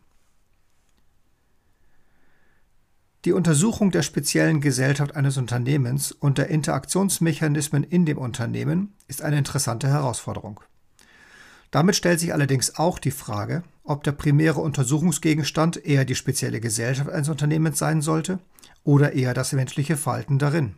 Die 3.24 3.34
Untersuchung 3.34 3.92
der 3.92 4.02
speziellen 4.02 4.62
Gesellschaft 4.62 5.16
eines 5.16 5.38
Unternehmens 5.38 6.12
und 6.12 6.40
der 6.40 6.48
Interaktionsmechanismen 6.48 7.84
in 7.84 8.08
dem 8.08 8.18
Unternehmen 8.18 8.94
ist 9.08 9.22
eine 9.22 9.38
interessante 9.38 9.88
Herausforderung. 9.88 10.60
Damit 11.70 11.96
stellt 11.96 12.20
sich 12.20 12.34
allerdings 12.34 12.78
auch 12.78 12.98
die 12.98 13.12
Frage, 13.12 13.62
ob 13.84 14.04
der 14.04 14.14
primäre 14.14 14.60
Untersuchungsgegenstand 14.60 15.86
eher 15.86 16.04
die 16.04 16.16
spezielle 16.16 16.60
Gesellschaft 16.60 17.12
eines 17.12 17.30
Unternehmens 17.30 17.78
sein 17.78 18.02
sollte 18.02 18.40
oder 18.84 19.14
eher 19.14 19.36
das 19.36 19.54
menschliche 19.54 19.98
Verhalten 19.98 20.40
darin. 20.40 20.76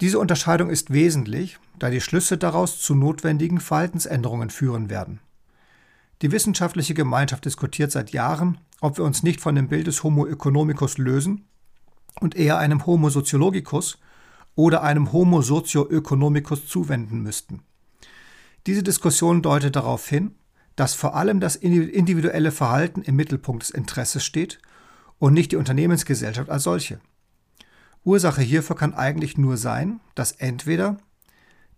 Diese 0.00 0.18
Unterscheidung 0.18 0.70
ist 0.70 0.92
wesentlich, 0.92 1.58
da 1.78 1.88
die 1.88 2.00
Schlüsse 2.00 2.36
daraus 2.36 2.80
zu 2.80 2.96
notwendigen 2.96 3.60
Verhaltensänderungen 3.60 4.50
führen 4.50 4.90
werden. 4.90 5.20
Die 6.22 6.32
wissenschaftliche 6.32 6.94
Gemeinschaft 6.94 7.44
diskutiert 7.44 7.92
seit 7.92 8.10
Jahren, 8.10 8.58
ob 8.80 8.98
wir 8.98 9.04
uns 9.04 9.22
nicht 9.22 9.40
von 9.40 9.54
dem 9.54 9.68
Bild 9.68 9.86
des 9.86 10.02
Homo 10.02 10.26
economicus 10.26 10.98
lösen 10.98 11.44
und 12.20 12.36
eher 12.36 12.58
einem 12.58 12.86
Homo 12.86 13.10
sociologicus 13.10 13.98
oder 14.54 14.82
einem 14.82 15.12
Homo 15.12 15.42
socio-ökonomicus 15.42 16.68
zuwenden 16.68 17.22
müssten. 17.22 17.62
Diese 18.66 18.82
Diskussion 18.82 19.42
deutet 19.42 19.76
darauf 19.76 20.08
hin, 20.08 20.34
dass 20.76 20.94
vor 20.94 21.14
allem 21.14 21.40
das 21.40 21.56
individuelle 21.56 22.50
Verhalten 22.50 23.02
im 23.02 23.16
Mittelpunkt 23.16 23.62
des 23.62 23.70
Interesses 23.70 24.24
steht 24.24 24.60
und 25.18 25.34
nicht 25.34 25.52
die 25.52 25.56
Unternehmensgesellschaft 25.56 26.50
als 26.50 26.64
solche. 26.64 27.00
Ursache 28.04 28.42
hierfür 28.42 28.76
kann 28.76 28.94
eigentlich 28.94 29.38
nur 29.38 29.56
sein, 29.56 30.00
dass 30.14 30.32
entweder 30.32 30.98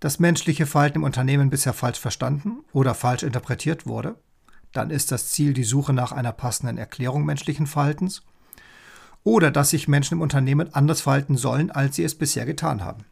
das 0.00 0.18
menschliche 0.18 0.66
Verhalten 0.66 0.98
im 0.98 1.04
Unternehmen 1.04 1.50
bisher 1.50 1.72
falsch 1.72 2.00
verstanden 2.00 2.58
oder 2.72 2.94
falsch 2.94 3.22
interpretiert 3.22 3.86
wurde, 3.86 4.16
dann 4.76 4.90
ist 4.90 5.12
das 5.12 5.28
Ziel 5.28 5.52
die 5.52 5.64
Suche 5.64 5.92
nach 5.92 6.12
einer 6.12 6.32
passenden 6.32 6.78
Erklärung 6.78 7.24
menschlichen 7.24 7.66
Verhaltens, 7.66 8.22
oder 9.24 9.50
dass 9.50 9.70
sich 9.70 9.88
Menschen 9.88 10.14
im 10.14 10.20
Unternehmen 10.20 10.72
anders 10.72 11.00
verhalten 11.00 11.36
sollen, 11.36 11.70
als 11.70 11.96
sie 11.96 12.04
es 12.04 12.14
bisher 12.14 12.46
getan 12.46 12.84
haben. 12.84 13.04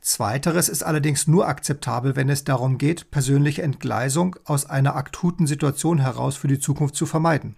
Zweiteres 0.00 0.68
ist 0.68 0.84
allerdings 0.84 1.26
nur 1.26 1.48
akzeptabel, 1.48 2.14
wenn 2.14 2.28
es 2.28 2.44
darum 2.44 2.76
geht, 2.76 3.10
persönliche 3.10 3.62
Entgleisung 3.62 4.36
aus 4.44 4.66
einer 4.66 4.94
akuten 4.96 5.46
Situation 5.46 5.98
heraus 5.98 6.36
für 6.36 6.46
die 6.46 6.58
Zukunft 6.58 6.94
zu 6.94 7.06
vermeiden. 7.06 7.56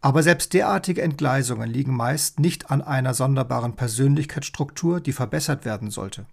Aber 0.00 0.22
selbst 0.22 0.52
derartige 0.52 1.02
Entgleisungen 1.02 1.68
liegen 1.68 1.96
meist 1.96 2.38
nicht 2.38 2.70
an 2.70 2.82
einer 2.82 3.14
sonderbaren 3.14 3.74
Persönlichkeitsstruktur, 3.74 5.00
die 5.00 5.12
verbessert 5.12 5.64
werden 5.64 5.90
sollte. 5.90 6.26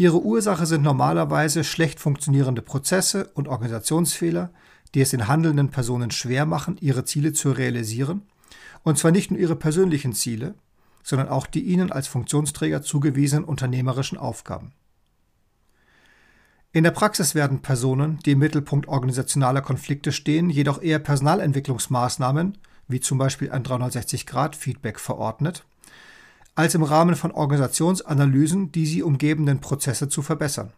Ihre 0.00 0.22
Ursache 0.22 0.64
sind 0.64 0.82
normalerweise 0.82 1.64
schlecht 1.64 1.98
funktionierende 1.98 2.62
Prozesse 2.62 3.30
und 3.34 3.48
Organisationsfehler, 3.48 4.52
die 4.94 5.00
es 5.00 5.10
den 5.10 5.26
handelnden 5.26 5.70
Personen 5.70 6.12
schwer 6.12 6.46
machen, 6.46 6.76
ihre 6.80 7.04
Ziele 7.04 7.32
zu 7.32 7.50
realisieren, 7.50 8.22
und 8.84 8.96
zwar 8.96 9.10
nicht 9.10 9.32
nur 9.32 9.40
ihre 9.40 9.56
persönlichen 9.56 10.12
Ziele, 10.12 10.54
sondern 11.02 11.28
auch 11.28 11.48
die 11.48 11.62
ihnen 11.62 11.90
als 11.90 12.06
Funktionsträger 12.06 12.80
zugewiesenen 12.80 13.44
unternehmerischen 13.44 14.18
Aufgaben. 14.18 14.72
In 16.70 16.84
der 16.84 16.92
Praxis 16.92 17.34
werden 17.34 17.60
Personen, 17.60 18.20
die 18.24 18.32
im 18.32 18.38
Mittelpunkt 18.38 18.86
organisationaler 18.86 19.62
Konflikte 19.62 20.12
stehen, 20.12 20.48
jedoch 20.48 20.80
eher 20.80 21.00
Personalentwicklungsmaßnahmen, 21.00 22.56
wie 22.86 23.00
zum 23.00 23.18
Beispiel 23.18 23.50
ein 23.50 23.64
360-Grad-Feedback 23.64 25.00
verordnet, 25.00 25.64
als 26.58 26.74
im 26.74 26.82
Rahmen 26.82 27.14
von 27.14 27.30
Organisationsanalysen 27.30 28.72
die 28.72 28.84
sie 28.84 29.04
umgebenden 29.04 29.60
Prozesse 29.60 30.08
zu 30.08 30.22
verbessern. 30.22 30.72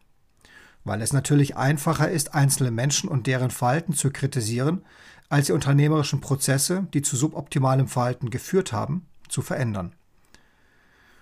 Weil 0.84 1.00
es 1.00 1.14
natürlich 1.14 1.56
einfacher 1.56 2.10
ist, 2.10 2.34
einzelne 2.34 2.70
Menschen 2.70 3.08
und 3.08 3.26
deren 3.26 3.50
Verhalten 3.50 3.94
zu 3.94 4.10
kritisieren, 4.10 4.84
als 5.30 5.46
die 5.46 5.52
unternehmerischen 5.52 6.20
Prozesse, 6.20 6.86
die 6.92 7.00
zu 7.00 7.16
suboptimalem 7.16 7.88
Verhalten 7.88 8.28
geführt 8.28 8.74
haben, 8.74 9.06
zu 9.30 9.40
verändern. 9.40 9.94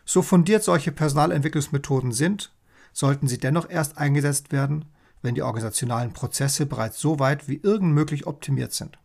So 0.04 0.22
fundiert 0.22 0.64
solche 0.64 0.90
Personalentwicklungsmethoden 0.90 2.10
sind, 2.10 2.50
sollten 2.92 3.28
sie 3.28 3.38
dennoch 3.38 3.70
erst 3.70 3.96
eingesetzt 3.96 4.50
werden, 4.50 4.86
wenn 5.22 5.36
die 5.36 5.42
organisationalen 5.42 6.12
Prozesse 6.12 6.66
bereits 6.66 6.98
so 6.98 7.20
weit 7.20 7.46
wie 7.46 7.60
irgend 7.62 7.94
möglich 7.94 8.26
optimiert 8.26 8.72
sind. 8.72 8.98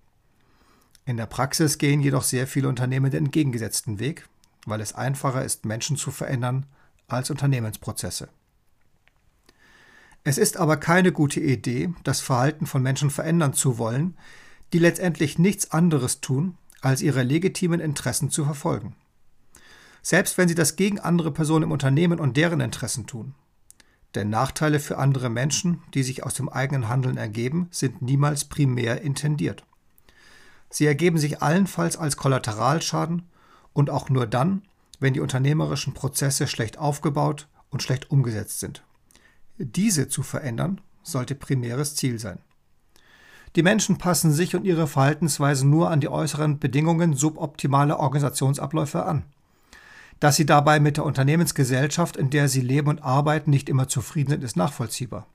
In 1.06 1.16
der 1.16 1.28
Praxis 1.28 1.78
gehen 1.78 2.02
jedoch 2.02 2.24
sehr 2.24 2.48
viele 2.48 2.70
Unternehmen 2.70 3.12
den 3.12 3.26
entgegengesetzten 3.26 4.00
Weg, 4.00 4.28
weil 4.66 4.82
es 4.82 4.94
einfacher 4.94 5.44
ist, 5.44 5.66
Menschen 5.66 5.98
zu 5.98 6.12
verändern 6.12 6.66
als 7.08 7.30
Unternehmensprozesse. 7.30 8.30
Es 10.24 10.38
ist 10.38 10.58
aber 10.58 10.78
keine 10.78 11.12
gute 11.12 11.42
Idee, 11.42 11.94
das 12.04 12.22
Verhalten 12.22 12.66
von 12.66 12.82
Menschen 12.82 13.10
verändern 13.10 13.54
zu 13.54 13.78
wollen, 13.78 14.18
die 14.72 14.80
letztendlich 14.80 15.38
nichts 15.38 15.72
anderes 15.72 16.22
tun, 16.22 16.58
als 16.82 17.02
ihre 17.02 17.24
legitimen 17.24 17.80
Interessen 17.80 18.30
zu 18.30 18.46
verfolgen. 18.46 18.96
Selbst 20.02 20.38
wenn 20.38 20.48
sie 20.48 20.56
das 20.56 20.76
gegen 20.76 21.00
andere 21.00 21.32
Personen 21.32 21.64
im 21.64 21.72
Unternehmen 21.72 22.20
und 22.20 22.36
deren 22.38 22.60
Interessen 22.60 23.06
tun. 23.06 23.36
Denn 24.16 24.30
Nachteile 24.30 24.80
für 24.80 24.98
andere 24.98 25.30
Menschen, 25.30 25.82
die 25.94 26.04
sich 26.04 26.24
aus 26.24 26.34
dem 26.34 26.50
eigenen 26.50 26.88
Handeln 26.88 27.18
ergeben, 27.18 27.68
sind 27.72 28.02
niemals 28.02 28.46
primär 28.46 29.02
intendiert. 29.02 29.66
Sie 30.70 30.86
ergeben 30.86 31.18
sich 31.18 31.42
allenfalls 31.42 31.98
als 31.98 32.18
Kollateralschaden 32.18 33.24
und 33.74 33.90
auch 33.90 34.10
nur 34.10 34.28
dann, 34.28 34.64
wenn 35.00 35.14
die 35.14 35.20
unternehmerischen 35.20 35.94
Prozesse 35.94 36.48
schlecht 36.48 36.78
aufgebaut 36.78 37.48
und 37.70 37.84
schlecht 37.84 38.12
umgesetzt 38.12 38.60
sind. 38.60 38.84
Diese 39.58 40.08
zu 40.08 40.24
verändern, 40.24 40.82
sollte 41.04 41.36
primäres 41.36 41.96
Ziel 41.96 42.20
sein. 42.20 42.40
Die 43.56 43.64
Menschen 43.64 43.98
passen 43.98 44.32
sich 44.32 44.56
und 44.56 44.66
ihre 44.66 44.88
Verhaltensweise 44.88 45.68
nur 45.68 45.92
an 45.92 46.00
die 46.00 46.10
äußeren 46.10 46.58
Bedingungen 46.58 47.14
suboptimaler 47.14 48.00
Organisationsabläufe 48.00 49.06
an. 49.06 49.24
Dass 50.20 50.38
sie 50.38 50.46
dabei 50.46 50.80
mit 50.80 50.98
der 50.98 51.06
Unternehmensgesellschaft, 51.06 52.18
in 52.18 52.30
der 52.30 52.48
sie 52.48 52.62
leben 52.62 52.88
und 52.88 53.04
arbeiten, 53.04 53.52
nicht 53.52 53.70
immer 53.70 53.88
zufrieden 53.88 54.32
sind, 54.32 54.44
ist 54.44 54.56
nachvollziehbar. 54.56 55.28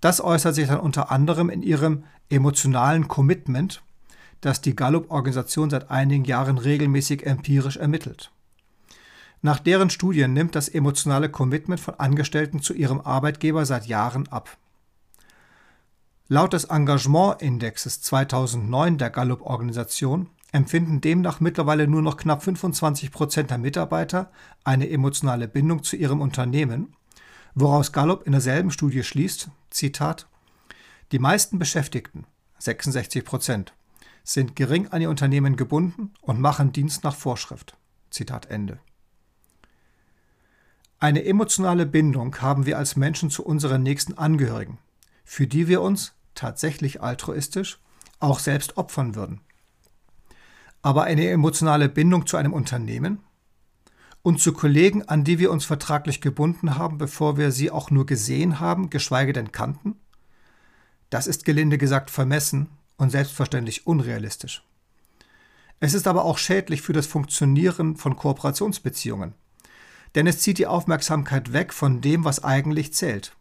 Das 0.00 0.20
äußert 0.20 0.54
sich 0.54 0.68
dann 0.68 0.80
unter 0.80 1.10
anderem 1.10 1.50
in 1.50 1.62
ihrem 1.62 2.04
emotionalen 2.30 3.06
Commitment, 3.06 3.82
das 4.40 4.60
die 4.60 4.76
Gallup-Organisation 4.76 5.70
seit 5.70 5.90
einigen 5.90 6.24
Jahren 6.24 6.58
regelmäßig 6.58 7.26
empirisch 7.26 7.76
ermittelt. 7.76 8.30
Nach 9.42 9.58
deren 9.58 9.90
Studien 9.90 10.32
nimmt 10.32 10.54
das 10.54 10.68
emotionale 10.68 11.30
Commitment 11.30 11.80
von 11.80 11.94
Angestellten 11.94 12.60
zu 12.60 12.74
ihrem 12.74 13.00
Arbeitgeber 13.00 13.64
seit 13.64 13.86
Jahren 13.86 14.28
ab. 14.28 14.56
Laut 16.28 16.52
des 16.52 16.64
Engagement-Indexes 16.64 18.02
2009 18.02 18.98
der 18.98 19.10
Gallup-Organisation 19.10 20.28
empfinden 20.52 21.00
demnach 21.00 21.40
mittlerweile 21.40 21.88
nur 21.88 22.02
noch 22.02 22.16
knapp 22.16 22.42
25 22.42 23.10
Prozent 23.10 23.50
der 23.50 23.58
Mitarbeiter 23.58 24.30
eine 24.62 24.88
emotionale 24.90 25.48
Bindung 25.48 25.82
zu 25.82 25.96
ihrem 25.96 26.20
Unternehmen, 26.20 26.94
woraus 27.54 27.92
Gallup 27.92 28.26
in 28.26 28.32
derselben 28.32 28.70
Studie 28.70 29.02
schließt, 29.02 29.48
Zitat, 29.70 30.26
die 31.12 31.18
meisten 31.18 31.58
Beschäftigten, 31.58 32.26
66 32.58 33.24
Prozent, 33.24 33.74
sind 34.32 34.54
gering 34.54 34.86
an 34.88 35.02
ihr 35.02 35.10
Unternehmen 35.10 35.56
gebunden 35.56 36.12
und 36.20 36.40
machen 36.40 36.70
Dienst 36.70 37.02
nach 37.02 37.16
Vorschrift. 37.16 37.76
Zitat 38.10 38.46
Ende. 38.46 38.78
Eine 41.00 41.24
emotionale 41.24 41.84
Bindung 41.84 42.36
haben 42.40 42.64
wir 42.64 42.78
als 42.78 42.94
Menschen 42.94 43.30
zu 43.30 43.44
unseren 43.44 43.82
nächsten 43.82 44.16
Angehörigen, 44.16 44.78
für 45.24 45.48
die 45.48 45.66
wir 45.66 45.82
uns 45.82 46.12
tatsächlich 46.36 47.02
altruistisch 47.02 47.80
auch 48.20 48.38
selbst 48.38 48.76
opfern 48.76 49.16
würden. 49.16 49.40
Aber 50.80 51.04
eine 51.04 51.28
emotionale 51.28 51.88
Bindung 51.88 52.26
zu 52.26 52.36
einem 52.36 52.52
Unternehmen 52.52 53.18
und 54.22 54.40
zu 54.40 54.52
Kollegen, 54.52 55.08
an 55.08 55.24
die 55.24 55.40
wir 55.40 55.50
uns 55.50 55.64
vertraglich 55.64 56.20
gebunden 56.20 56.76
haben, 56.76 56.98
bevor 56.98 57.36
wir 57.36 57.50
sie 57.50 57.72
auch 57.72 57.90
nur 57.90 58.06
gesehen 58.06 58.60
haben, 58.60 58.90
geschweige 58.90 59.32
denn 59.32 59.50
kannten, 59.50 59.96
das 61.08 61.26
ist 61.26 61.44
gelinde 61.44 61.78
gesagt 61.78 62.10
vermessen 62.10 62.68
und 63.00 63.10
selbstverständlich 63.10 63.86
unrealistisch. 63.86 64.62
Es 65.80 65.94
ist 65.94 66.06
aber 66.06 66.24
auch 66.24 66.36
schädlich 66.36 66.82
für 66.82 66.92
das 66.92 67.06
Funktionieren 67.06 67.96
von 67.96 68.14
Kooperationsbeziehungen, 68.14 69.32
denn 70.14 70.26
es 70.26 70.40
zieht 70.40 70.58
die 70.58 70.66
Aufmerksamkeit 70.66 71.54
weg 71.54 71.72
von 71.72 72.02
dem, 72.02 72.24
was 72.24 72.44
eigentlich 72.44 72.92
zählt, 72.92 73.34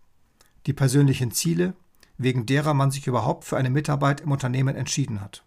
die 0.65 0.73
persönlichen 0.73 1.31
Ziele, 1.31 1.73
wegen 2.17 2.45
derer 2.45 2.73
man 2.73 2.91
sich 2.91 3.07
überhaupt 3.07 3.43
für 3.43 3.57
eine 3.57 3.69
Mitarbeit 3.69 4.21
im 4.21 4.31
Unternehmen 4.31 4.75
entschieden 4.75 5.19
hat. 5.19 5.43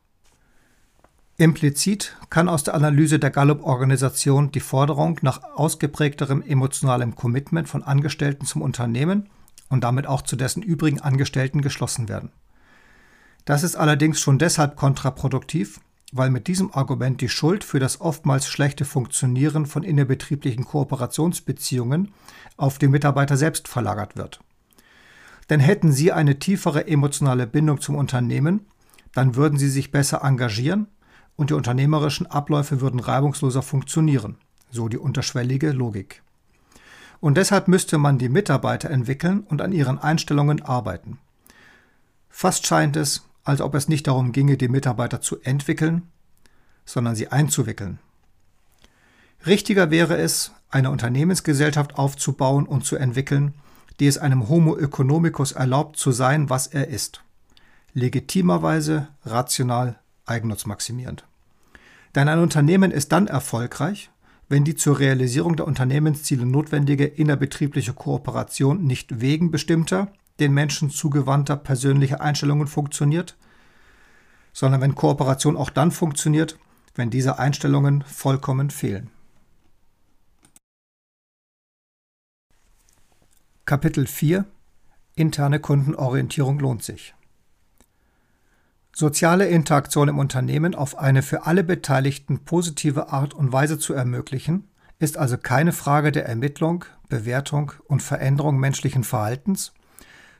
Implizit 1.38 2.16
kann 2.28 2.50
aus 2.50 2.62
der 2.62 2.74
Analyse 2.74 3.18
der 3.18 3.30
Gallup-Organisation 3.30 4.52
die 4.52 4.60
Forderung 4.60 5.18
nach 5.22 5.42
ausgeprägterem 5.54 6.42
emotionalem 6.42 7.14
Commitment 7.16 7.68
von 7.68 7.82
Angestellten 7.82 8.44
zum 8.44 8.60
Unternehmen 8.60 9.30
und 9.70 9.84
damit 9.84 10.06
auch 10.06 10.20
zu 10.20 10.36
dessen 10.36 10.62
übrigen 10.62 11.00
Angestellten 11.00 11.62
geschlossen 11.62 12.10
werden. 12.10 12.30
Das 13.44 13.62
ist 13.62 13.76
allerdings 13.76 14.20
schon 14.20 14.38
deshalb 14.38 14.76
kontraproduktiv, 14.76 15.80
weil 16.12 16.30
mit 16.30 16.46
diesem 16.46 16.72
Argument 16.72 17.20
die 17.20 17.28
Schuld 17.28 17.64
für 17.64 17.80
das 17.80 18.00
oftmals 18.00 18.46
schlechte 18.46 18.84
Funktionieren 18.84 19.66
von 19.66 19.82
innerbetrieblichen 19.82 20.64
Kooperationsbeziehungen 20.64 22.12
auf 22.56 22.78
die 22.78 22.88
Mitarbeiter 22.88 23.36
selbst 23.36 23.66
verlagert 23.66 24.16
wird. 24.16 24.40
Denn 25.50 25.58
hätten 25.58 25.90
sie 25.90 26.12
eine 26.12 26.38
tiefere 26.38 26.86
emotionale 26.86 27.46
Bindung 27.46 27.80
zum 27.80 27.96
Unternehmen, 27.96 28.66
dann 29.12 29.34
würden 29.34 29.58
sie 29.58 29.68
sich 29.68 29.90
besser 29.90 30.22
engagieren 30.22 30.86
und 31.36 31.50
die 31.50 31.54
unternehmerischen 31.54 32.26
Abläufe 32.26 32.80
würden 32.80 33.00
reibungsloser 33.00 33.62
funktionieren, 33.62 34.36
so 34.70 34.88
die 34.88 34.98
unterschwellige 34.98 35.72
Logik. 35.72 36.22
Und 37.20 37.36
deshalb 37.36 37.68
müsste 37.68 37.98
man 37.98 38.18
die 38.18 38.28
Mitarbeiter 38.28 38.90
entwickeln 38.90 39.40
und 39.40 39.62
an 39.62 39.72
ihren 39.72 39.98
Einstellungen 39.98 40.62
arbeiten. 40.62 41.18
Fast 42.28 42.66
scheint 42.66 42.96
es, 42.96 43.28
als 43.44 43.60
ob 43.60 43.74
es 43.74 43.88
nicht 43.88 44.06
darum 44.06 44.32
ginge, 44.32 44.56
die 44.56 44.68
Mitarbeiter 44.68 45.20
zu 45.20 45.40
entwickeln, 45.42 46.02
sondern 46.84 47.14
sie 47.14 47.28
einzuwickeln. 47.28 47.98
Richtiger 49.46 49.90
wäre 49.90 50.16
es, 50.16 50.52
eine 50.70 50.90
Unternehmensgesellschaft 50.90 51.96
aufzubauen 51.96 52.66
und 52.66 52.84
zu 52.84 52.96
entwickeln, 52.96 53.54
die 54.00 54.06
es 54.06 54.18
einem 54.18 54.48
Homo 54.48 54.76
economicus 54.76 55.52
erlaubt 55.52 55.96
zu 55.96 56.12
sein, 56.12 56.48
was 56.48 56.66
er 56.66 56.88
ist. 56.88 57.22
Legitimerweise, 57.92 59.08
rational, 59.24 59.98
eigennutzmaximierend. 60.24 61.24
Denn 62.14 62.28
ein 62.28 62.38
Unternehmen 62.38 62.90
ist 62.90 63.12
dann 63.12 63.26
erfolgreich, 63.26 64.10
wenn 64.48 64.64
die 64.64 64.76
zur 64.76 64.98
Realisierung 64.98 65.56
der 65.56 65.66
Unternehmensziele 65.66 66.46
notwendige 66.46 67.06
innerbetriebliche 67.06 67.94
Kooperation 67.94 68.84
nicht 68.84 69.20
wegen 69.20 69.50
bestimmter, 69.50 70.12
den 70.42 70.52
Menschen 70.52 70.90
zugewandter 70.90 71.56
persönlicher 71.56 72.20
Einstellungen 72.20 72.66
funktioniert, 72.66 73.36
sondern 74.52 74.80
wenn 74.80 74.94
Kooperation 74.94 75.56
auch 75.56 75.70
dann 75.70 75.90
funktioniert, 75.90 76.58
wenn 76.94 77.10
diese 77.10 77.38
Einstellungen 77.38 78.02
vollkommen 78.02 78.70
fehlen. 78.70 79.10
Kapitel 83.64 84.06
4 84.06 84.44
Interne 85.14 85.60
Kundenorientierung 85.60 86.58
lohnt 86.58 86.82
sich. 86.82 87.14
Soziale 88.94 89.46
Interaktion 89.46 90.08
im 90.08 90.18
Unternehmen 90.18 90.74
auf 90.74 90.98
eine 90.98 91.22
für 91.22 91.46
alle 91.46 91.64
Beteiligten 91.64 92.44
positive 92.44 93.10
Art 93.10 93.32
und 93.32 93.52
Weise 93.52 93.78
zu 93.78 93.94
ermöglichen, 93.94 94.68
ist 94.98 95.16
also 95.16 95.38
keine 95.38 95.72
Frage 95.72 96.12
der 96.12 96.26
Ermittlung, 96.26 96.84
Bewertung 97.08 97.72
und 97.86 98.02
Veränderung 98.02 98.58
menschlichen 98.58 99.04
Verhaltens, 99.04 99.72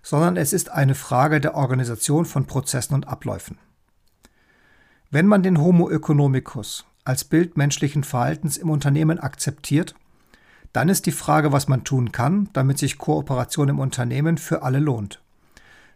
sondern 0.03 0.37
es 0.37 0.53
ist 0.53 0.71
eine 0.71 0.95
Frage 0.95 1.41
der 1.41 1.55
Organisation 1.55 2.25
von 2.25 2.47
Prozessen 2.47 2.95
und 2.95 3.09
Abläufen. 3.09 3.59
Wenn 5.11 5.27
man 5.27 5.43
den 5.43 5.61
Homo 5.61 5.91
economicus 5.91 6.85
als 7.05 7.25
Bild 7.25 7.57
menschlichen 7.57 8.05
Verhaltens 8.05 8.57
im 8.57 8.71
Unternehmen 8.71 9.19
akzeptiert, 9.19 9.95
Dann 10.73 10.89
ist 10.89 11.07
die 11.07 11.13
Frage, 11.13 11.53
was 11.53 11.69
man 11.69 11.85
tun 11.85 12.13
kann, 12.13 12.49
damit 12.53 12.79
sich 12.79 12.99
Kooperation 12.99 13.69
im 13.69 13.79
Unternehmen 13.79 14.39
für 14.39 14.63
alle 14.63 14.79
lohnt. 14.79 15.21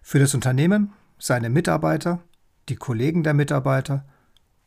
Für 0.03 0.19
das 0.19 0.35
Unternehmen, 0.35 0.93
seine 1.19 1.49
Mitarbeiter, 1.49 2.21
die 2.69 2.77
Kollegen 2.77 3.23
der 3.23 3.35
Mitarbeiter 3.35 4.05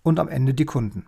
und 0.02 0.20
am 0.20 0.28
Ende 0.28 0.54
die 0.54 0.66
Kunden. 0.66 1.06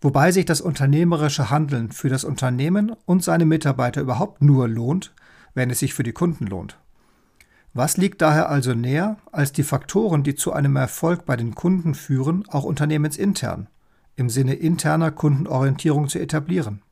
Wobei 0.00 0.32
sich 0.32 0.44
das 0.44 0.60
unternehmerische 0.60 1.50
Handeln 1.50 1.92
für 1.92 2.08
das 2.08 2.24
Unternehmen 2.24 2.92
und 3.04 3.22
seine 3.22 3.46
Mitarbeiter 3.46 4.00
überhaupt 4.00 4.42
nur 4.42 4.68
lohnt, 4.68 5.12
wenn 5.54 5.70
es 5.70 5.80
sich 5.80 5.94
für 5.94 6.02
die 6.02 6.12
Kunden 6.12 6.46
lohnt. 6.46 6.78
Was 7.78 7.96
liegt 7.96 8.22
daher 8.22 8.48
also 8.48 8.74
näher, 8.74 9.18
als 9.30 9.52
die 9.52 9.62
Faktoren, 9.62 10.24
die 10.24 10.34
zu 10.34 10.52
einem 10.52 10.74
Erfolg 10.74 11.24
bei 11.26 11.36
den 11.36 11.54
Kunden 11.54 11.94
führen, 11.94 12.42
auch 12.48 12.64
unternehmensintern, 12.64 13.68
im 14.16 14.30
Sinne 14.30 14.54
interner 14.54 15.12
Kundenorientierung 15.12 16.08
zu 16.08 16.18
etablieren? 16.18 16.82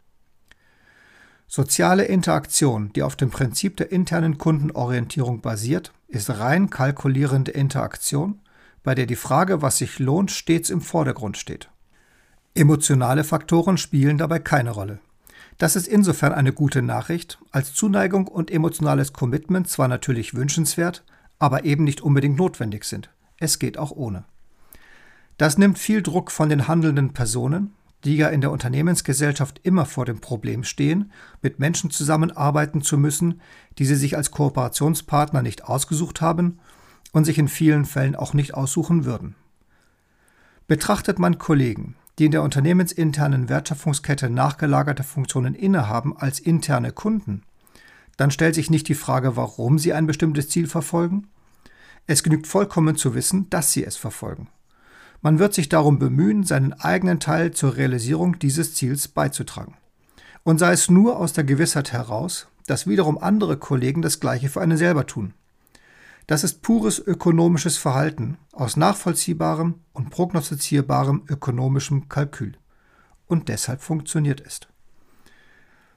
Soziale 1.49 2.05
Interaktion, 2.05 2.93
die 2.93 3.03
auf 3.03 3.17
dem 3.17 3.31
Prinzip 3.31 3.77
der 3.79 3.91
internen 3.91 4.39
Kundenorientierung 4.39 5.41
basiert, 5.41 5.93
ist 6.07 6.31
rein 6.31 6.71
kalkulierende 6.71 7.51
Interaktion, 7.51 8.39
bei 8.85 8.95
der 8.95 9.07
die 9.07 9.17
Frage, 9.17 9.63
was 9.63 9.79
sich 9.79 9.99
lohnt, 9.99 10.31
stets 10.31 10.71
im 10.71 10.81
Vordergrund 10.81 11.37
steht. 11.37 11.69
Emotionale 12.55 13.25
Faktoren 13.25 13.77
spielen 13.77 14.19
dabei 14.19 14.39
keine 14.39 14.71
Rolle. 14.71 15.01
Das 15.59 15.75
ist 15.77 15.89
insofern 15.89 16.33
eine 16.33 16.53
gute 16.53 16.83
Nachricht, 16.83 17.39
als 17.51 17.73
Zuneigung 17.73 18.29
und 18.29 18.51
emotionales 18.51 19.13
Commitment 19.13 19.69
zwar 19.69 19.89
natürlich 19.89 20.35
wünschenswert, 20.35 21.05
aber 21.39 21.65
eben 21.65 21.85
nicht 21.85 22.03
unbedingt 22.03 22.37
notwendig 22.37 22.85
sind. 22.85 23.11
Es 23.39 23.59
geht 23.59 23.79
auch 23.79 23.91
ohne. 23.91 24.25
Das 25.39 25.59
nimmt 25.59 25.79
viel 25.79 26.03
Druck 26.03 26.31
von 26.31 26.49
den 26.49 26.69
handelnden 26.69 27.13
Personen, 27.13 27.75
die 28.05 28.17
ja 28.17 28.29
in 28.29 28.41
der 28.41 28.51
Unternehmensgesellschaft 28.51 29.61
immer 29.63 29.85
vor 29.85 30.05
dem 30.05 30.21
Problem 30.21 30.65
stehen, 30.65 31.13
mit 31.43 31.59
Menschen 31.59 31.91
zusammenarbeiten 31.91 32.83
zu 32.83 32.99
müssen, 32.99 33.41
die 33.79 33.85
sie 33.85 33.97
sich 33.97 34.17
als 34.17 34.31
Kooperationspartner 34.31 35.43
nicht 35.43 35.65
ausgesucht 35.65 36.21
haben 36.21 36.59
und 37.13 37.25
sich 37.25 37.39
in 37.39 37.49
vielen 37.49 37.85
Fällen 37.85 38.15
auch 38.15 38.33
nicht 38.33 38.55
aussuchen 38.55 39.05
würden. 39.05 39.35
Betrachtet 40.67 41.19
man 41.19 41.39
Kollegen, 41.39 41.97
die 42.19 42.27
in 42.27 42.33
der 42.33 42.43
unternehmensinternen 42.43 43.49
Wertschöpfungskette 43.49 44.31
nachgelagerte 44.31 45.03
Funktionen 45.03 45.55
innehaben 45.55 46.17
als 46.17 46.41
interne 46.41 46.93
Kunden, 46.93 47.43
dann 48.17 48.31
stellt 48.31 48.55
sich 48.55 48.71
nicht 48.71 48.89
die 48.89 48.95
Frage, 48.95 49.37
warum 49.37 49.79
sie 49.79 49.93
ein 49.93 50.07
bestimmtes 50.07 50.49
Ziel 50.49 50.67
verfolgen. 50.67 51.29
Es 52.07 52.23
genügt 52.23 52.47
vollkommen 52.47 52.97
zu 52.97 53.15
wissen, 53.15 53.51
dass 53.51 53.73
sie 53.73 53.85
es 53.85 53.97
verfolgen. 53.97 54.49
Man 55.21 55.39
wird 55.39 55.55
sich 55.55 55.69
darum 55.69 55.99
bemühen, 55.99 56.45
seinen 56.45 56.73
eigenen 56.73 57.21
Teil 57.21 57.51
zur 57.51 57.77
Realisierung 57.77 58.39
dieses 58.39 58.75
Ziels 58.75 59.09
beizutragen. 59.09 59.75
Und 60.45 60.59
sei 60.59 60.73
es 60.73 60.89
nur 60.89 61.19
aus 61.19 61.33
der 61.33 61.45
Gewissheit 61.45 61.93
heraus, 61.93 62.47
dass 62.67 62.87
wiederum 62.87 63.19
andere 63.19 63.57
Kollegen 63.57 64.03
das 64.03 64.21
Gleiche 64.21 64.49
für 64.49 64.61
einen 64.61 64.79
selber 64.79 65.07
tun. 65.07 65.35
Das 66.27 66.43
ist 66.43 66.63
pures 66.63 66.99
ökonomisches 66.99 67.77
Verhalten 67.77 68.39
aus 68.53 68.77
nachvollziehbarem 68.77 69.77
und 69.93 70.11
prognostizierbarem 70.11 71.23
ökonomischem 71.29 72.09
Kalkül. 72.09 72.57
Und 73.27 73.49
deshalb 73.49 73.81
funktioniert 73.81 74.41
es. 74.45 74.61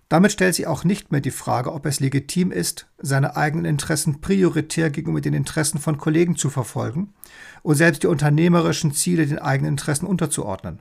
Damit 0.08 0.32
stellt 0.32 0.56
sich 0.56 0.66
auch 0.66 0.84
nicht 0.84 1.12
mehr 1.12 1.22
die 1.22 1.30
Frage, 1.30 1.72
ob 1.72 1.86
es 1.86 2.00
legitim 2.00 2.52
ist, 2.52 2.88
seine 2.98 3.38
eigenen 3.38 3.66
Interessen 3.66 4.22
prioritär 4.22 4.90
gegenüber 4.90 5.22
den 5.22 5.36
Interessen 5.36 5.80
von 5.80 6.00
Kollegen 6.00 6.36
zu 6.36 6.50
verfolgen 6.50 7.14
und 7.62 7.76
selbst 7.76 8.02
die 8.02 8.08
unternehmerischen 8.08 8.92
Ziele 8.92 9.28
den 9.28 9.38
eigenen 9.38 9.74
Interessen 9.74 10.08
unterzuordnen. 10.08 10.80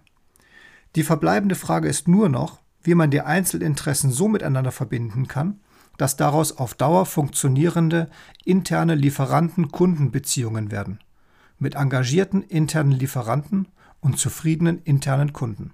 Die 0.97 1.03
verbleibende 1.03 1.57
Frage 1.57 1.89
ist 1.89 2.09
nur 2.09 2.31
noch, 2.31 2.61
wie 2.83 2.95
man 2.95 3.11
die 3.11 3.21
Einzelinteressen 3.21 4.11
so 4.11 4.29
miteinander 4.29 4.73
verbinden 4.73 5.29
kann, 5.29 5.61
dass 5.99 6.17
daraus 6.17 6.57
auf 6.57 6.73
Dauer 6.73 7.05
funktionierende 7.05 8.09
interne 8.45 8.95
Lieferanten-Kundenbeziehungen 8.95 10.71
werden, 10.71 11.01
mit 11.59 11.75
engagierten 11.75 12.43
internen 12.43 12.93
Lieferanten 12.93 13.69
und 14.01 14.19
zufriedenen 14.19 14.79
internen 14.85 15.35
Kunden. 15.35 15.73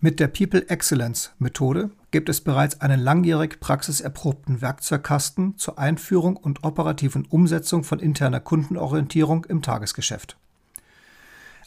Mit 0.00 0.18
der 0.18 0.26
People 0.26 0.68
Excellence 0.68 1.30
Methode 1.38 1.90
gibt 2.10 2.28
es 2.28 2.40
bereits 2.40 2.80
einen 2.80 2.98
langjährig 2.98 3.60
praxiserprobten 3.60 4.60
Werkzeugkasten 4.60 5.56
zur 5.58 5.78
Einführung 5.78 6.36
und 6.36 6.64
operativen 6.64 7.24
Umsetzung 7.26 7.84
von 7.84 8.00
interner 8.00 8.40
Kundenorientierung 8.40 9.44
im 9.44 9.62
Tagesgeschäft. 9.62 10.36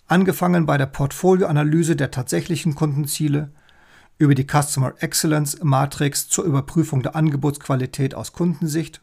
Angefangen 0.08 0.66
bei 0.66 0.78
der 0.78 0.88
Portfolioanalyse 0.88 1.96
der 1.96 2.12
tatsächlichen 2.12 2.76
Kundenziele, 2.76 3.52
über 4.18 4.36
die 4.36 4.46
Customer 4.46 4.94
Excellence 5.00 5.60
Matrix 5.62 6.30
zur 6.30 6.46
Überprüfung 6.46 7.04
der 7.04 7.16
Angebotsqualität 7.16 8.16
aus 8.16 8.34
Kundensicht, 8.34 9.02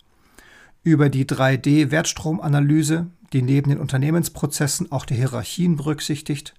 über 0.83 1.09
die 1.09 1.27
3D-Wertstromanalyse, 1.27 3.07
die 3.33 3.43
neben 3.43 3.71
den 3.71 3.79
Unternehmensprozessen 3.79 4.91
auch 4.91 5.05
die 5.05 5.15
Hierarchien 5.15 5.77
berücksichtigt, 5.77 6.55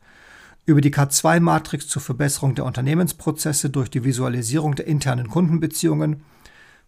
über 0.66 0.82
die 0.82 0.94
K2-Matrix 0.94 1.88
zur 1.88 2.02
Verbesserung 2.02 2.56
der 2.56 2.66
Unternehmensprozesse 2.66 3.70
durch 3.70 3.90
die 3.90 4.06
Visualisierung 4.06 4.76
der 4.76 4.88
internen 4.88 5.28
Kundenbeziehungen 5.28 6.24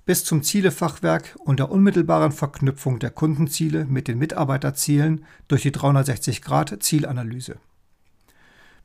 bis 0.05 0.24
zum 0.24 0.43
Zielefachwerk 0.43 1.36
und 1.43 1.59
der 1.59 1.72
unmittelbaren 1.72 2.32
Verknüpfung 2.32 2.99
der 2.99 3.09
Kundenziele 3.09 3.86
mit 3.86 4.07
den 4.07 4.20
Mitarbeiterzielen 4.20 5.26
durch 5.47 5.63
die 5.63 5.72
360-Grad-Zielanalyse. 5.72 7.57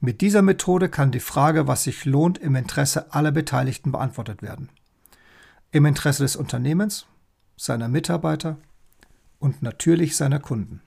Mit 0.03 0.23
dieser 0.23 0.41
Methode 0.41 0.89
kann 0.89 1.13
die 1.13 1.21
Frage, 1.21 1.67
was 1.67 1.85
sich 1.85 2.07
lohnt, 2.07 2.39
im 2.39 2.57
Interesse 2.57 3.13
aller 3.13 3.33
Beteiligten 3.33 3.93
beantwortet 3.93 4.41
werden. 4.41 4.71
Im 5.73 5.85
Interesse 5.85 6.23
des 6.23 6.37
Unternehmens, 6.37 7.07
seiner 7.57 7.89
Mitarbeiter 7.89 8.57
und 9.39 9.63
natürlich 9.63 10.17
seiner 10.17 10.41
Kunden. 10.41 10.81